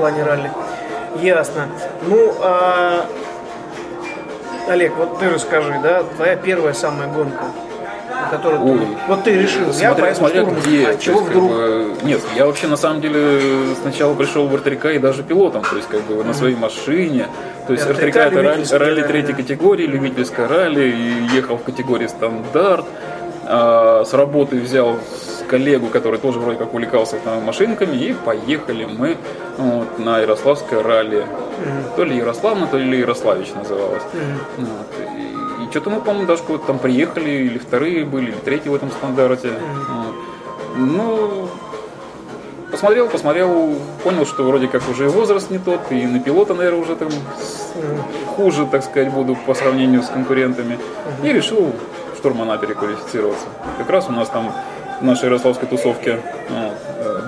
плане 0.00 0.22
ралли. 0.24 0.50
Ясно. 1.20 1.68
Ну, 2.06 2.34
а... 2.40 3.06
Олег, 4.68 4.94
вот 4.96 5.18
ты 5.18 5.28
расскажи, 5.28 5.78
да, 5.82 6.04
твоя 6.16 6.36
первая 6.36 6.72
самая 6.74 7.08
гонка, 7.08 7.44
на 8.20 8.28
которой 8.30 8.58
ты... 8.58 8.64
Ой. 8.64 8.96
Вот 9.08 9.24
ты 9.24 9.42
решил, 9.42 9.66
я 9.66 9.72
Смотря, 9.72 9.94
поеду 9.94 10.16
смотря 10.16 10.42
штурмом. 10.42 10.60
где. 10.60 10.86
А 10.86 10.96
чего 10.96 11.20
есть, 11.20 11.26
как 11.26 11.36
вдруг? 11.36 11.52
бы, 11.52 11.96
нет, 12.02 12.20
я 12.36 12.46
вообще 12.46 12.66
на 12.66 12.76
самом 12.76 13.00
деле 13.00 13.40
сначала 13.80 14.14
пришел 14.14 14.46
в 14.46 14.54
РТРК 14.54 14.84
и 14.86 14.98
даже 14.98 15.22
пилотом, 15.22 15.62
то 15.62 15.76
есть 15.76 15.88
как 15.88 16.02
бы 16.02 16.22
на 16.24 16.34
своей 16.34 16.56
машине. 16.56 17.28
То 17.66 17.72
есть 17.72 17.88
РТРК 17.88 18.16
это 18.16 18.42
ралли, 18.42 18.64
ралли 18.70 19.02
третьей 19.02 19.34
категории, 19.34 19.86
любительское 19.86 20.48
ралли, 20.48 20.90
и 20.90 21.34
ехал 21.36 21.56
в 21.56 21.62
категории 21.62 22.06
стандарт. 22.06 22.84
А, 23.46 24.04
с 24.04 24.12
работы 24.12 24.60
взял 24.60 24.96
коллегу, 25.48 25.88
который 25.88 26.20
тоже 26.20 26.38
вроде 26.38 26.58
как 26.58 26.72
увлекался 26.72 27.16
там, 27.24 27.42
машинками, 27.42 27.96
и 27.96 28.12
поехали 28.12 28.84
мы 28.84 29.16
вот, 29.58 29.98
на 29.98 30.20
Ярославское 30.20 30.82
ралли. 30.82 31.26
То 31.96 32.04
ли 32.04 32.16
Ярославна, 32.16 32.68
то 32.68 32.78
ли 32.78 32.98
Ярославич 33.00 33.48
называлось. 33.54 34.02
Вот, 34.56 34.86
и, 34.98 35.22
и 35.22 35.29
что-то 35.70 35.90
мы, 35.90 36.00
по-моему, 36.00 36.26
даже 36.26 36.42
куда-то 36.42 36.66
там 36.66 36.78
приехали, 36.78 37.30
или 37.30 37.58
вторые 37.58 38.04
были, 38.04 38.30
или 38.30 38.36
третьи 38.36 38.68
в 38.68 38.74
этом 38.74 38.90
стандарте. 38.90 39.52
Ну, 40.76 41.48
посмотрел, 42.70 43.08
посмотрел, 43.08 43.74
понял, 44.02 44.26
что 44.26 44.44
вроде 44.44 44.68
как 44.68 44.88
уже 44.88 45.04
и 45.04 45.08
возраст 45.08 45.50
не 45.50 45.58
тот, 45.58 45.80
и 45.90 46.06
на 46.06 46.20
пилота, 46.20 46.54
наверное, 46.54 46.80
уже 46.80 46.96
там 46.96 47.08
хуже, 48.36 48.66
так 48.66 48.84
сказать, 48.84 49.12
буду 49.12 49.36
по 49.46 49.54
сравнению 49.54 50.02
с 50.02 50.08
конкурентами. 50.08 50.78
И 51.22 51.32
решил 51.32 51.72
штурмана 52.16 52.58
переквалифицироваться. 52.58 53.46
Как 53.78 53.88
раз 53.90 54.08
у 54.08 54.12
нас 54.12 54.28
там 54.28 54.52
в 55.00 55.04
нашей 55.04 55.26
ярославской 55.26 55.68
тусовке 55.68 56.20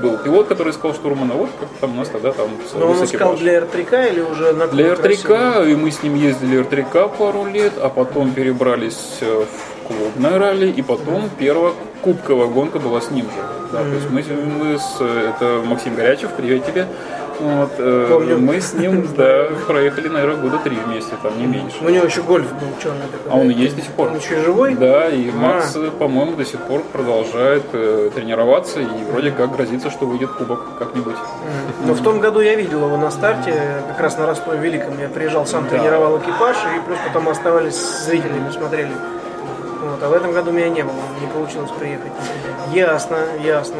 был 0.02 0.18
пилот, 0.18 0.48
который 0.48 0.72
искал 0.72 0.92
штурмана. 0.92 1.34
Вот 1.34 1.50
как 1.58 1.68
там 1.80 1.92
у 1.92 1.96
нас 1.96 2.08
тогда 2.08 2.32
там 2.32 2.48
Но 2.74 2.90
он 2.90 3.04
искал 3.04 3.36
для 3.36 3.60
РТК 3.60 3.92
или 4.10 4.20
уже 4.20 4.52
на 4.52 4.66
Для 4.66 4.94
России? 4.94 5.22
РТК, 5.22 5.68
и 5.68 5.74
мы 5.76 5.90
с 5.90 6.02
ним 6.02 6.16
ездили 6.16 6.58
РТК 6.58 7.16
пару 7.16 7.46
лет, 7.46 7.72
а 7.80 7.88
потом 7.88 8.32
перебрались 8.32 9.18
э, 9.20 9.44
в 9.44 9.86
клубное 9.86 10.38
ралли, 10.38 10.70
и 10.70 10.82
потом 10.82 11.30
первая 11.38 11.72
кубковая 12.02 12.48
гонка 12.48 12.78
была 12.78 13.00
с 13.00 13.10
ним 13.10 13.26
же. 13.26 13.42
Да, 13.72 13.78
то 13.78 13.88
есть 13.88 14.10
мы, 14.10 14.22
мы 14.58 14.78
с, 14.78 14.96
э, 15.00 15.30
это 15.30 15.62
Максим 15.66 15.94
Горячев, 15.94 16.30
привет 16.36 16.66
тебе. 16.66 16.86
Вот, 17.42 17.72
э, 17.78 18.06
Помню. 18.08 18.38
мы 18.38 18.60
с 18.60 18.72
ним 18.72 19.08
да, 19.16 19.48
проехали, 19.66 20.08
наверное, 20.08 20.40
года 20.40 20.58
три 20.58 20.76
вместе, 20.76 21.12
там 21.22 21.36
не 21.38 21.46
меньше. 21.46 21.76
У 21.80 21.88
него 21.88 22.04
еще 22.04 22.22
гольф 22.22 22.52
был 22.52 22.68
черный 22.80 23.06
такой. 23.10 23.32
А 23.32 23.34
он 23.34 23.48
да? 23.48 23.54
есть 23.54 23.74
до 23.76 23.82
сих 23.82 23.90
пор. 23.92 24.08
Он 24.08 24.16
еще 24.16 24.40
живой? 24.40 24.74
Да, 24.74 25.08
и 25.08 25.28
А. 25.30 25.32
Макс, 25.32 25.74
э, 25.74 25.90
по-моему, 25.90 26.36
до 26.36 26.44
сих 26.44 26.60
пор 26.60 26.82
продолжает 26.92 27.64
э, 27.72 28.10
тренироваться 28.14 28.80
и 28.80 29.04
вроде 29.10 29.32
как 29.32 29.52
грозится, 29.52 29.90
что 29.90 30.06
выйдет 30.06 30.30
кубок 30.30 30.78
как-нибудь. 30.78 31.16
Но 31.84 31.94
в 31.94 32.02
том 32.02 32.20
году 32.20 32.40
я 32.40 32.54
видел 32.54 32.86
его 32.86 32.96
на 32.96 33.10
старте, 33.10 33.54
как 33.88 34.00
раз 34.00 34.18
на 34.18 34.26
Ростове 34.26 34.58
Великом. 34.58 34.98
Я 35.00 35.08
приезжал, 35.08 35.46
сам 35.46 35.66
тренировал 35.66 36.18
экипаж, 36.18 36.56
и 36.76 36.86
плюс 36.86 36.98
потом 37.06 37.28
оставались 37.28 37.74
с 37.74 38.06
зрителями, 38.06 38.50
смотрели. 38.50 38.92
А 40.02 40.08
в 40.08 40.12
этом 40.14 40.32
году 40.32 40.50
меня 40.50 40.68
не 40.68 40.82
было, 40.82 40.94
не 41.20 41.28
получилось 41.28 41.70
приехать. 41.78 42.10
Ясно, 42.74 43.18
ясно. 43.44 43.76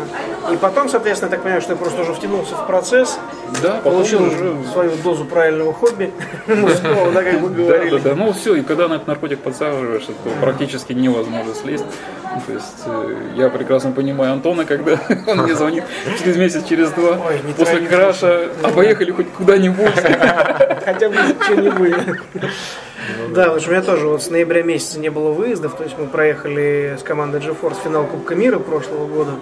И 0.52 0.56
потом, 0.56 0.88
соответственно, 0.88 1.30
я 1.30 1.36
так 1.36 1.42
понимаю, 1.42 1.62
что 1.62 1.72
я 1.72 1.76
просто 1.76 2.02
уже 2.02 2.14
втянулся 2.14 2.54
в 2.54 2.64
процесс, 2.66 3.18
Да, 3.60 3.80
получил 3.82 4.22
уже 4.22 4.56
свою 4.72 4.92
дозу 5.02 5.24
правильного 5.24 5.72
хобби 5.72 6.12
мужского, 6.46 7.10
да, 7.10 7.22
как 7.24 7.40
Да, 7.40 7.48
говорили. 7.48 7.98
да, 7.98 8.10
да. 8.10 8.14
Ну 8.14 8.32
все, 8.32 8.54
и 8.54 8.62
когда 8.62 8.86
на 8.86 8.94
этот 8.94 9.08
наркотик 9.08 9.40
подсаживаешь, 9.40 10.04
это 10.04 10.30
практически 10.40 10.92
невозможно 10.92 11.54
слезть. 11.54 11.84
Ну, 12.34 12.40
То 12.46 12.52
есть 12.52 12.82
э, 12.86 13.16
я 13.34 13.48
прекрасно 13.48 13.90
понимаю 13.90 14.34
Антона, 14.34 14.64
когда 14.64 14.98
он 15.26 15.38
мне 15.38 15.54
звонит 15.56 15.84
через 16.18 16.36
месяц, 16.36 16.64
через 16.68 16.90
два, 16.90 17.18
Ой, 17.26 17.40
не 17.44 17.52
после 17.52 17.80
краша, 17.80 18.48
а 18.62 18.68
поехали 18.68 19.10
хоть 19.10 19.30
куда-нибудь. 19.32 19.92
Хотя 20.84 21.08
бы 21.08 21.16
что-нибудь. 21.44 21.94
Да, 23.30 23.44
потому 23.44 23.60
что 23.60 23.70
у 23.70 23.72
меня 23.72 23.82
тоже 23.82 24.06
вот 24.06 24.22
с 24.22 24.30
ноября 24.30 24.62
месяца 24.62 24.98
не 24.98 25.10
было 25.10 25.32
выездов, 25.32 25.76
то 25.76 25.84
есть 25.84 25.96
мы 25.98 26.06
проехали 26.06 26.96
с 26.98 27.02
командой 27.02 27.40
GeForce 27.40 27.76
финал 27.82 28.06
Кубка 28.06 28.34
мира 28.34 28.58
прошлого 28.58 29.06
года. 29.06 29.32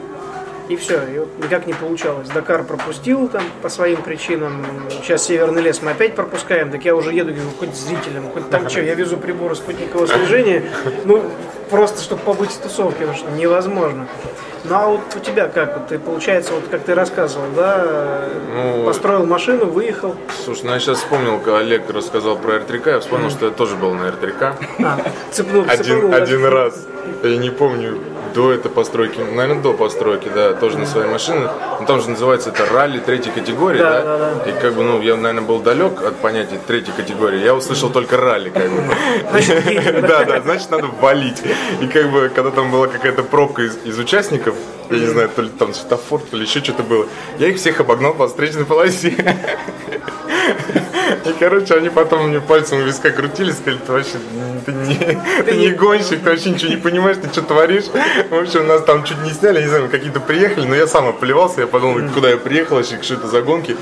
И 0.70 0.76
все, 0.76 1.02
и 1.12 1.18
вот 1.18 1.28
никак 1.42 1.66
не 1.66 1.72
получалось. 1.72 2.28
Дакар 2.28 2.62
пропустил 2.62 3.26
там 3.28 3.42
по 3.60 3.68
своим 3.68 4.02
причинам. 4.02 4.64
Сейчас 5.02 5.24
Северный 5.24 5.62
лес 5.62 5.82
мы 5.82 5.90
опять 5.90 6.14
пропускаем. 6.14 6.70
Так 6.70 6.84
я 6.84 6.94
уже 6.94 7.12
еду, 7.12 7.32
говорю, 7.32 7.50
хоть 7.58 7.74
с 7.74 7.86
зрителем, 7.88 8.30
хоть 8.32 8.48
там 8.50 8.70
что, 8.70 8.80
я 8.80 8.94
везу 8.94 9.16
приборы 9.16 9.56
спутникового 9.56 10.06
слежения. 10.06 10.62
Ну, 11.04 11.24
просто, 11.70 12.00
чтобы 12.02 12.22
побыть 12.22 12.52
в 12.52 12.60
тусовке, 12.60 13.00
потому 13.00 13.18
что 13.18 13.30
невозможно. 13.32 14.06
Ну, 14.62 14.74
а 14.76 14.86
вот 14.86 15.00
у 15.16 15.18
тебя 15.18 15.48
как? 15.48 15.76
Вот 15.76 15.88
ты, 15.88 15.98
получается, 15.98 16.52
вот 16.52 16.62
как 16.70 16.82
ты 16.84 16.94
рассказывал, 16.94 17.46
да, 17.56 18.28
Ну, 18.54 18.84
построил 18.84 19.26
машину, 19.26 19.64
выехал. 19.64 20.14
Слушай, 20.44 20.66
ну 20.66 20.72
я 20.74 20.78
сейчас 20.78 20.98
вспомнил, 20.98 21.38
когда 21.38 21.58
Олег 21.58 21.90
рассказал 21.90 22.36
про 22.36 22.58
РТК, 22.58 22.86
я 22.86 23.00
вспомнил, 23.00 23.30
что 23.30 23.46
я 23.46 23.50
тоже 23.50 23.74
был 23.74 23.92
на 23.94 24.10
РТК. 24.12 24.54
А, 24.84 25.00
цепнул, 25.32 25.64
Один, 25.66 25.84
цепанул, 25.84 26.10
да? 26.12 26.16
один 26.18 26.44
раз. 26.44 26.86
Я 27.24 27.38
не 27.38 27.50
помню, 27.50 27.98
до 28.34 28.52
этой 28.52 28.70
постройки, 28.70 29.18
наверное, 29.18 29.62
до 29.62 29.72
постройки, 29.74 30.30
да, 30.34 30.54
тоже 30.54 30.78
на 30.78 30.86
своей 30.86 31.08
машине. 31.08 31.48
Ну, 31.80 31.86
там 31.86 32.00
же 32.00 32.10
называется 32.10 32.50
это 32.50 32.66
ралли 32.66 32.98
третьей 32.98 33.32
категории, 33.32 33.78
Да, 33.78 34.02
да? 34.02 34.34
да, 34.44 34.50
И 34.50 34.60
как 34.60 34.74
бы, 34.74 34.82
ну, 34.82 35.00
я, 35.00 35.16
наверное, 35.16 35.46
был 35.46 35.60
далек 35.60 36.02
от 36.02 36.16
понятия 36.16 36.60
третьей 36.66 36.92
категории. 36.92 37.42
Я 37.42 37.54
услышал 37.54 37.90
только 37.90 38.16
ралли, 38.16 38.50
как 38.50 38.70
бы. 38.70 38.82
Да, 40.08 40.24
да, 40.24 40.40
значит, 40.40 40.70
надо 40.70 40.86
валить. 41.00 41.42
И 41.80 41.86
как 41.86 42.10
бы, 42.10 42.30
когда 42.34 42.50
там 42.50 42.70
была 42.70 42.86
какая-то 42.86 43.22
пробка 43.22 43.62
из, 43.62 43.78
из 43.84 43.98
участников, 43.98 44.54
я 44.90 44.98
не 44.98 45.06
знаю, 45.06 45.28
то 45.28 45.42
ли 45.42 45.48
там 45.48 45.72
светофор, 45.72 46.20
то 46.20 46.36
ли 46.36 46.42
еще 46.44 46.60
что-то 46.60 46.82
было, 46.82 47.06
я 47.38 47.48
их 47.48 47.56
всех 47.56 47.80
обогнал 47.80 48.14
по 48.14 48.26
встречной 48.28 48.64
полосе. 48.64 49.14
И, 51.24 51.32
короче, 51.38 51.74
они 51.74 51.88
потом 51.88 52.28
мне 52.28 52.40
пальцем 52.40 52.78
у 52.78 52.82
виска 52.82 53.10
крутили, 53.10 53.52
сказали, 53.52 53.78
ты 53.86 53.92
вообще 53.92 54.18
ты 54.66 54.72
не, 54.72 54.96
ты 55.44 55.56
не 55.56 55.70
гонщик, 55.70 56.22
ты 56.22 56.30
вообще 56.30 56.50
ничего 56.50 56.70
не 56.70 56.76
понимаешь, 56.76 57.16
ты 57.20 57.28
что 57.28 57.42
творишь. 57.42 57.86
В 58.30 58.34
общем, 58.34 58.66
нас 58.66 58.82
там 58.82 59.04
чуть 59.04 59.22
не 59.22 59.30
сняли, 59.30 59.62
не 59.62 59.68
знаю, 59.68 59.88
какие-то 59.88 60.20
приехали, 60.20 60.66
но 60.66 60.74
я 60.74 60.86
сам 60.86 61.08
оплевался, 61.08 61.62
я 61.62 61.66
подумал, 61.66 62.00
куда 62.14 62.30
я 62.30 62.36
приехал, 62.36 62.76
вообще, 62.76 63.00
что 63.02 63.14
это 63.14 63.26
за 63.26 63.42
гонки. 63.42 63.76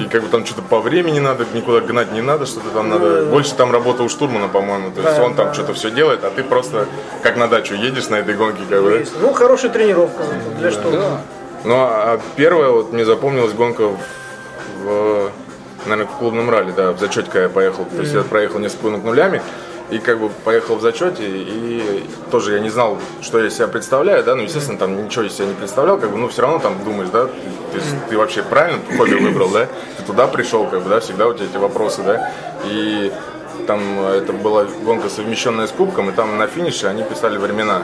И 0.00 0.08
как 0.08 0.22
бы 0.22 0.28
там 0.28 0.44
что-то 0.44 0.62
по 0.62 0.80
времени 0.80 1.18
надо, 1.18 1.46
никуда 1.54 1.80
гнать 1.80 2.12
не 2.12 2.22
надо, 2.22 2.46
что-то 2.46 2.70
там 2.70 2.88
надо. 2.88 3.26
Больше 3.26 3.54
там 3.54 3.72
работа 3.72 4.02
у 4.02 4.08
штурмана, 4.08 4.48
по-моему. 4.48 4.90
То 4.90 5.02
есть 5.02 5.20
он 5.20 5.34
там 5.34 5.54
что-то 5.54 5.74
все 5.74 5.90
делает, 5.90 6.24
а 6.24 6.30
ты 6.30 6.42
просто 6.42 6.86
как 7.22 7.36
на 7.36 7.48
дачу 7.48 7.74
едешь 7.74 8.08
на 8.08 8.16
этой 8.16 8.34
гонке, 8.34 8.62
как 8.68 8.82
бы. 8.82 9.04
Ну, 9.20 9.32
хорошая 9.32 9.70
тренировка 9.70 10.22
для 10.58 10.70
что? 10.70 11.20
Ну, 11.64 11.74
а 11.76 12.20
первая 12.36 12.70
вот 12.70 12.92
мне 12.92 13.04
запомнилась 13.04 13.52
гонка 13.52 13.88
в, 14.82 15.30
наверное, 15.86 16.10
в 16.12 16.16
клубном 16.18 16.50
ралли, 16.50 16.72
да, 16.76 16.92
в 16.92 16.98
зачете, 16.98 17.26
когда 17.26 17.42
я 17.44 17.48
поехал. 17.48 17.84
То 17.84 18.00
есть 18.00 18.12
я 18.14 18.22
проехал 18.22 18.58
несколько 18.58 18.84
гонок 18.84 19.04
нулями, 19.04 19.42
и 19.90 19.98
как 19.98 20.18
бы 20.20 20.30
поехал 20.44 20.76
в 20.76 20.80
зачете, 20.80 21.22
и 21.26 22.04
тоже 22.30 22.54
я 22.54 22.60
не 22.60 22.70
знал, 22.70 22.96
что 23.20 23.38
я 23.38 23.48
из 23.48 23.54
себя 23.54 23.68
представляю, 23.68 24.24
да, 24.24 24.34
ну, 24.34 24.42
естественно, 24.42 24.78
там 24.78 25.04
ничего 25.04 25.24
из 25.26 25.34
себя 25.34 25.46
не 25.46 25.54
представлял, 25.54 25.98
как 25.98 26.10
бы, 26.10 26.16
ну, 26.16 26.28
все 26.28 26.42
равно 26.42 26.58
там 26.60 26.82
думаешь, 26.82 27.10
да, 27.12 27.26
ты, 27.26 27.32
ты- 27.78 27.84
ты 28.10 28.16
вообще 28.18 28.42
правильно 28.42 28.80
хобби 28.96 29.14
выбрал, 29.14 29.48
да, 29.50 29.66
ты 29.98 30.02
туда 30.06 30.26
пришел, 30.28 30.64
как 30.66 30.82
бы, 30.82 30.88
да, 30.88 31.00
всегда 31.00 31.26
у 31.28 31.34
тебя 31.34 31.44
эти 31.46 31.56
вопросы, 31.58 32.02
да, 32.04 32.30
и 32.64 33.12
там 33.66 33.80
э, 34.00 34.18
это 34.22 34.32
была 34.32 34.64
гонка 34.84 35.08
совмещенная 35.10 35.66
с 35.66 35.70
кубком, 35.72 36.08
и 36.08 36.12
там 36.12 36.38
на 36.38 36.46
финише 36.46 36.86
они 36.86 37.02
писали 37.02 37.36
времена. 37.36 37.82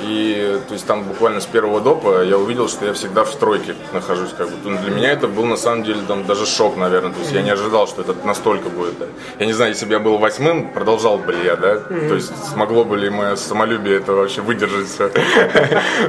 И 0.00 0.58
то 0.68 0.74
есть 0.74 0.86
там 0.86 1.04
буквально 1.04 1.40
с 1.40 1.46
первого 1.46 1.80
допа 1.80 2.22
я 2.22 2.38
увидел, 2.38 2.68
что 2.68 2.86
я 2.86 2.92
всегда 2.92 3.24
в 3.24 3.28
стройке 3.28 3.74
нахожусь. 3.92 4.30
Как 4.36 4.48
бы. 4.48 4.56
Ну, 4.64 4.78
Для 4.78 4.90
меня 4.90 5.12
это 5.12 5.28
был 5.28 5.44
на 5.44 5.56
самом 5.56 5.84
деле 5.84 6.00
там, 6.06 6.26
даже 6.26 6.46
шок, 6.46 6.76
наверное. 6.76 7.12
То 7.12 7.20
есть 7.20 7.32
я 7.32 7.42
не 7.42 7.50
ожидал, 7.50 7.86
что 7.86 8.02
это 8.02 8.14
настолько 8.24 8.68
будет. 8.68 8.98
Да. 8.98 9.06
Я 9.38 9.46
не 9.46 9.52
знаю, 9.52 9.72
если 9.72 9.86
бы 9.86 9.92
я 9.92 9.98
был 9.98 10.18
восьмым, 10.18 10.70
продолжал 10.70 11.18
бы 11.18 11.32
ли 11.32 11.44
я, 11.44 11.56
да? 11.56 11.76
То 11.76 12.14
есть 12.14 12.32
смогло 12.52 12.84
бы 12.84 12.96
ли 12.96 13.10
мое 13.10 13.36
самолюбие 13.36 13.96
это 13.96 14.12
вообще 14.12 14.40
выдержать 14.40 14.88
все. 14.88 15.10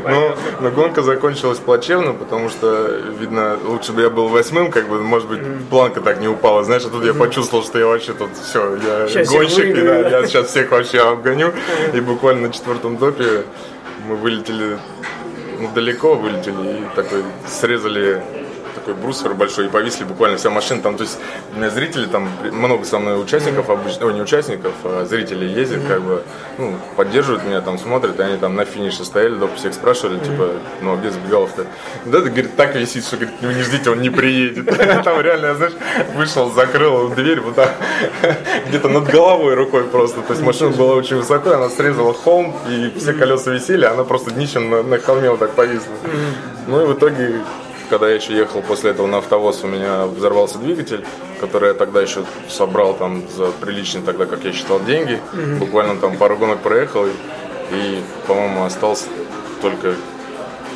Но, 0.04 0.36
но 0.60 0.72
гонка 0.72 1.02
закончилась 1.02 1.60
плачевно, 1.60 2.14
потому 2.14 2.50
что, 2.50 2.88
видно, 3.20 3.58
лучше 3.64 3.94
бы 3.94 4.02
я 4.02 4.10
был 4.10 4.28
восьмым, 4.28 4.72
как 4.72 4.88
бы, 4.88 5.00
может 5.02 5.28
быть, 5.28 5.42
планка 5.70 6.02
так 6.02 6.20
не 6.20 6.28
упала, 6.28 6.64
знаешь, 6.64 6.84
а 6.86 6.90
тут 6.90 7.04
я 7.06 7.14
почувствовал, 7.14 7.64
что 7.64 7.80
я 7.80 7.88
вообще 7.88 8.14
тут 8.14 8.30
все, 8.38 8.76
я 8.76 9.26
гонщик, 9.26 9.76
я 9.76 10.26
сейчас 10.28 10.48
всех 10.48 10.72
вообще 10.72 11.00
обгоню. 11.00 11.52
И 11.94 12.00
буквально 12.00 12.48
на 12.48 12.54
четвертом 12.54 12.98
допе 12.98 13.44
мы 14.08 14.16
вылетели 14.16 14.80
ну, 15.60 15.72
далеко 15.74 16.16
вылетели 16.16 16.80
и 16.80 16.96
такой 16.96 17.24
срезали 17.48 18.24
такой 18.78 18.94
брусвер 18.94 19.34
большой 19.34 19.66
и 19.66 19.70
повисли 19.70 20.04
буквально 20.04 20.38
вся 20.38 20.50
машина 20.50 20.82
там, 20.82 20.98
то 20.98 21.04
есть 21.04 21.18
у 21.54 21.58
меня 21.58 21.70
зрители 21.70 22.06
там 22.06 22.30
много 22.52 22.86
со 22.86 23.00
мной 23.00 23.22
участников 23.22 23.70
обычно, 23.70 24.08
ой, 24.08 24.14
не 24.14 24.22
участников, 24.22 24.74
а 24.84 25.06
зрителей 25.06 25.52
ездят, 25.52 25.82
как 25.88 26.02
бы, 26.02 26.24
ну, 26.58 26.76
поддерживают 26.96 27.44
меня, 27.44 27.62
там 27.62 27.78
смотрят, 27.78 28.20
и 28.20 28.24
они 28.24 28.38
там 28.38 28.56
на 28.56 28.66
финише 28.66 29.04
стояли, 29.04 29.36
доп, 29.36 29.56
всех 29.56 29.74
спрашивали, 29.74 30.20
типа, 30.20 30.52
ну, 30.82 30.94
а 30.94 30.98
где 30.98 31.12
Забегалов-то? 31.12 31.66
Да, 32.06 32.22
ты, 32.22 32.30
говорит, 32.30 32.56
так 32.56 32.76
висит, 32.76 33.06
что, 33.06 33.18
говорит, 33.18 33.36
ну, 33.42 33.52
не 33.52 33.64
ждите, 33.64 33.90
он 33.90 34.02
не 34.02 34.10
приедет. 34.10 34.66
Там 35.04 35.22
реально, 35.22 35.56
знаешь, 35.56 35.74
вышел, 36.16 36.52
закрыл 36.52 37.10
дверь 37.10 37.42
вот 37.42 37.56
так, 37.56 37.76
где-то 38.68 38.90
над 38.90 39.06
головой 39.06 39.56
рукой 39.56 39.84
просто, 39.84 40.22
то 40.22 40.34
есть 40.34 40.44
машина 40.44 40.72
была 40.72 40.96
очень 40.96 41.18
высоко, 41.18 41.52
она 41.52 41.70
срезала 41.70 42.14
холм, 42.14 42.56
и 42.70 42.94
все 42.98 43.14
колеса 43.14 43.52
висели, 43.52 43.86
она 43.86 44.04
просто 44.04 44.32
днищем 44.32 44.70
на, 44.70 44.84
на 44.84 44.98
холме 45.00 45.30
вот 45.30 45.40
так 45.40 45.52
повисла. 45.52 45.94
Ну, 46.68 46.84
и 46.84 46.86
в 46.86 46.98
итоге 46.98 47.42
когда 47.90 48.10
я 48.10 48.16
еще 48.16 48.36
ехал 48.36 48.62
после 48.62 48.92
этого 48.92 49.08
на 49.08 49.18
автовоз, 49.18 49.64
у 49.64 49.68
меня 49.68 50.06
взорвался 50.06 50.58
двигатель, 50.58 51.06
который 51.40 51.70
я 51.70 51.74
тогда 51.74 52.02
еще 52.02 52.24
собрал 52.50 52.94
там 52.94 53.24
за 53.36 53.52
приличные 53.52 54.04
тогда, 54.04 54.26
как 54.26 54.44
я 54.44 54.54
считал, 54.54 54.80
деньги. 54.80 55.20
Буквально 55.60 55.98
там 55.98 56.18
пару 56.18 56.38
гонок 56.38 56.60
проехал 56.60 57.06
и, 57.06 57.12
и, 57.72 58.02
по-моему, 58.28 58.66
остался 58.66 59.06
только 59.62 59.96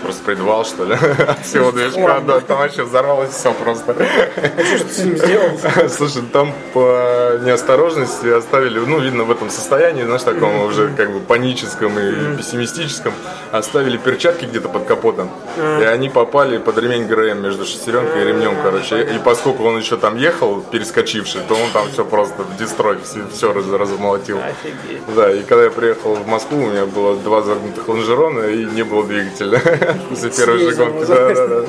просто 0.01 0.23
предвал, 0.23 0.65
что 0.65 0.85
ли, 0.85 0.93
от 1.27 1.45
всего 1.45 1.71
движка, 1.71 2.19
да, 2.21 2.39
там 2.41 2.57
вообще 2.59 2.83
взорвалось 2.83 3.31
все 3.31 3.53
просто. 3.53 3.93
Что 3.93 4.85
ты 4.85 4.93
с 4.93 4.97
ним 4.99 5.17
сделал? 5.17 5.59
Слушай, 5.89 6.23
там 6.31 6.53
по 6.73 7.39
неосторожности 7.43 8.27
оставили, 8.27 8.79
ну, 8.79 8.99
видно, 8.99 9.23
в 9.23 9.31
этом 9.31 9.49
состоянии, 9.49 10.03
знаешь, 10.03 10.23
таком 10.23 10.65
уже 10.65 10.89
как 10.95 11.11
бы 11.11 11.19
паническом 11.19 11.97
и 11.99 12.37
пессимистическом, 12.37 13.13
оставили 13.51 13.97
перчатки 13.97 14.45
где-то 14.45 14.69
под 14.69 14.85
капотом, 14.85 15.29
и 15.57 15.83
они 15.83 16.09
попали 16.09 16.57
под 16.57 16.77
ремень 16.77 17.07
ГРМ 17.07 17.41
между 17.41 17.65
шестеренкой 17.65 18.23
и 18.23 18.25
ремнем, 18.25 18.55
короче. 18.63 19.03
И 19.03 19.19
поскольку 19.23 19.63
он 19.63 19.77
еще 19.77 19.97
там 19.97 20.17
ехал, 20.17 20.61
перескочивший, 20.61 21.41
то 21.47 21.55
он 21.55 21.69
там 21.73 21.87
все 21.91 22.05
просто 22.05 22.43
в 22.43 22.57
дестрой, 22.57 22.97
все, 23.03 23.19
все 23.33 23.53
раз- 23.53 23.67
размолотил. 23.67 24.39
Офигеть. 24.39 25.01
Да, 25.15 25.31
и 25.31 25.43
когда 25.43 25.65
я 25.65 25.71
приехал 25.71 26.15
в 26.15 26.27
Москву, 26.27 26.57
у 26.63 26.67
меня 26.67 26.85
было 26.85 27.15
два 27.17 27.41
загнутых 27.41 27.87
лонжерона 27.87 28.45
и 28.45 28.65
не 28.65 28.83
было 28.83 29.03
двигателя. 29.03 29.61
Же 30.11 30.31
Съездил, 30.31 30.85
гонки. 30.85 31.05
Да, 31.07 31.33
да, 31.33 31.47
да. 31.47 31.65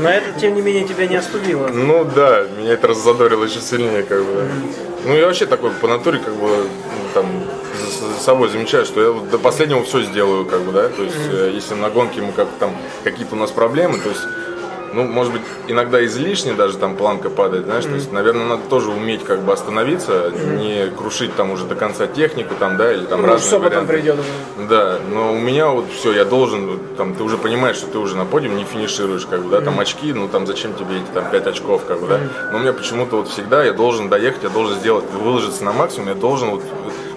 Но 0.00 0.08
это, 0.08 0.40
тем 0.40 0.54
не 0.54 0.62
менее, 0.62 0.86
тебя 0.86 1.06
не 1.06 1.16
остудило. 1.16 1.68
Ну 1.68 2.04
да, 2.04 2.46
меня 2.58 2.72
это 2.72 2.88
раззадорило 2.88 3.44
еще 3.44 3.60
сильнее, 3.60 4.02
как 4.02 4.24
бы. 4.24 4.48
Ну 5.04 5.16
я 5.16 5.26
вообще 5.26 5.46
такой 5.46 5.70
по 5.70 5.88
натуре, 5.88 6.18
как 6.18 6.34
бы, 6.34 6.48
ну, 6.48 6.66
там, 7.14 7.26
за, 7.80 8.14
за 8.14 8.20
собой 8.20 8.48
замечаю, 8.48 8.84
что 8.84 9.02
я 9.02 9.10
вот 9.10 9.30
до 9.30 9.38
последнего 9.38 9.82
все 9.82 10.02
сделаю, 10.02 10.44
как 10.46 10.60
бы, 10.60 10.72
да. 10.72 10.88
То 10.88 11.02
есть, 11.02 11.16
э, 11.30 11.50
если 11.52 11.74
на 11.74 11.90
гонке 11.90 12.20
мы 12.20 12.32
как 12.32 12.48
там 12.58 12.76
какие-то 13.02 13.34
у 13.34 13.38
нас 13.38 13.50
проблемы, 13.50 13.98
то 13.98 14.08
есть 14.08 14.22
ну, 14.92 15.04
может 15.04 15.32
быть, 15.32 15.42
иногда 15.68 16.04
излишне 16.04 16.52
даже 16.54 16.78
там 16.78 16.96
планка 16.96 17.30
падает, 17.30 17.64
знаешь, 17.64 17.84
то 17.84 17.94
есть, 17.94 18.12
наверное, 18.12 18.46
надо 18.46 18.62
тоже 18.68 18.90
уметь 18.90 19.24
как 19.24 19.40
бы 19.42 19.52
остановиться, 19.52 20.30
не 20.58 20.88
крушить 20.96 21.34
там 21.36 21.50
уже 21.50 21.64
до 21.66 21.74
конца 21.74 22.06
технику 22.06 22.54
там, 22.58 22.76
да, 22.76 22.92
или 22.92 23.04
там 23.04 23.22
Ну, 23.22 23.28
разные 23.28 23.60
потом 23.60 23.86
варианты. 23.86 23.92
придет? 23.92 24.16
Да, 24.68 24.98
но 25.12 25.32
у 25.32 25.38
меня 25.38 25.68
вот 25.68 25.86
все, 25.92 26.12
я 26.12 26.24
должен, 26.24 26.78
там, 26.96 27.14
ты 27.14 27.22
уже 27.22 27.38
понимаешь, 27.38 27.76
что 27.76 27.86
ты 27.86 27.98
уже 27.98 28.16
на 28.16 28.24
подиум 28.24 28.56
не 28.56 28.64
финишируешь, 28.64 29.26
как 29.26 29.42
бы, 29.44 29.50
да, 29.50 29.60
там 29.60 29.78
очки, 29.80 30.12
ну 30.12 30.28
там 30.28 30.46
зачем 30.46 30.74
тебе 30.74 30.96
эти 30.96 31.10
там 31.14 31.30
5 31.30 31.46
очков, 31.46 31.84
как 31.86 32.00
бы, 32.00 32.06
да. 32.08 32.20
Но 32.50 32.58
у 32.58 32.60
меня 32.60 32.72
почему-то 32.72 33.16
вот 33.16 33.28
всегда 33.28 33.64
я 33.64 33.72
должен 33.72 34.08
доехать, 34.08 34.42
я 34.42 34.48
должен 34.48 34.78
сделать, 34.78 35.04
выложиться 35.12 35.64
на 35.64 35.72
максимум, 35.72 36.08
я 36.08 36.14
должен 36.14 36.50
вот, 36.50 36.62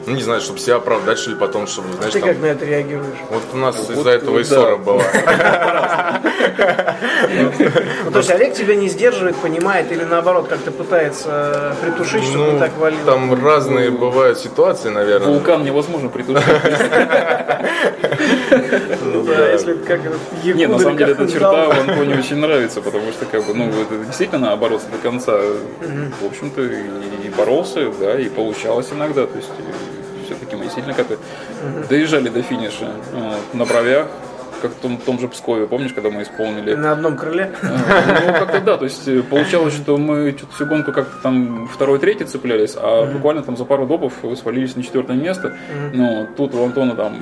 ну 0.05 0.15
не 0.15 0.21
знаю, 0.21 0.41
чтобы 0.41 0.59
себя 0.59 0.75
оправдать, 0.75 1.17
что 1.19 1.31
ли, 1.31 1.35
потом, 1.35 1.67
чтобы, 1.67 1.91
знаешь, 1.93 2.13
Ты 2.13 2.19
там, 2.19 2.29
как 2.29 2.39
на 2.39 2.45
это 2.47 2.65
реагируешь? 2.65 3.17
вот 3.29 3.43
у 3.53 3.57
нас 3.57 3.75
Вот, 3.77 3.89
из-за 3.97 4.09
этого 4.11 4.39
и 4.39 4.43
да. 4.43 4.49
ссора 4.49 4.77
была. 4.77 5.03
Ну, 8.05 8.11
то 8.11 8.19
есть 8.19 8.29
Олег 8.29 8.53
тебя 8.53 8.75
не 8.75 8.87
сдерживает, 8.87 9.35
понимает, 9.37 9.91
или 9.91 10.03
наоборот 10.03 10.47
как-то 10.47 10.71
пытается 10.71 11.73
э, 11.81 11.85
притушить, 11.85 12.23
чтобы 12.23 12.45
не 12.45 12.51
Ну, 12.53 12.59
так 12.59 12.77
валило? 12.77 13.03
там 13.03 13.43
разные 13.43 13.89
бывают 13.91 14.37
ситуации, 14.39 14.89
наверное. 14.89 15.29
Вулкан 15.29 15.63
невозможно 15.63 16.09
притушить. 16.09 16.43
Ну 19.03 19.23
да, 19.23 19.51
если 19.51 19.73
как 19.73 19.99
этот 20.05 20.19
Якудин, 20.43 20.57
Не, 20.57 20.67
на 20.67 20.79
самом 20.79 20.97
деле 20.97 21.11
эта 21.13 21.23
он 21.23 21.27
черта 21.29 21.71
Антоне 21.71 22.15
очень 22.19 22.37
нравится, 22.37 22.81
потому 22.81 23.11
что 23.11 23.25
как 23.25 23.43
бы, 23.45 23.53
ну, 23.53 23.69
это 23.69 23.97
действительно 24.05 24.55
бороться 24.55 24.87
до 24.91 24.97
конца, 24.97 25.33
в 25.37 26.25
общем-то, 26.25 26.61
и 26.61 27.29
боролся, 27.37 27.91
да, 27.99 28.19
и 28.19 28.29
получалось 28.29 28.87
иногда, 28.91 29.25
то 29.25 29.35
есть 29.35 29.49
все-таки 30.25 30.55
мы 30.55 30.63
действительно 30.63 30.95
как-то 30.95 31.17
доезжали 31.89 32.29
до 32.29 32.41
финиша 32.41 32.91
вот, 33.13 33.53
на 33.53 33.65
бровях, 33.65 34.07
как 34.61 34.71
в 34.71 34.75
том, 34.75 34.97
том 34.97 35.19
же 35.19 35.27
Пскове, 35.27 35.67
помнишь, 35.67 35.93
когда 35.93 36.09
мы 36.09 36.23
исполнили 36.23 36.73
На 36.75 36.93
одном 36.93 37.17
крыле? 37.17 37.51
ну, 37.61 38.33
как-то 38.33 38.61
да, 38.61 38.77
то 38.77 38.85
есть 38.85 39.07
э, 39.07 39.21
получалось, 39.21 39.73
что 39.73 39.97
мы 39.97 40.31
что-то 40.37 40.53
всю 40.53 40.65
гонку 40.65 40.91
как-то 40.91 41.17
там 41.21 41.67
второй, 41.67 41.99
третий 41.99 42.25
цеплялись, 42.25 42.75
а 42.75 43.05
буквально 43.05 43.43
там 43.43 43.57
за 43.57 43.65
пару 43.65 43.85
допов 43.85 44.13
свалились 44.41 44.75
на 44.75 44.83
четвертое 44.83 45.17
место. 45.17 45.55
Но 45.93 46.27
тут 46.37 46.55
у 46.55 46.63
Антона 46.63 46.95
там 46.95 47.15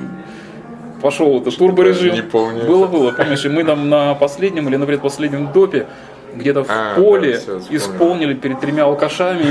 пошел 1.02 1.38
этот 1.38 1.56
турборежим. 1.58 2.14
не 2.14 2.22
помню. 2.22 2.64
Было, 2.64 2.86
было, 2.86 3.12
помнишь, 3.12 3.44
и 3.44 3.48
мы 3.48 3.64
там 3.64 3.90
на 3.90 4.14
последнем 4.14 4.68
или 4.68 4.76
на 4.76 4.86
предпоследнем 4.86 5.52
допе 5.52 5.86
где-то 6.36 6.64
в 6.64 6.66
А, 6.68 6.94
поле 6.94 7.40
да, 7.46 7.58
исполнили 7.70 8.34
перед 8.34 8.60
тремя 8.60 8.84
алкашами 8.84 9.46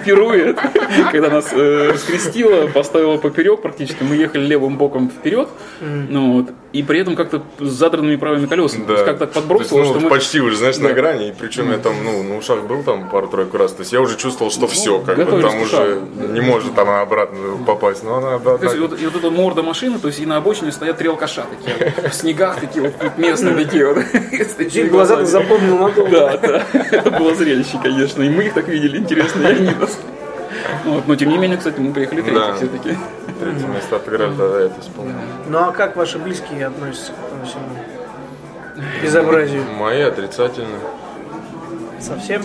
пирует, 0.04 0.58
когда 1.12 1.30
нас 1.30 1.48
э, 1.52 1.94
скрестило, 1.96 2.66
поставило 2.68 3.16
поперек 3.16 3.62
практически, 3.62 4.02
мы 4.02 4.16
ехали 4.16 4.46
левым 4.46 4.76
боком 4.76 5.10
вперед, 5.10 5.48
ну, 5.80 6.32
вот, 6.32 6.50
и 6.76 6.82
при 6.82 7.00
этом 7.00 7.16
как-то 7.16 7.42
с 7.58 7.70
задранными 7.70 8.16
правыми 8.16 8.46
колесами, 8.46 8.84
то 8.84 8.92
есть 8.92 9.04
как 9.04 9.18
так 9.18 9.32
То 9.32 9.38
есть, 9.38 9.48
подбросило, 9.48 9.78
ну, 9.78 9.84
что 9.84 10.00
мы 10.00 10.10
почти 10.10 10.40
уже, 10.40 10.56
знаешь, 10.56 10.76
на 10.76 10.92
грани. 10.92 11.28
И 11.28 11.32
причем 11.32 11.70
я 11.70 11.78
там, 11.78 11.94
ну, 12.04 12.22
на 12.22 12.36
ушах 12.36 12.64
был 12.64 12.82
там 12.82 13.08
пару-тройку 13.08 13.56
раз. 13.56 13.72
То 13.72 13.80
есть 13.80 13.92
я 13.92 14.00
уже 14.00 14.16
чувствовал, 14.16 14.50
что 14.50 14.66
все, 14.66 15.00
как 15.00 15.16
бы 15.16 15.24
Ну, 15.24 15.40
там 15.40 15.60
уже 15.60 16.02
не 16.16 16.40
может 16.40 16.78
она 16.78 17.00
обратно 17.00 17.38
попасть. 17.66 18.02
Но 18.04 18.16
она 18.16 18.38
да, 18.38 18.58
То 18.58 18.64
есть 18.64 18.78
вот, 18.78 19.00
и 19.00 19.06
вот 19.06 19.16
эта 19.16 19.30
морда 19.30 19.62
машины, 19.62 19.98
то 19.98 20.08
есть 20.08 20.20
и 20.20 20.26
на 20.26 20.36
обочине 20.36 20.70
стоят 20.70 20.98
три 20.98 21.08
алкаша 21.08 21.46
такие, 21.46 22.10
в 22.10 22.14
снегах 22.14 22.60
такие 22.60 22.82
вот 22.82 22.94
местные 23.16 23.64
такие 23.64 23.86
вот. 23.86 24.04
глаза 24.90 25.16
ты 25.16 25.26
запомнил 25.26 25.78
надолго. 25.78 26.15
Да, 26.16 26.36
да, 26.38 26.62
это 26.90 27.10
было 27.10 27.34
зрелище, 27.34 27.78
конечно, 27.82 28.22
и 28.22 28.28
мы 28.28 28.44
их 28.44 28.54
так 28.54 28.68
видели, 28.68 28.98
интересно, 28.98 29.42
и 29.42 29.46
они 29.46 29.70
нас. 29.74 29.98
Вот, 30.84 31.06
но 31.06 31.14
тем 31.16 31.28
не 31.30 31.38
менее, 31.38 31.58
кстати, 31.58 31.78
мы 31.78 31.92
приехали 31.92 32.22
третьи 32.22 32.38
Да. 32.38 32.54
все-таки. 32.54 32.96
Третье 33.40 33.66
место 33.66 33.96
отыграли, 33.96 34.34
да, 34.34 34.60
это 34.60 34.80
вспомнил. 34.80 35.14
Ну 35.48 35.58
а 35.58 35.72
как 35.72 35.96
ваши 35.96 36.18
близкие 36.18 36.66
относятся 36.66 37.12
к 37.12 37.16
этому 37.26 37.44
всему? 37.44 37.64
Безобразию. 39.02 39.64
Мои 39.78 40.02
отрицательно. 40.02 40.78
Совсем? 42.00 42.42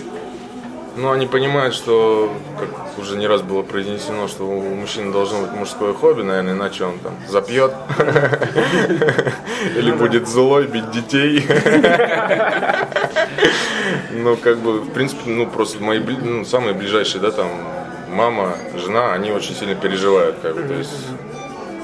Ну, 0.95 1.11
они 1.11 1.25
понимают, 1.25 1.73
что, 1.73 2.33
как 2.59 2.69
уже 2.97 3.15
не 3.17 3.25
раз 3.25 3.41
было 3.41 3.61
произнесено, 3.63 4.27
что 4.27 4.43
у 4.43 4.75
мужчины 4.75 5.11
должно 5.11 5.41
быть 5.41 5.51
мужское 5.51 5.93
хобби, 5.93 6.21
наверное, 6.21 6.53
иначе 6.53 6.83
он 6.83 6.99
там 6.99 7.13
запьет. 7.29 7.71
Или 9.77 9.91
будет 9.91 10.27
злой, 10.27 10.67
бить 10.67 10.91
детей. 10.91 11.47
Ну, 14.11 14.35
как 14.35 14.57
бы, 14.57 14.81
в 14.81 14.91
принципе, 14.91 15.29
ну, 15.29 15.47
просто 15.47 15.81
мои, 15.81 15.99
ну, 15.99 16.43
самые 16.43 16.73
ближайшие, 16.73 17.21
да, 17.21 17.31
там, 17.31 17.47
мама, 18.09 18.57
жена, 18.75 19.13
они 19.13 19.31
очень 19.31 19.55
сильно 19.55 19.75
переживают, 19.75 20.35
как 20.41 20.55
бы, 20.55 20.63
то 20.63 20.73
есть, 20.73 20.91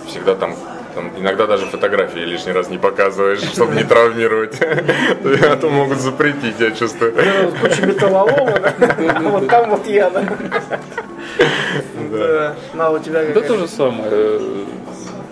всегда 0.08 0.36
там 0.36 0.56
там, 0.98 1.12
иногда 1.16 1.46
даже 1.46 1.68
фотографии 1.68 2.20
лишний 2.22 2.54
раз 2.54 2.70
не 2.70 2.80
показываешь, 2.80 3.42
чтобы 3.42 3.76
не 3.76 3.84
травмировать. 3.84 4.60
А 5.44 5.56
то 5.56 5.70
могут 5.70 6.00
запретить, 6.00 6.60
я 6.60 6.72
чувствую. 6.72 7.14
Куча 7.62 7.86
металлолома? 7.86 8.74
А 8.80 9.22
вот 9.30 9.48
там 9.48 9.70
вот 9.70 9.86
я, 9.88 10.10
да? 10.10 10.26
На, 12.74 12.90
у 12.90 12.98
тебя 13.00 13.24
Да 13.34 13.42
то 13.42 13.58
же 13.58 13.68
самое. 13.68 14.40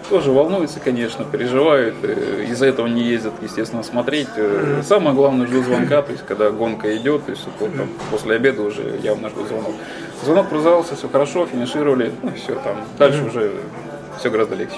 Тоже 0.08 0.30
волнуется, 0.30 0.80
конечно, 0.80 1.26
переживает. 1.26 1.96
э, 2.04 2.46
Из-за 2.50 2.68
этого 2.68 2.86
не 2.86 3.02
ездят, 3.02 3.34
естественно, 3.42 3.82
смотреть. 3.82 4.28
Э, 4.38 4.84
Самое 4.84 5.16
главное, 5.16 5.48
жду 5.48 5.64
звонка, 5.64 6.04
то 6.04 6.12
есть, 6.12 6.24
когда 6.28 6.52
гонка 6.52 6.96
идет, 6.96 7.26
то 7.26 7.32
есть, 7.32 7.44
вот 7.60 7.76
там, 7.76 7.90
после 8.12 8.36
обеда 8.36 8.62
уже 8.62 8.84
явно 9.02 9.30
жду 9.30 9.48
звонок. 9.48 9.74
Звонок 10.24 10.50
прозвался, 10.50 10.96
все 10.96 11.10
хорошо, 11.10 11.48
финишировали, 11.48 12.12
ну 12.22 12.32
все, 12.36 12.54
там, 12.54 12.78
дальше 13.00 13.24
уже 13.24 13.52
все 14.20 14.30
гораздо 14.30 14.54
легче. 14.54 14.78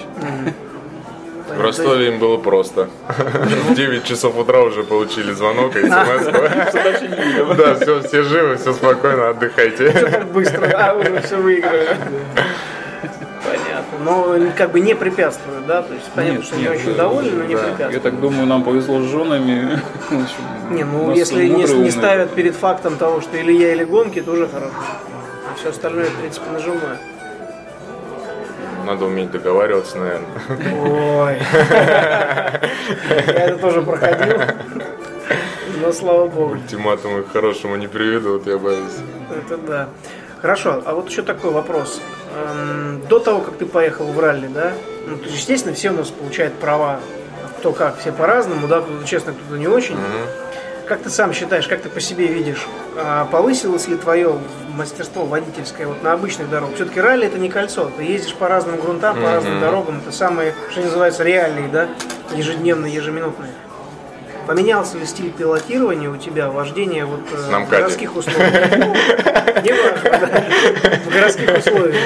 В 1.56 1.60
Ростове 1.60 2.08
им 2.08 2.18
было 2.18 2.36
просто. 2.36 2.88
В 3.08 3.74
9 3.74 4.04
часов 4.04 4.36
утра 4.36 4.60
уже 4.60 4.82
получили 4.82 5.32
звонок 5.32 5.76
и 5.76 5.80
смс. 5.82 6.26
Не. 7.02 7.54
Да, 7.54 7.74
все, 7.76 8.00
все 8.02 8.22
живы, 8.22 8.56
все 8.56 8.72
спокойно, 8.72 9.30
отдыхайте. 9.30 9.90
Так 9.90 10.26
быстро, 10.32 10.70
а 10.78 10.94
уже 10.94 11.20
все 11.22 11.36
выиграли. 11.36 11.88
Понятно. 13.44 13.98
Но 14.04 14.36
как 14.56 14.72
бы 14.72 14.80
не 14.80 14.94
препятствуют, 14.94 15.66
да? 15.66 15.82
То 15.82 15.94
есть 15.94 16.06
понятно, 16.14 16.36
Нет, 16.38 16.44
что 16.46 16.56
не 16.56 16.62
нет, 16.62 16.72
очень 16.72 16.90
э, 16.90 16.94
довольны, 16.94 17.30
но 17.32 17.44
не 17.44 17.52
Я 17.52 17.58
препятствуют. 17.58 18.02
так 18.02 18.20
думаю, 18.20 18.46
нам 18.46 18.62
повезло 18.62 19.00
с 19.00 19.04
женами. 19.04 19.80
Не, 20.70 20.84
ну 20.84 21.14
если 21.14 21.46
не, 21.46 21.64
не 21.64 21.90
ставят 21.90 22.30
перед 22.32 22.54
фактом 22.54 22.96
того, 22.96 23.20
что 23.20 23.36
или 23.36 23.52
я, 23.52 23.72
или 23.72 23.84
гонки, 23.84 24.20
то 24.20 24.32
уже 24.32 24.46
хорошо. 24.48 24.72
А 25.50 25.58
все 25.58 25.70
остальное, 25.70 26.06
в 26.06 26.14
принципе, 26.16 26.50
нажимаю. 26.52 26.98
Надо 28.84 29.04
уметь 29.06 29.30
договариваться, 29.30 29.98
наверное. 29.98 30.28
Ой. 30.82 31.36
Я 33.26 33.44
это 33.46 33.58
тоже 33.58 33.82
проходил. 33.82 34.40
Но 35.80 35.92
слава 35.92 36.26
богу. 36.26 36.52
Ультиматумы 36.54 37.22
к 37.22 37.32
хорошему 37.32 37.76
не 37.76 37.86
приведут, 37.86 38.46
я 38.46 38.58
боюсь. 38.58 38.96
Это 39.30 39.56
да. 39.58 39.88
Хорошо, 40.40 40.82
а 40.84 40.94
вот 40.94 41.08
еще 41.10 41.22
такой 41.22 41.50
вопрос. 41.50 42.00
Эм, 42.34 43.02
До 43.08 43.18
того, 43.18 43.40
как 43.40 43.56
ты 43.56 43.66
поехал 43.66 44.06
в 44.06 44.18
ралли, 44.20 44.46
да, 44.46 44.72
ну, 45.06 45.16
то 45.16 45.28
естественно, 45.28 45.74
все 45.74 45.90
у 45.90 45.94
нас 45.94 46.08
получают 46.08 46.54
права, 46.54 47.00
кто 47.58 47.72
как, 47.72 47.98
все 47.98 48.12
по-разному, 48.12 48.68
да, 48.68 48.80
кто-то 48.80 49.04
честно, 49.06 49.32
кто-то 49.32 49.58
не 49.58 49.66
очень. 49.66 49.96
Как 50.88 51.02
ты 51.02 51.10
сам 51.10 51.34
считаешь, 51.34 51.68
как 51.68 51.82
ты 51.82 51.90
по 51.90 52.00
себе 52.00 52.28
видишь, 52.28 52.66
а, 52.96 53.26
повысилось 53.26 53.88
ли 53.88 53.96
твое 53.96 54.38
мастерство 54.74 55.26
водительское 55.26 55.86
вот 55.86 56.02
на 56.02 56.12
обычных 56.12 56.48
дорогах? 56.48 56.76
Все-таки 56.76 56.98
ралли 56.98 57.26
это 57.26 57.38
не 57.38 57.50
кольцо, 57.50 57.90
ты 57.94 58.04
ездишь 58.04 58.34
по 58.34 58.48
разным 58.48 58.80
грунтам, 58.80 59.20
по 59.20 59.32
разным 59.32 59.60
дорогам, 59.60 59.98
это 59.98 60.16
самые, 60.16 60.54
что 60.70 60.80
называется, 60.80 61.24
реальные, 61.24 61.68
да, 61.68 61.88
ежедневные, 62.34 62.94
ежеминутные. 62.94 63.50
Поменялся 64.46 64.96
ли 64.96 65.04
стиль 65.04 65.30
пилотирования 65.30 66.08
у 66.08 66.16
тебя, 66.16 66.48
вождение 66.48 67.04
вот 67.04 67.20
э, 67.32 67.50
На 67.50 67.60
в 67.60 67.68
городских 67.68 68.16
условиях? 68.16 68.78
Ну. 68.78 68.94
В 71.04 71.12
городских 71.12 71.58
условиях. 71.58 72.02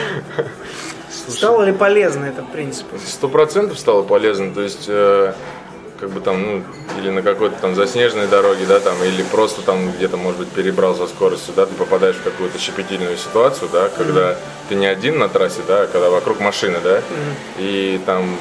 Стало 1.29 1.63
ли 1.63 1.73
полезно 1.73 2.25
это, 2.25 2.43
в 2.43 2.51
принципе? 2.51 2.99
Сто 3.07 3.29
процентов 3.29 3.79
стало 3.79 4.03
полезно, 4.03 4.53
то 4.53 4.61
есть 4.61 4.87
э, 4.89 5.35
как 6.03 6.11
бы 6.11 6.21
там, 6.21 6.43
ну, 6.43 6.65
или 6.99 7.11
на 7.11 7.23
какой-то 7.23 7.55
там 7.61 7.77
заснеженной 7.77 8.27
дороге, 8.27 8.67
да, 8.67 8.81
там, 8.81 8.97
или 9.05 9.23
просто 9.23 9.63
там 9.63 9.93
где-то, 9.93 10.17
может 10.17 10.41
быть, 10.41 10.49
перебрал 10.49 10.97
за 10.97 11.07
скоростью, 11.07 11.55
да, 11.55 11.65
ты 11.65 11.75
попадаешь 11.75 12.17
в 12.17 12.25
какую-то 12.25 12.59
щепетильную 12.59 13.17
ситуацию, 13.17 13.71
да, 13.73 13.89
когда 13.89 14.37
ты 14.69 14.75
не 14.75 14.87
один 14.87 15.21
на 15.21 15.29
трассе, 15.29 15.61
да, 15.69 15.83
а 15.83 15.87
когда 15.87 16.11
вокруг 16.11 16.41
машины, 16.41 16.79
да, 16.83 17.03
и 17.57 18.01
там 18.05 18.37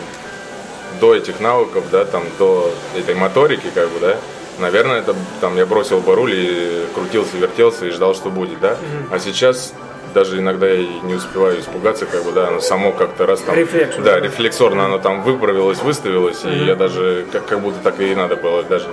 до 1.00 1.14
этих 1.14 1.40
навыков, 1.40 1.84
да, 1.92 2.04
там, 2.04 2.24
до 2.40 2.74
этой 2.98 3.14
моторики, 3.14 3.68
как 3.76 3.90
бы, 3.90 4.00
да, 4.00 4.18
наверное, 4.58 5.02
это 5.02 5.16
там 5.40 5.56
я 5.56 5.68
бросил 5.68 6.00
бы 6.00 6.16
руль 6.16 6.34
и 6.34 6.88
крутился, 6.96 7.38
вертелся 7.38 7.86
и 7.86 7.92
ждал, 7.92 8.16
что 8.16 8.32
будет, 8.32 8.60
да. 8.60 8.76
А 9.12 9.20
сейчас 9.20 9.74
даже 10.14 10.40
иногда 10.40 10.68
я 10.68 10.86
не 11.04 11.16
успеваю 11.16 11.60
испугаться, 11.60 12.06
как 12.06 12.24
бы, 12.24 12.32
да, 12.32 12.48
оно 12.48 12.60
само 12.60 12.92
как-то 12.92 13.26
раз 13.26 13.42
там... 13.42 13.56
Рефлекс. 13.56 13.96
Да, 13.98 14.20
рефлексорно 14.20 14.86
оно 14.86 14.98
там 14.98 15.22
выправилось, 15.24 15.82
выставилось, 15.82 16.44
и 16.46 16.66
я 16.66 16.76
даже, 16.76 17.26
как, 17.32 17.46
как 17.46 17.62
будто 17.62 17.80
так 17.84 18.00
и 18.00 18.14
надо 18.16 18.36
было, 18.36 18.64
даже 18.64 18.88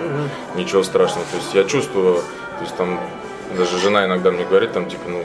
ничего 0.54 0.82
страшного. 0.82 1.24
То 1.30 1.36
есть 1.36 1.54
я 1.54 1.64
чувствую, 1.64 2.16
то 2.16 2.62
есть 2.62 2.76
там, 2.76 3.00
даже 3.56 3.78
жена 3.78 4.04
иногда 4.06 4.30
мне 4.30 4.44
говорит, 4.44 4.72
там, 4.72 4.88
типа, 4.88 5.02
ну, 5.08 5.24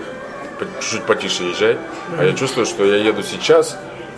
чуть-чуть 0.80 1.04
потише 1.04 1.44
езжай, 1.44 1.78
а 2.18 2.24
я 2.24 2.34
чувствую, 2.34 2.66
что 2.66 2.86
я 2.86 2.98
еду 2.98 3.24
сейчас, 3.24 3.78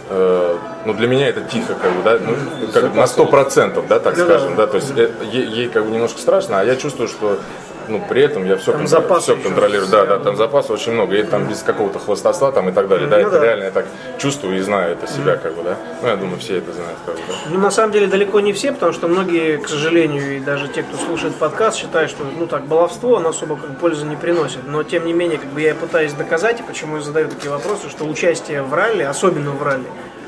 э, 0.10 0.58
ну, 0.86 0.94
для 0.94 1.08
меня 1.08 1.28
это 1.30 1.42
тихо, 1.42 1.74
как 1.76 1.92
бы, 1.92 2.04
да, 2.04 2.20
ну, 2.20 2.36
как 2.72 2.94
на 2.94 3.08
сто 3.08 3.26
процентов, 3.26 3.88
да, 3.88 4.00
так 4.00 4.18
Ну, 4.18 4.26
скажем, 4.26 4.56
да. 4.56 4.66
да, 4.66 4.72
то 4.72 4.78
есть 4.78 4.92
э, 4.96 5.10
ей, 5.32 5.46
ей 5.46 5.70
как 5.70 5.86
бы 5.86 5.92
немножко 5.92 6.20
страшно, 6.20 6.60
а 6.60 6.64
я 6.64 6.76
чувствую, 6.76 7.08
что 7.08 7.40
ну, 7.88 8.04
при 8.08 8.22
этом 8.22 8.46
я 8.46 8.58
все, 8.58 8.72
Там 8.72 8.88
запасы 8.88 9.32
еще 9.32 9.42
контролирую. 9.42 9.90
Да, 9.90 10.06
да, 10.06 10.20
там 10.20 10.36
запасов 10.36 10.72
очень 10.72 10.94
много. 10.94 11.16
И 11.16 11.24
там 11.24 11.48
без 11.48 11.62
какого-то 11.64 12.00
хвостовства 12.00 12.52
там 12.52 12.70
и 12.70 12.72
так 12.72 12.88
далее. 12.88 13.08
Да, 13.08 13.18
Ну 13.18 13.28
это 13.28 13.40
да. 13.40 13.44
реально 13.44 13.64
я 13.66 13.72
так 13.72 13.86
чувствую 14.18 14.58
и 14.58 14.62
знаю 14.62 14.94
это 14.94 15.08
себя, 15.12 15.38
как 15.38 15.54
бы, 15.56 15.64
да. 15.64 15.78
Ну, 16.02 16.08
я 16.08 16.16
думаю, 16.16 16.40
все 16.40 16.58
это 16.58 16.74
знают, 16.74 16.98
как 17.06 17.16
бы, 17.16 17.22
да. 17.28 17.34
Ну, 17.50 17.60
на 17.60 17.72
самом 17.72 17.92
деле, 17.92 18.08
далеко 18.08 18.40
не 18.40 18.54
все, 18.54 18.72
потому 18.72 18.94
что 18.94 19.08
многие, 19.08 19.58
к 19.58 19.68
сожалению, 19.68 20.38
и 20.38 20.40
даже 20.40 20.68
те, 20.68 20.84
кто 20.84 20.98
слушает 20.98 21.36
подкаст, 21.36 21.78
считают, 21.78 22.10
что, 22.12 22.24
ну, 22.24 22.48
так, 22.48 22.66
баловство, 22.66 23.18
оно 23.18 23.30
особо 23.30 23.56
как 23.58 23.70
бы, 23.72 23.76
пользы 23.76 24.06
не 24.06 24.16
приносит. 24.16 24.68
Но, 24.68 24.84
тем 24.84 25.06
не 25.06 25.14
менее, 25.14 25.38
как 25.38 25.50
бы 25.50 25.62
я 25.62 25.76
пытаюсь 25.76 26.14
доказать, 26.14 26.60
и 26.60 26.64
почему 26.64 26.98
я 26.98 27.02
задаю 27.02 27.28
такие 27.30 27.52
вопросы, 27.52 27.90
что 27.90 28.06
участие 28.06 28.62
в 28.64 28.74
ралли, 28.74 29.04
особенно 29.04 29.52
в 29.52 29.64
ралли, 29.64 29.86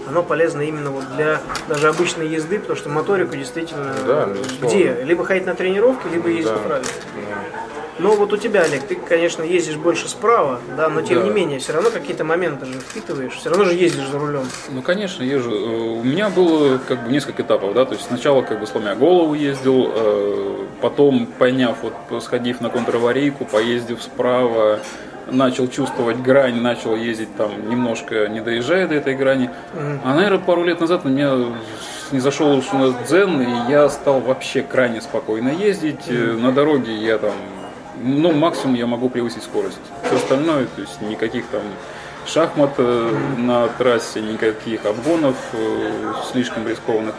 оно 0.07 0.23
полезно 0.23 0.61
именно 0.61 0.91
вот 0.91 1.03
для 1.15 1.41
даже 1.67 1.87
обычной 1.87 2.27
езды, 2.27 2.59
потому 2.59 2.77
что 2.77 2.89
моторику 2.89 3.35
действительно 3.35 3.93
Да, 4.05 4.29
где? 4.61 4.97
Либо 5.03 5.23
ходить 5.25 5.45
на 5.45 5.53
тренировки, 5.55 6.07
либо 6.07 6.29
ездить 6.29 6.53
Да. 6.53 6.57
в 6.59 6.67
ралли. 6.67 6.85
Ну 7.99 8.15
вот 8.15 8.31
у 8.31 8.37
тебя, 8.37 8.61
Олег, 8.61 8.83
ты, 8.83 8.93
конечно, 8.95 9.41
ездишь 9.41 9.75
больше 9.75 10.07
справа, 10.07 10.59
да, 10.77 10.87
но 10.87 11.01
тем 11.01 11.17
Да. 11.19 11.23
не 11.25 11.31
менее, 11.31 11.57
все 11.57 11.73
равно 11.73 11.89
какие-то 11.89 12.23
моменты 12.23 12.67
же 12.67 12.73
впитываешь, 12.73 13.33
все 13.33 13.49
равно 13.49 13.65
же 13.65 13.73
ездишь 13.73 14.07
за 14.07 14.19
рулем. 14.19 14.45
Ну, 14.69 14.83
конечно, 14.83 15.23
езжу. 15.23 15.49
Э, 15.51 15.77
У 15.97 16.03
меня 16.03 16.29
было 16.29 16.77
как 16.87 17.03
бы 17.05 17.11
несколько 17.11 17.41
этапов, 17.41 17.73
да, 17.73 17.85
то 17.85 17.93
есть 17.95 18.05
сначала 18.05 18.43
как 18.43 18.59
бы 18.59 18.67
сломя 18.67 18.93
голову 18.95 19.33
ездил, 19.33 19.91
э, 19.95 20.65
потом 20.79 21.25
поняв, 21.25 21.77
вот 21.81 22.21
сходив 22.23 22.61
на 22.61 22.69
контраварийку, 22.69 23.45
поездив 23.45 24.03
справа, 24.03 24.79
начал 25.31 25.67
чувствовать 25.67 26.17
грань, 26.17 26.61
начал 26.61 26.95
ездить 26.95 27.35
там 27.35 27.69
немножко 27.69 28.27
не 28.27 28.41
доезжая 28.41 28.87
до 28.87 28.95
этой 28.95 29.15
грани. 29.15 29.49
А, 30.03 30.15
наверное, 30.15 30.39
пару 30.39 30.63
лет 30.63 30.79
назад 30.79 31.05
на 31.05 31.09
меня 31.09 31.33
не 32.11 32.19
зашел 32.19 32.55
уж 32.57 32.65
у 32.73 32.77
нас 32.77 32.93
дзен, 33.07 33.41
и 33.41 33.71
я 33.71 33.89
стал 33.89 34.19
вообще 34.21 34.61
крайне 34.61 35.01
спокойно 35.01 35.49
ездить. 35.49 36.07
Э, 36.07 36.37
На 36.39 36.51
дороге 36.51 36.95
я 36.95 37.17
там, 37.17 37.33
ну, 38.01 38.31
максимум 38.31 38.75
я 38.75 38.85
могу 38.87 39.09
превысить 39.09 39.43
скорость. 39.43 39.79
Все 40.05 40.15
остальное, 40.15 40.65
то 40.75 40.81
есть 40.81 41.01
никаких 41.01 41.45
там 41.47 41.61
шахмат 42.27 42.71
э, 42.77 43.17
на 43.37 43.67
трассе, 43.69 44.21
никаких 44.21 44.85
обгонов 44.85 45.35
э, 45.53 46.13
слишком 46.31 46.67
рискованных. 46.67 47.15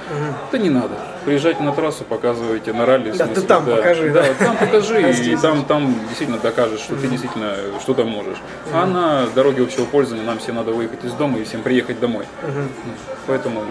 Да 0.53 0.59
не 0.59 0.71
надо. 0.71 0.95
Приезжайте 1.25 1.63
на 1.63 1.73
трассу, 1.73 2.05
показывайте 2.05 2.73
на 2.73 2.87
ралли. 2.87 3.13
Да, 3.13 3.27
ты 3.27 3.35
смысле, 3.35 3.49
там 3.49 3.65
покажи, 3.67 4.11
Да, 4.11 4.23
да. 4.23 4.45
там 4.45 4.57
покажи, 4.57 5.13
и 5.13 5.37
там, 5.37 5.65
там 5.65 5.95
действительно 6.09 6.39
докажешь, 6.39 6.81
что 6.81 6.97
ты 6.97 7.09
действительно 7.09 7.55
что-то 7.81 8.05
можешь. 8.05 8.39
А 8.73 8.87
на 8.87 9.27
дороге 9.35 9.63
общего 9.63 9.85
пользования 9.85 10.25
нам 10.25 10.39
всем 10.39 10.57
надо 10.57 10.73
выехать 10.73 11.05
из 11.05 11.13
дома 11.13 11.39
и 11.39 11.45
всем 11.45 11.63
приехать 11.63 12.01
домой. 12.01 12.27
Поэтому 13.27 13.65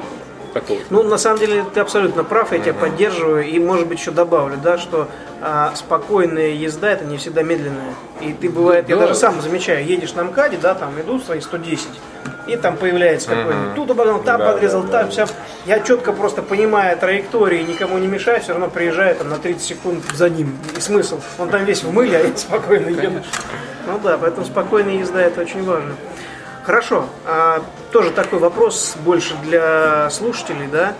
такое. 0.53 0.79
Ну, 0.89 1.03
на 1.03 1.17
самом 1.17 1.39
деле, 1.39 1.63
ты 1.73 1.79
абсолютно 1.79 2.23
прав, 2.23 2.51
я 2.51 2.59
тебя 2.59 2.73
поддерживаю. 2.73 3.45
И, 3.45 3.59
может 3.59 3.87
быть, 3.87 3.99
еще 3.99 4.11
добавлю, 4.11 4.57
да, 4.61 4.77
что 4.77 5.07
а, 5.41 5.71
спокойная 5.75 6.49
езда 6.49 6.91
это 6.91 7.05
не 7.05 7.17
всегда 7.17 7.43
медленная. 7.43 7.93
И 8.21 8.33
ты 8.33 8.49
бывает, 8.49 8.89
я 8.89 8.95
Да. 8.95 9.01
даже 9.03 9.15
сам 9.15 9.41
замечаю, 9.41 9.85
едешь 9.85 10.13
на 10.13 10.23
МКАДе, 10.23 10.57
да, 10.61 10.73
там 10.73 10.99
идут 10.99 11.23
свои 11.25 11.39
110, 11.41 11.87
и 12.47 12.55
там 12.57 12.77
появляется 12.77 13.29
какой-нибудь, 13.29 13.75
тут 13.75 13.91
обогнал, 13.91 14.19
там 14.21 14.39
Да, 14.39 14.53
подрезал, 14.53 14.83
да, 14.83 15.01
там, 15.01 15.11
вся. 15.11 15.27
Я 15.65 15.79
четко 15.81 16.13
просто 16.13 16.41
понимая 16.41 16.95
траектории, 16.95 17.61
никому 17.61 17.97
не 17.97 18.07
мешаю, 18.07 18.41
все 18.41 18.53
равно 18.53 18.69
приезжаю 18.69 19.15
там 19.15 19.29
на 19.29 19.37
30 19.37 19.61
секунд 19.61 20.03
за 20.13 20.29
ним. 20.29 20.57
И 20.75 20.79
смысл? 20.81 21.19
Он 21.37 21.49
там 21.49 21.65
весь 21.65 21.83
в 21.83 21.91
мыле, 21.93 22.17
а 22.17 22.21
я 22.27 22.35
спокойно 22.37 22.89
еду. 22.89 23.21
Ну 23.85 23.99
да, 24.03 24.17
поэтому 24.17 24.45
спокойная 24.45 24.95
езда 24.95 25.21
это 25.21 25.41
очень 25.41 25.63
важно. 25.63 25.93
Хорошо. 26.67 27.05
А, 27.25 27.63
тоже 27.93 28.11
такой 28.11 28.39
вопрос 28.39 28.97
больше 29.05 29.35
для 29.41 30.09
слушателей, 30.09 30.67
да? 30.67 30.95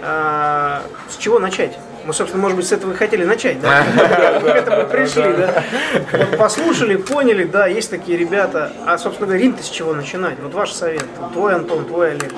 А, 0.00 0.82
с 1.10 1.18
чего 1.18 1.38
начать? 1.38 1.78
Мы, 2.06 2.14
собственно, 2.14 2.40
может 2.40 2.56
быть, 2.56 2.66
с 2.66 2.72
этого 2.72 2.92
и 2.92 2.96
хотели 2.96 3.24
начать, 3.24 3.60
да? 3.60 3.84
К 4.40 4.44
этому 4.44 4.88
пришли, 4.88 5.34
да? 5.34 5.62
Послушали, 6.38 6.96
поняли, 6.96 7.44
да, 7.44 7.66
есть 7.66 7.90
такие 7.90 8.16
ребята. 8.16 8.72
А, 8.86 8.96
собственно 8.96 9.26
говоря, 9.26 9.42
Рим-то 9.42 9.62
с 9.62 9.68
чего 9.68 9.92
начинать? 9.92 10.38
Вот 10.40 10.54
ваш 10.54 10.72
совет. 10.72 11.04
Твой, 11.34 11.54
Антон, 11.54 11.84
твой, 11.84 12.12
Олег. 12.12 12.32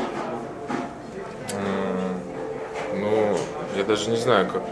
Ну, 2.96 3.38
я 3.76 3.84
даже 3.84 4.10
не 4.10 4.16
знаю, 4.16 4.48
как, 4.48 4.62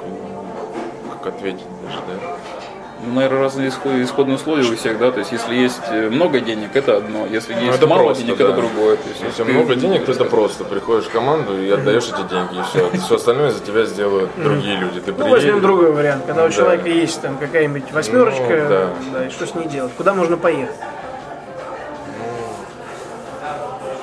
как 1.12 1.34
ответить 1.34 1.66
даже, 1.84 1.98
да. 2.08 2.59
Ну, 3.02 3.14
наверное, 3.14 3.40
разные 3.40 3.68
исход- 3.68 3.94
исходные 3.94 4.36
условия 4.36 4.68
у 4.70 4.76
всех, 4.76 4.98
да, 4.98 5.10
то 5.10 5.20
есть 5.20 5.32
если 5.32 5.54
есть 5.54 5.80
э, 5.90 6.10
много 6.10 6.40
денег, 6.40 6.68
это 6.74 6.98
одно, 6.98 7.24
если 7.26 7.54
есть 7.54 7.64
Ну, 7.66 7.72
это 7.72 7.86
мало 7.86 8.02
просто, 8.04 8.24
денег, 8.24 8.36
да. 8.38 8.44
это 8.44 8.52
другое. 8.52 8.96
То 8.96 9.08
есть, 9.08 9.22
Если 9.22 9.42
ты- 9.44 9.52
много 9.52 9.74
денег, 9.74 10.04
то 10.04 10.12
это 10.12 10.24
просто. 10.26 10.64
Приходишь 10.64 11.06
в 11.06 11.10
команду 11.10 11.58
и 11.62 11.70
отдаешь 11.70 12.04
эти 12.08 12.28
деньги, 12.28 12.58
и 12.58 12.62
все. 12.62 12.90
Все 12.98 13.14
остальное 13.14 13.50
за 13.52 13.60
тебя 13.60 13.84
сделают 13.86 14.30
другие 14.36 14.76
люди. 14.76 15.00
Ты 15.00 15.12
Ну, 15.16 15.28
возьмем 15.28 15.60
другой 15.62 15.92
вариант, 15.92 16.24
когда 16.26 16.44
у 16.44 16.48
Да. 16.48 16.52
человека 16.52 16.88
есть 16.90 17.22
там 17.22 17.38
какая-нибудь 17.38 17.90
восьмерочка, 17.90 18.42
Ну, 18.42 18.68
да. 18.68 18.88
да, 19.20 19.26
и 19.26 19.30
что 19.30 19.46
с 19.46 19.54
ней 19.54 19.66
делать? 19.66 19.92
Куда 19.96 20.12
можно 20.12 20.36
поехать? 20.36 20.76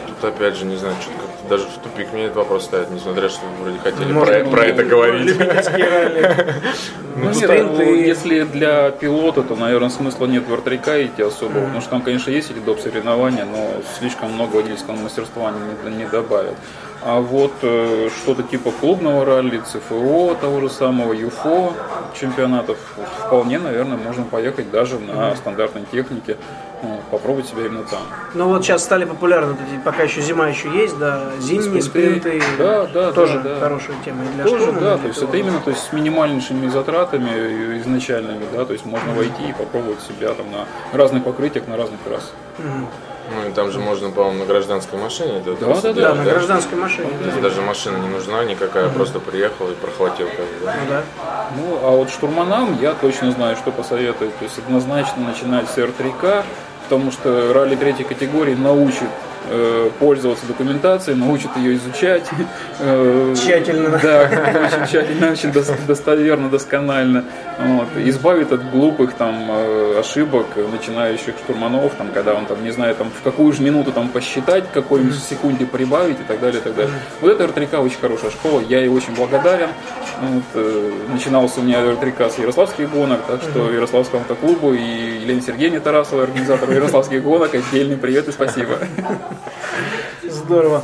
Тут 0.08 0.30
опять 0.34 0.56
же, 0.56 0.66
не 0.66 0.76
знаю, 0.78 0.96
как-то 0.96 1.27
даже 1.48 1.66
в 1.66 1.78
тупик 1.84 2.14
меня 2.14 2.26
этот 2.26 2.38
вопрос 2.38 2.66
ставит, 2.66 2.92
несмотря, 2.92 3.30
что 3.30 3.42
вы 3.46 3.64
вроде 3.64 3.80
хотели 3.80 4.12
Может, 4.12 4.44
про, 4.44 4.50
про 4.52 4.66
это 4.66 4.84
говорить. 4.84 5.36
Ну, 5.40 5.46
Ну, 7.16 7.26
нет, 7.26 7.36
спринты. 7.36 7.86
ну, 7.86 7.96
если 7.96 8.44
для 8.44 8.92
пилота, 8.92 9.42
то, 9.42 9.56
наверное, 9.56 9.90
смысла 9.90 10.28
нет 10.28 10.48
в 10.48 10.54
артрика 10.54 11.04
идти 11.04 11.24
особо, 11.24 11.62
потому 11.62 11.82
что 11.82 11.90
там, 11.90 12.02
конечно, 12.04 12.30
есть 12.30 12.52
эти 12.52 12.60
доп. 12.60 12.80
соревнования, 12.80 13.44
но 13.46 13.70
слишком 13.98 14.32
много 14.34 14.58
водительского 14.58 14.96
мастерства 14.96 15.50
они 15.50 15.58
не, 15.96 16.04
не 16.04 16.06
добавят. 16.06 16.54
А 17.04 17.20
вот 17.20 17.54
э, 17.64 18.10
что-то 18.22 18.44
типа 18.44 18.72
клубного 18.72 19.26
ралли, 19.26 19.60
ЦФО, 19.66 20.36
того 20.40 20.62
же 20.62 20.70
самого, 20.70 21.14
ЮФО 21.14 21.74
чемпионатов, 22.20 22.78
вот 22.98 23.08
вполне, 23.26 23.58
наверное, 23.60 23.98
можно 23.98 24.24
поехать 24.24 24.70
даже 24.72 25.00
на 25.00 25.36
стандартной 25.36 25.86
технике, 25.92 26.38
ну, 26.84 27.00
попробовать 27.12 27.48
себя 27.48 27.66
именно 27.66 27.84
там. 27.84 28.02
Ну 28.34 28.50
вот 28.50 28.64
сейчас 28.64 28.84
стали 28.84 29.06
популярны, 29.06 29.56
пока 29.84 30.04
еще 30.04 30.22
зима 30.22 30.48
еще 30.48 30.70
есть, 30.70 30.98
да, 30.98 31.32
зимние 31.40 31.82
спринты. 31.82 32.42
Да, 32.58 32.86
да, 32.88 33.12
тоже 33.12 33.40
да, 33.40 33.56
да. 33.56 33.60
хорошая 33.60 33.96
тема 34.06 34.24
и 34.24 34.28
для 34.28 34.44
Тоже, 34.44 34.64
штурмана, 34.64 34.78
и 34.78 34.82
да, 34.82 34.94
для 34.96 35.02
то 35.02 35.08
есть 35.08 35.22
это 35.24 35.38
именно 35.38 35.60
то 35.60 35.70
есть, 35.72 35.84
с 35.84 35.94
минимальнейшими 35.94 36.68
затратами 36.68 37.80
изначальными, 37.80 38.46
да, 38.54 38.66
то 38.66 38.74
есть 38.74 38.86
можно 38.86 39.14
войти 39.14 39.50
и 39.50 39.54
попробовать 39.54 40.02
себя 40.02 40.34
там 40.34 40.46
на 40.52 40.66
разных 40.98 41.24
покрытиях, 41.24 41.68
на 41.68 41.78
разных 41.78 42.00
трассах. 42.02 42.34
Ну 43.30 43.50
и 43.50 43.52
там 43.52 43.72
же 43.72 43.80
можно, 43.80 44.10
по-моему, 44.10 44.40
на 44.40 44.46
гражданской 44.46 44.98
машине 44.98 45.42
Да, 45.46 45.52
да, 45.60 45.68
да, 45.68 45.82
Да, 45.82 45.94
делать, 45.94 46.18
на 46.18 46.24
гражданской 46.24 46.78
машине. 46.78 47.10
То 47.24 47.32
да. 47.36 47.42
даже 47.42 47.62
машина 47.62 47.98
не 47.98 48.08
нужна 48.08 48.46
никакая, 48.46 48.90
просто 48.90 49.20
приехал 49.20 49.70
и 49.70 49.74
прохватил 49.76 50.28
как 50.28 50.46
бы, 50.46 50.66
да. 50.66 50.76
Ну 50.80 50.90
да. 50.90 51.04
Ну, 51.58 51.80
а 51.84 51.92
вот 51.92 52.10
штурманам 52.10 52.78
я 52.82 52.94
точно 52.94 53.32
знаю, 53.32 53.56
что 53.58 53.72
посоветовать. 53.72 54.38
То 54.38 54.44
есть 54.46 54.58
однозначно 54.58 55.24
начинать 55.24 55.70
с 55.70 55.78
R3К, 55.78 56.44
потому 56.88 57.12
что 57.12 57.52
ралли 57.54 57.76
третьей 57.76 58.06
категории 58.06 58.56
научит 58.56 59.10
пользоваться 60.00 60.46
документацией, 60.46 61.18
научит 61.18 61.56
ее 61.58 61.76
изучать. 61.76 62.30
э, 62.80 63.34
Тщательно. 63.36 64.00
Да, 64.02 64.30
очень 64.66 64.88
тщательно, 64.92 65.32
очень 65.32 65.50
дос- 65.50 65.86
достоверно, 65.88 66.50
досконально. 66.50 67.26
Вот. 67.60 67.88
Избавит 67.98 68.52
от 68.52 68.70
глупых 68.72 69.14
там 69.14 69.48
э, 69.50 70.00
ошибок 70.00 70.46
начинающих 70.72 71.36
штурманов, 71.44 71.94
там, 71.98 72.10
когда 72.14 72.34
он 72.34 72.46
там 72.46 72.64
не 72.64 72.72
знает, 72.72 72.98
там, 72.98 73.10
в 73.10 73.24
какую 73.24 73.52
же 73.54 73.62
минуту 73.62 73.92
там 73.92 74.10
посчитать, 74.10 74.66
какой 74.72 75.12
секунде 75.14 75.66
прибавить 75.66 76.20
и 76.20 76.24
так 76.24 76.40
далее, 76.40 76.60
и 76.60 76.64
так 76.64 76.76
далее. 76.76 76.94
Вот 77.22 77.32
это 77.32 77.48
РТРК 77.48 77.80
очень 77.80 78.00
хорошая 78.00 78.32
школа, 78.32 78.62
я 78.68 78.80
ей 78.80 78.90
очень 78.90 79.16
благодарен. 79.16 79.70
Вот, 80.22 80.44
э, 80.56 80.92
начинался 81.12 81.60
у 81.60 81.64
меня 81.64 81.84
РТРК 81.92 82.32
с 82.32 82.38
Ярославских 82.38 82.90
гонок, 82.92 83.22
так 83.28 83.42
что 83.42 83.72
Ярославскому 83.72 84.22
автоклубу 84.22 84.74
и 84.74 84.82
Елене 84.82 85.42
Сергеевне 85.42 85.80
Тарасовой, 85.80 86.24
организатору 86.26 86.72
Ярославских 86.72 87.24
гонок, 87.24 87.54
отдельный 87.54 87.98
привет 87.98 88.28
и 88.28 88.32
спасибо. 88.32 88.80
Здорово. 90.24 90.84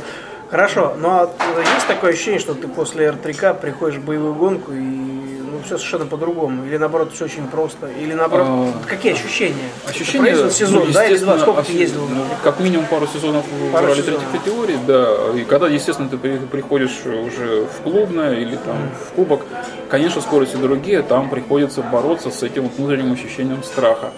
Хорошо, 0.50 0.94
ну 0.98 1.08
а 1.10 1.34
есть 1.74 1.86
такое 1.88 2.12
ощущение, 2.12 2.38
что 2.38 2.54
ты 2.54 2.68
после 2.68 3.06
R3К 3.06 3.60
приходишь 3.60 3.98
в 3.98 4.04
боевую 4.04 4.34
гонку 4.34 4.72
и 4.72 5.23
все 5.64 5.76
совершенно 5.78 6.06
по-другому? 6.06 6.64
Или 6.66 6.76
наоборот 6.76 7.12
все 7.12 7.24
очень 7.24 7.46
просто? 7.48 7.88
Или 7.88 8.12
наоборот, 8.14 8.46
А, 8.48 8.72
какие 8.88 9.12
ощущения? 9.12 9.68
Ощущение, 9.88 10.32
Ты 10.32 10.38
проездил 10.40 10.50
сезон, 10.66 10.84
ну, 10.86 10.92
да, 10.92 11.04
или 11.06 11.18
два? 11.18 11.38
Сколько 11.38 11.62
ты 11.62 11.72
ос- 11.72 11.78
ездил? 11.78 12.06
ну, 12.08 12.24
Как 12.42 12.60
минимум 12.60 12.86
пару 12.86 13.06
сезонов 13.06 13.44
в 13.50 13.72
Пару 13.72 13.86
ралли 13.86 14.00
сезонов. 14.00 14.20
третьей 14.22 14.38
категории, 14.38 14.78
да. 14.86 15.38
И 15.40 15.44
когда, 15.44 15.68
естественно, 15.68 16.08
ты 16.08 16.16
при- 16.18 16.38
приходишь 16.38 17.00
уже 17.04 17.66
в 17.66 17.82
клубное 17.82 18.34
или 18.34 18.56
там 18.56 18.76
в 19.08 19.12
кубок, 19.12 19.42
конечно, 19.88 20.20
скорости 20.20 20.56
другие, 20.56 21.02
там 21.02 21.30
приходится 21.30 21.82
бороться 21.82 22.30
с 22.30 22.42
этим 22.42 22.68
внутренним 22.68 23.12
ощущением 23.12 23.62
страха. 23.62 24.10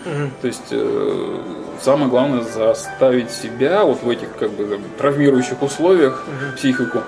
То 0.42 0.47
есть 0.47 0.68
э, 0.70 1.38
самое 1.82 2.09
главное 2.09 2.42
заставить 2.42 3.30
себя 3.30 3.84
вот 3.84 4.03
в 4.03 4.09
этих 4.11 4.28
как 4.38 4.51
бы 4.51 4.78
травмирующих 4.99 5.62
условиях 5.62 6.24
психику 6.57 6.99
э, 6.99 7.03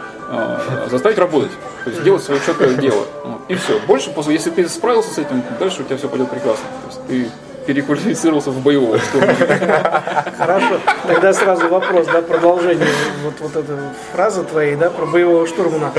заставить 0.91 1.19
работать, 1.19 1.53
то 1.85 1.91
есть 1.91 2.03
делать 2.03 2.23
свое 2.23 2.41
четкое 2.45 2.75
дело. 2.75 3.07
И 3.49 3.55
все. 3.55 3.81
Больше, 3.87 4.11
после, 4.11 4.35
если 4.35 4.51
ты 4.51 4.69
справился 4.69 5.15
с 5.15 5.19
этим, 5.19 5.43
дальше 5.59 5.83
у 5.83 5.85
тебя 5.85 5.97
все 5.97 6.09
пойдет 6.09 6.31
прекрасно. 6.31 6.65
То 6.83 6.89
есть 6.89 7.07
ты 7.07 7.31
переквалифицировался 7.69 8.51
в 8.51 8.63
боевого. 8.63 8.99
Хорошо, 10.39 10.81
тогда 11.07 11.35
сразу 11.35 11.69
вопрос, 11.69 12.07
да, 12.07 12.23
продолжение 12.23 12.89
вот, 13.23 13.35
вот 13.41 13.57
этой 13.57 13.77
вот 13.77 13.93
фразы 14.13 14.43
твоей, 14.43 14.75
да, 14.75 14.89
про 14.89 15.05
боевого 15.05 15.47
штурмана. 15.47 15.93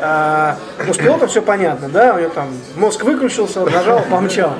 А, 0.00 0.58
с 0.86 0.96
пилотом 0.98 1.28
все 1.28 1.40
понятно, 1.40 1.88
да, 1.88 2.14
у 2.14 2.18
него 2.18 2.28
там 2.28 2.48
мозг 2.76 3.02
выключился, 3.04 3.64
нажал, 3.64 4.02
помчал. 4.10 4.52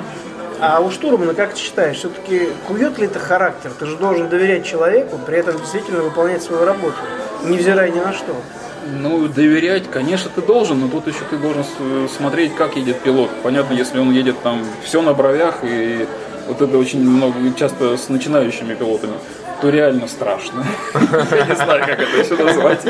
А 0.59 0.79
у 0.79 0.89
штурмана, 0.89 1.35
как 1.35 1.53
ты 1.53 1.59
считаешь, 1.59 1.97
все-таки 1.97 2.49
кует 2.67 2.97
ли 2.97 3.05
это 3.05 3.19
характер? 3.19 3.71
Ты 3.77 3.85
же 3.85 3.97
должен 3.97 4.27
доверять 4.27 4.65
человеку, 4.65 5.19
при 5.23 5.37
этом 5.37 5.57
действительно 5.57 6.01
выполнять 6.01 6.41
свою 6.41 6.65
работу, 6.65 6.95
невзирая 7.43 7.89
ни 7.89 7.99
на 7.99 8.11
что. 8.13 8.35
Ну, 8.87 9.27
доверять, 9.27 9.89
конечно, 9.89 10.29
ты 10.33 10.41
должен, 10.41 10.79
но 10.79 10.87
тут 10.87 11.07
еще 11.07 11.25
ты 11.29 11.37
должен 11.37 11.63
смотреть, 12.07 12.55
как 12.55 12.75
едет 12.75 12.99
пилот. 13.01 13.31
Понятно, 13.41 13.73
если 13.73 13.97
он 13.97 14.11
едет 14.11 14.39
там 14.43 14.63
все 14.83 15.01
на 15.01 15.13
бровях, 15.13 15.63
и 15.63 16.07
вот 16.47 16.61
это 16.61 16.77
очень 16.77 17.01
много, 17.01 17.35
часто 17.57 17.97
с 17.97 18.09
начинающими 18.09 18.75
пилотами, 18.75 19.13
то 19.61 19.69
реально 19.69 20.07
страшно. 20.07 20.63
Я 20.93 21.45
не 21.45 21.55
знаю, 21.55 21.83
как 21.85 21.99
это 21.99 22.17
еще 22.17 22.35
назвать. 22.43 22.81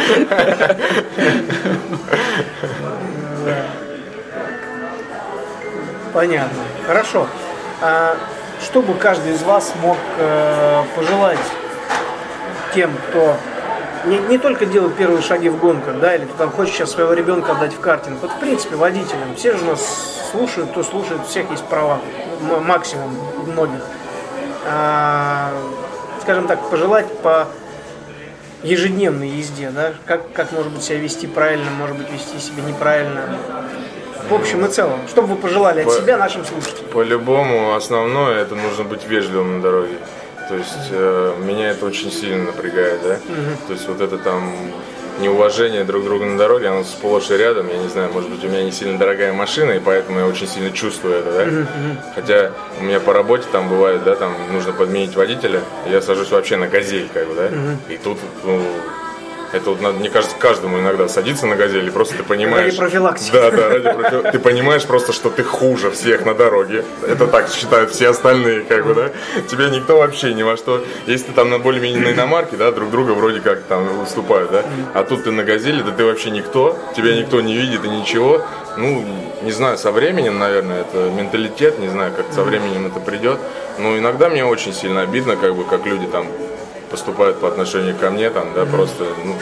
Понятно. 6.12 6.64
Хорошо. 6.86 7.28
А 7.82 8.18
что 8.62 8.82
бы 8.82 8.93
каждый 8.96 9.34
из 9.34 9.43
вас 9.43 9.74
мог 9.82 9.98
э, 10.18 10.84
пожелать 10.96 11.39
тем, 12.74 12.91
кто 13.10 13.38
не, 14.06 14.18
не 14.18 14.38
только 14.38 14.66
делает 14.66 14.95
первые 14.95 15.22
шаги 15.22 15.49
в 15.49 15.58
гонках, 15.60 15.99
да, 15.99 16.16
или 16.16 16.28
там 16.38 16.51
хочет 16.51 16.76
сейчас 16.76 16.91
своего 16.91 17.14
ребенка 17.14 17.53
отдать 17.53 17.74
в 17.74 17.80
картинг, 17.80 18.20
вот 18.22 18.32
в 18.32 18.39
принципе 18.39 18.76
водителям. 18.76 19.36
Все 19.36 19.56
же 19.56 19.64
нас 19.66 20.30
слушают, 20.32 20.72
кто 20.72 20.84
слушает, 20.84 21.22
у 21.22 21.28
всех 21.28 21.49
есть 21.51 21.66
права, 21.66 21.99
максимум 22.66 23.12
многих. 23.47 23.82
А, 24.68 25.51
скажем 26.22 26.47
так, 26.47 26.60
пожелать 26.70 27.08
по 27.20 27.47
ежедневной 28.64 29.30
езде, 29.30 29.70
да, 29.70 29.93
как, 30.06 30.32
как 30.34 30.51
может 30.51 30.72
быть 30.72 30.84
себя 30.84 30.97
вести 30.97 31.28
правильно, 31.28 31.70
может 31.72 31.97
быть 31.97 32.12
вести 32.12 32.39
себя 32.39 32.64
неправильно. 32.64 33.38
В 34.28 34.34
общем 34.34 34.66
и 34.66 34.70
целом, 34.70 34.99
что 35.08 35.22
бы 35.22 35.28
вы 35.28 35.36
пожелали 35.36 35.82
от 35.82 35.86
По- 35.86 35.91
себя 35.91 36.18
нашим 36.18 36.43
слушателям? 36.45 36.89
По-любому 36.89 37.76
основное 37.76 38.41
это 38.41 38.56
нужно 38.56 38.84
быть 38.84 39.06
вежливым 39.06 39.58
на 39.58 39.62
дороге. 39.62 39.97
То 40.48 40.56
есть 40.56 40.89
э, 40.91 41.36
меня 41.43 41.72
это 41.72 41.86
очень 41.86 42.12
сильно 42.12 42.46
напрягает, 42.46 43.02
да. 43.04 43.20
То 43.68 43.74
есть 43.74 43.88
вот 43.88 44.02
это 44.02 44.18
там 44.18 44.52
неуважение 45.20 45.86
друг 45.86 46.04
друга 46.04 46.26
на 46.26 46.38
дороге, 46.38 46.68
оно 46.68 46.84
сплошь 46.84 47.32
и 47.32 47.38
рядом. 47.38 47.70
Я 47.70 47.78
не 47.78 47.88
знаю, 47.88 48.12
может 48.14 48.30
быть, 48.30 48.43
у 48.43 48.48
меня 48.48 48.64
не 48.64 48.72
сильно 48.72 48.98
дорогая 49.00 49.34
машина, 49.34 49.72
и 49.72 49.80
поэтому 49.80 50.20
я 50.20 50.26
очень 50.26 50.48
сильно 50.48 50.72
чувствую 50.72 51.16
это, 51.16 51.32
да. 51.32 51.68
Хотя 52.16 52.52
у 52.80 52.84
меня 52.84 53.00
по 53.00 53.14
работе 53.14 53.46
там 53.52 53.70
бывает, 53.70 54.04
да, 54.04 54.16
там 54.16 54.34
нужно 54.52 54.74
подменить 54.74 55.16
водителя, 55.16 55.62
я 55.89 56.02
сажусь 56.02 56.32
вообще 56.32 56.58
на 56.58 56.68
газель, 56.68 57.08
как 57.14 57.28
бы, 57.28 57.36
да. 57.36 57.50
И 57.93 57.98
тут, 57.98 58.18
ну, 58.43 58.62
это 59.52 59.70
вот 59.70 59.82
надо, 59.82 60.00
мне 60.00 60.10
кажется, 60.10 60.36
каждому 60.38 60.80
иногда 60.80 61.08
садиться 61.08 61.46
на 61.46 61.56
газель, 61.56 61.88
и 61.88 61.89
просто 61.89 62.18
ты 62.18 62.24
понимаешь... 62.24 62.66
Ради 62.66 62.78
профилактики. 62.78 63.32
Да, 63.32 63.52
да, 63.52 63.70
ради 63.70 63.89
профи- 63.89 64.32
Ты 64.32 64.39
понимаешь 64.39 64.84
просто, 64.86 65.14
что 65.14 65.30
ты 65.30 65.43
хуже 65.43 65.91
всех 65.91 66.26
на 66.26 66.34
дороге. 66.34 66.84
Это 67.08 67.28
так 67.28 67.50
считают 67.50 67.91
все 67.91 68.10
остальные, 68.10 68.62
как 68.62 68.86
бы, 68.86 68.93
да. 68.93 69.12
Тебе 69.48 69.70
никто 69.70 69.98
вообще 69.98 70.34
ни 70.34 70.43
во 70.43 70.58
что. 70.58 70.84
Если 71.08 71.28
ты 71.28 71.32
там 71.34 71.50
на 71.50 71.60
более-менее 71.60 72.02
на 72.02 72.12
иномарке, 72.12 72.58
да, 72.58 72.72
друг 72.72 72.91
друга 72.91 73.12
вроде 73.12 73.39
как 73.41 73.64
там 73.64 73.86
выступают, 74.00 74.52
да. 74.52 74.64
А 74.93 75.04
тут 75.04 75.24
ты 75.24 75.32
на 75.32 75.43
газели, 75.43 75.82
да 75.82 75.91
ты 75.91 76.06
вообще 76.06 76.32
никто. 76.32 76.78
Тебя 76.96 77.16
никто 77.16 77.41
не 77.41 77.56
видит 77.56 77.86
и 77.86 77.89
ничего. 77.89 78.41
Ну, 78.78 79.06
не 79.41 79.52
знаю, 79.52 79.78
со 79.78 79.91
временем, 79.91 80.38
наверное, 80.38 80.82
это 80.82 81.10
менталитет, 81.10 81.80
не 81.80 81.88
знаю, 81.88 82.12
как 82.16 82.26
со 82.34 82.43
временем 82.43 82.88
это 82.88 83.00
придет. 83.00 83.39
Но 83.78 83.98
иногда 83.98 84.30
мне 84.30 84.46
очень 84.46 84.74
сильно 84.74 85.02
обидно, 85.02 85.36
как 85.38 85.56
бы, 85.56 85.64
как 85.64 85.86
люди 85.86 86.08
там 86.08 86.28
поступают 86.96 87.41
по 87.41 87.50
отношению 87.50 87.93
ко 87.98 88.10
мне, 88.10 88.30
там, 88.30 88.54
да, 88.56 88.66
просто, 88.66 89.04
ну, 89.26 89.36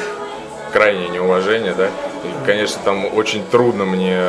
крайнее 0.71 1.09
неуважение, 1.09 1.75
да. 1.77 1.85
И, 2.23 2.45
конечно, 2.47 2.81
там 2.83 3.05
очень 3.15 3.45
трудно 3.45 3.85
мне 3.85 4.19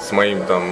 с 0.00 0.10
моим 0.10 0.42
там 0.44 0.64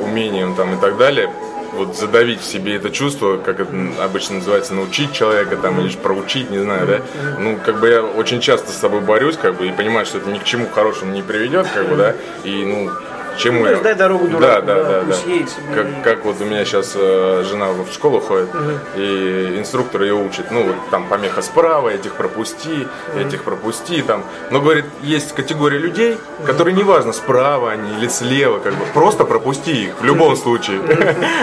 умением 0.00 0.56
там 0.56 0.74
и 0.74 0.80
так 0.80 0.96
далее 0.96 1.30
вот 1.72 1.96
задавить 1.96 2.40
в 2.40 2.44
себе 2.44 2.76
это 2.76 2.90
чувство, 2.90 3.38
как 3.38 3.60
это 3.60 3.72
обычно 4.02 4.36
называется, 4.36 4.74
научить 4.74 5.12
человека 5.12 5.56
там 5.56 5.80
или 5.80 5.96
проучить, 5.96 6.50
не 6.50 6.58
знаю, 6.58 6.86
да. 6.86 7.00
Ну, 7.38 7.58
как 7.64 7.80
бы 7.80 7.88
я 7.88 8.02
очень 8.02 8.40
часто 8.40 8.72
с 8.72 8.76
собой 8.76 9.00
борюсь, 9.00 9.36
как 9.36 9.56
бы, 9.56 9.66
и 9.66 9.72
понимаю, 9.72 10.04
что 10.04 10.18
это 10.18 10.28
ни 10.28 10.38
к 10.38 10.44
чему 10.44 10.68
хорошему 10.68 11.12
не 11.12 11.22
приведет, 11.22 11.66
как 11.72 11.88
бы, 11.88 11.96
да. 11.96 12.14
И, 12.44 12.64
ну, 12.64 12.90
чему 13.38 13.64
Ну, 13.64 13.70
есть 13.70 13.82
дай 13.82 13.94
дорогу 13.94 14.26
да, 14.28 14.32
дураку, 14.38 14.66
да, 14.66 14.74
да, 14.74 14.82
да, 14.84 15.00
да. 15.00 15.06
пусть 15.06 15.26
едет 15.26 15.50
Как, 15.74 15.86
и- 15.86 16.02
как 16.02 16.24
вот 16.24 16.40
у 16.40 16.44
меня 16.44 16.64
сейчас 16.64 16.92
э, 16.94 17.44
жена 17.48 17.68
в 17.72 17.92
школу 17.92 18.20
ходит, 18.20 18.48
и 18.96 19.54
инструктор 19.58 20.02
ее 20.02 20.14
учит, 20.14 20.50
ну 20.50 20.64
вот 20.64 20.76
там 20.90 21.06
помеха 21.08 21.42
справа, 21.42 21.88
этих 21.90 22.14
пропусти, 22.14 22.86
этих 23.18 23.42
пропусти, 23.44 24.02
там. 24.02 24.24
Но 24.50 24.60
говорит, 24.60 24.84
есть 25.02 25.34
категория 25.34 25.78
людей, 25.78 26.18
которые 26.46 26.74
неважно, 26.74 27.12
справа 27.12 27.72
они 27.72 27.90
или 27.98 28.08
слева, 28.08 28.58
как 28.58 28.74
бы, 28.74 28.84
просто 28.94 29.24
пропусти 29.24 29.84
их 29.86 30.00
в 30.00 30.04
любом 30.04 30.36
случае. 30.36 30.80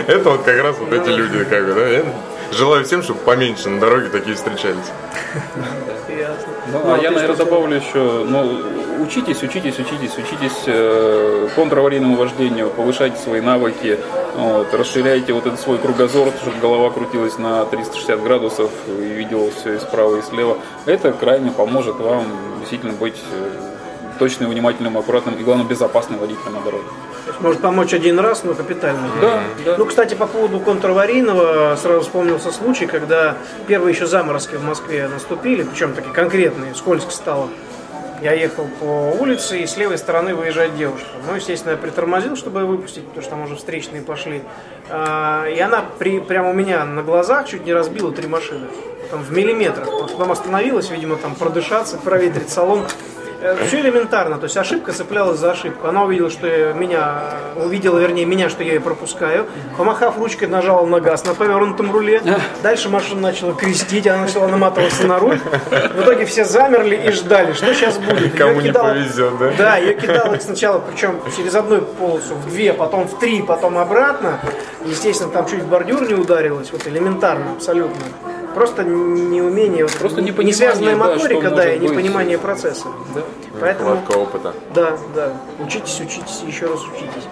Это 0.07 0.29
вот 0.31 0.43
как 0.43 0.61
раз 0.63 0.75
вот 0.79 0.91
эти 0.93 1.09
люди, 1.09 1.43
как 1.45 1.65
бы, 1.65 1.73
да. 2.05 2.11
Желаю 2.57 2.83
всем, 2.83 3.03
чтобы 3.03 3.19
поменьше 3.19 3.69
на 3.69 3.79
дороге 3.79 4.09
такие 4.09 4.35
встречались. 4.35 4.77
Ясно. 6.09 6.35
Ну, 6.71 6.79
Ну, 6.83 6.93
а 6.93 6.97
ты 6.97 7.03
я, 7.03 7.11
наверное, 7.11 7.35
добавлю 7.37 7.75
еще, 7.77 8.23
ну, 8.25 8.61
учитесь, 9.01 9.41
учитесь, 9.43 9.79
учитесь, 9.79 10.17
учитесь 10.17 10.63
э, 10.67 11.47
контраварийному 11.55 12.15
вождению, 12.15 12.69
повышайте 12.69 13.17
свои 13.17 13.41
навыки, 13.41 13.99
вот, 14.35 14.73
расширяйте 14.73 15.33
вот 15.33 15.45
этот 15.45 15.59
свой 15.59 15.77
кругозор, 15.77 16.29
чтобы 16.41 16.59
голова 16.59 16.89
крутилась 16.91 17.37
на 17.37 17.65
360 17.65 18.21
градусов 18.21 18.71
и 18.87 18.91
видела 18.91 19.49
все 19.51 19.75
и 19.75 19.79
справа, 19.79 20.17
и 20.17 20.21
слева. 20.21 20.57
Это 20.85 21.11
крайне 21.11 21.51
поможет 21.51 21.95
вам 21.99 22.25
действительно 22.59 22.93
быть 22.93 23.21
э, 23.31 23.49
точным, 24.19 24.49
внимательным, 24.49 24.97
аккуратным 24.97 25.35
и, 25.35 25.43
главное, 25.43 25.65
безопасным 25.65 26.19
водителем 26.19 26.53
на 26.53 26.61
дороге. 26.61 26.85
Может 27.39 27.61
помочь 27.61 27.93
один 27.93 28.19
раз, 28.19 28.43
но 28.43 28.53
капитально. 28.53 29.07
Да, 29.21 29.43
да. 29.65 29.75
Ну, 29.77 29.85
кстати, 29.85 30.15
по 30.15 30.27
поводу 30.27 30.59
контраварийного, 30.59 31.75
сразу 31.75 32.01
вспомнился 32.01 32.51
случай, 32.51 32.85
когда 32.85 33.37
первые 33.67 33.93
еще 33.93 34.07
заморозки 34.07 34.55
в 34.55 34.63
Москве 34.63 35.07
наступили, 35.07 35.63
причем 35.63 35.93
такие 35.93 36.13
конкретные, 36.13 36.75
скользко 36.75 37.11
стало. 37.11 37.49
Я 38.21 38.33
ехал 38.33 38.67
по 38.79 39.15
улице, 39.19 39.59
и 39.59 39.65
с 39.65 39.77
левой 39.77 39.97
стороны 39.97 40.35
выезжает 40.35 40.75
девушка. 40.75 41.07
Ну, 41.25 41.35
естественно, 41.35 41.71
я 41.71 41.77
притормозил, 41.77 42.35
чтобы 42.35 42.59
ее 42.59 42.65
выпустить, 42.65 43.05
потому 43.05 43.21
что 43.21 43.29
там 43.31 43.41
уже 43.43 43.55
встречные 43.55 44.01
пошли. 44.01 44.41
А, 44.89 45.47
И 45.47 45.59
она 45.59 45.85
при, 45.97 46.19
прямо 46.19 46.49
у 46.49 46.53
меня 46.53 46.83
на 46.83 47.01
глазах 47.01 47.47
чуть 47.47 47.65
не 47.65 47.73
разбила 47.73 48.11
три 48.11 48.27
машины. 48.27 48.67
Там 49.09 49.23
в 49.23 49.31
миллиметрах. 49.31 49.87
Потом 49.87 50.31
остановилась, 50.31 50.89
видимо, 50.91 51.15
там 51.15 51.35
продышаться, 51.35 51.97
проветрить 51.97 52.49
салон. 52.49 52.85
Все 53.67 53.79
элементарно, 53.79 54.37
то 54.37 54.43
есть 54.45 54.57
ошибка 54.57 54.91
цеплялась 54.91 55.39
за 55.39 55.51
ошибку. 55.51 55.87
Она 55.87 56.03
увидела, 56.03 56.29
что 56.29 56.45
я- 56.45 56.73
меня, 56.73 57.21
увидела, 57.55 57.97
вернее, 57.97 58.25
меня, 58.25 58.49
что 58.49 58.63
я 58.63 58.73
ее 58.73 58.79
пропускаю. 58.81 59.45
Помахав 59.77 60.17
ручкой, 60.17 60.49
нажала 60.49 60.85
на 60.85 60.99
газ 60.99 61.25
на 61.25 61.33
повернутом 61.33 61.91
руле. 61.91 62.21
Дальше 62.61 62.89
машина 62.89 63.21
начала 63.21 63.53
крестить, 63.53 64.05
она 64.07 64.23
начала 64.23 64.47
наматываться 64.47 65.05
на 65.07 65.19
руль. 65.19 65.39
В 65.39 66.01
итоге 66.01 66.25
все 66.25 66.43
замерли 66.43 66.95
и 66.97 67.11
ждали, 67.11 67.53
что 67.53 67.73
сейчас 67.73 67.97
будет. 67.97 68.35
Кому 68.35 68.59
не 68.59 68.71
повезет, 68.73 69.37
да? 69.37 69.51
Да, 69.57 69.77
ее 69.77 69.93
кидало 69.93 70.37
сначала, 70.39 70.79
причем 70.79 71.19
через 71.35 71.55
одну 71.55 71.81
полосу 71.81 72.35
в 72.35 72.49
две, 72.49 72.73
потом 72.73 73.07
в 73.07 73.19
три, 73.19 73.41
потом 73.41 73.77
обратно. 73.77 74.39
Естественно, 74.85 75.31
там 75.31 75.45
чуть 75.47 75.61
в 75.63 75.67
бордюр 75.67 76.01
не 76.07 76.13
ударилось, 76.13 76.71
вот 76.71 76.85
элементарно, 76.87 77.53
абсолютно. 77.53 78.01
Просто 78.55 78.83
неумение, 78.83 79.87
Просто 79.87 80.21
не- 80.21 80.27
непонимание, 80.27 80.51
несвязанная 80.53 80.95
да, 80.95 80.97
моторика, 80.97 81.49
да, 81.51 81.65
и 81.65 81.79
может 81.79 81.79
быть. 81.81 81.91
непонимание 81.91 82.37
процесса. 82.37 82.87
Да. 83.13 83.21
Поэтому, 83.59 83.91
Нехватка 83.91 84.17
опыта. 84.17 84.53
да, 84.73 84.97
да, 85.15 85.33
учитесь, 85.59 85.99
учитесь, 86.01 86.41
еще 86.45 86.65
раз 86.67 86.81
учитесь. 86.85 87.27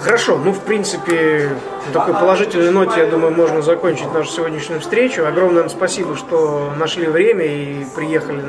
Хорошо, 0.00 0.38
ну, 0.38 0.52
в 0.52 0.60
принципе, 0.60 1.50
на 1.88 1.92
такой 1.92 2.14
положительной 2.14 2.70
ноте, 2.70 3.00
я 3.00 3.06
думаю, 3.06 3.34
можно 3.34 3.62
закончить 3.62 4.12
нашу 4.14 4.30
сегодняшнюю 4.30 4.80
встречу. 4.80 5.26
Огромное 5.26 5.62
вам 5.62 5.70
спасибо, 5.70 6.16
что 6.16 6.70
нашли 6.78 7.06
время 7.08 7.44
и 7.44 7.84
приехали 7.96 8.44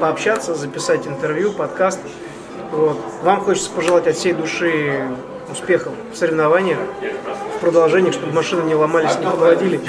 пообщаться, 0.00 0.54
записать 0.54 1.06
интервью, 1.06 1.52
подкаст. 1.52 2.00
Вот. 2.72 2.98
Вам 3.22 3.42
хочется 3.42 3.70
пожелать 3.70 4.06
от 4.06 4.16
всей 4.16 4.32
души 4.32 5.06
успехов 5.52 5.92
в 6.12 6.16
соревнованиях, 6.16 6.78
в 7.58 7.60
продолжении, 7.60 8.12
чтобы 8.12 8.32
машины 8.32 8.62
не 8.62 8.74
ломались, 8.74 9.18
не 9.18 9.26
подводили. 9.26 9.80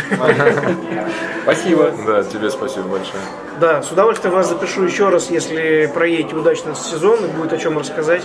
Спасибо. 1.44 1.92
Да, 2.06 2.24
тебе 2.24 2.50
спасибо 2.50 2.88
большое. 2.88 3.22
Да, 3.60 3.82
с 3.82 3.92
удовольствием 3.92 4.34
вас 4.34 4.50
запишу 4.50 4.84
еще 4.84 5.10
раз, 5.10 5.30
если 5.30 5.90
проедете 5.94 6.36
удачно 6.36 6.76
сезон, 6.76 7.24
и 7.24 7.28
будет 7.28 7.54
о 7.54 7.58
чем 7.58 7.78
рассказать. 7.78 8.24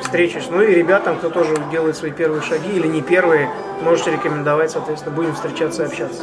Встречусь. 0.00 0.48
Ну 0.50 0.62
и 0.62 0.74
ребятам, 0.74 1.18
кто 1.18 1.28
тоже 1.28 1.54
делает 1.70 1.94
свои 1.94 2.10
первые 2.10 2.42
шаги 2.42 2.70
или 2.70 2.86
не 2.86 3.02
первые, 3.02 3.50
можете 3.82 4.12
рекомендовать, 4.12 4.70
соответственно, 4.70 5.14
будем 5.14 5.34
встречаться 5.34 5.82
и 5.82 5.86
общаться. 5.86 6.22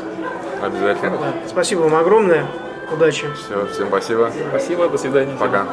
Обязательно. 0.62 1.18
Да. 1.18 1.34
Спасибо 1.48 1.82
вам 1.82 1.96
огромное. 1.96 2.48
Удачи. 2.92 3.28
Все, 3.36 3.68
всем 3.68 3.88
спасибо. 3.90 4.32
Спасибо, 4.50 4.90
до 4.90 4.98
свидания. 4.98 5.38
Пока. 5.40 5.68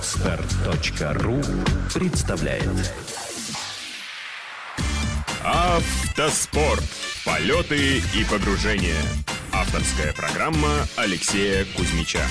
Отстар.ру 0.00 1.42
представляет 1.92 2.94
Автоспорт. 5.44 6.82
Полеты 7.26 7.98
и 7.98 8.24
погружения. 8.24 8.96
Авторская 9.52 10.14
программа 10.14 10.86
Алексея 10.96 11.66
Кузьмича. 11.76 12.22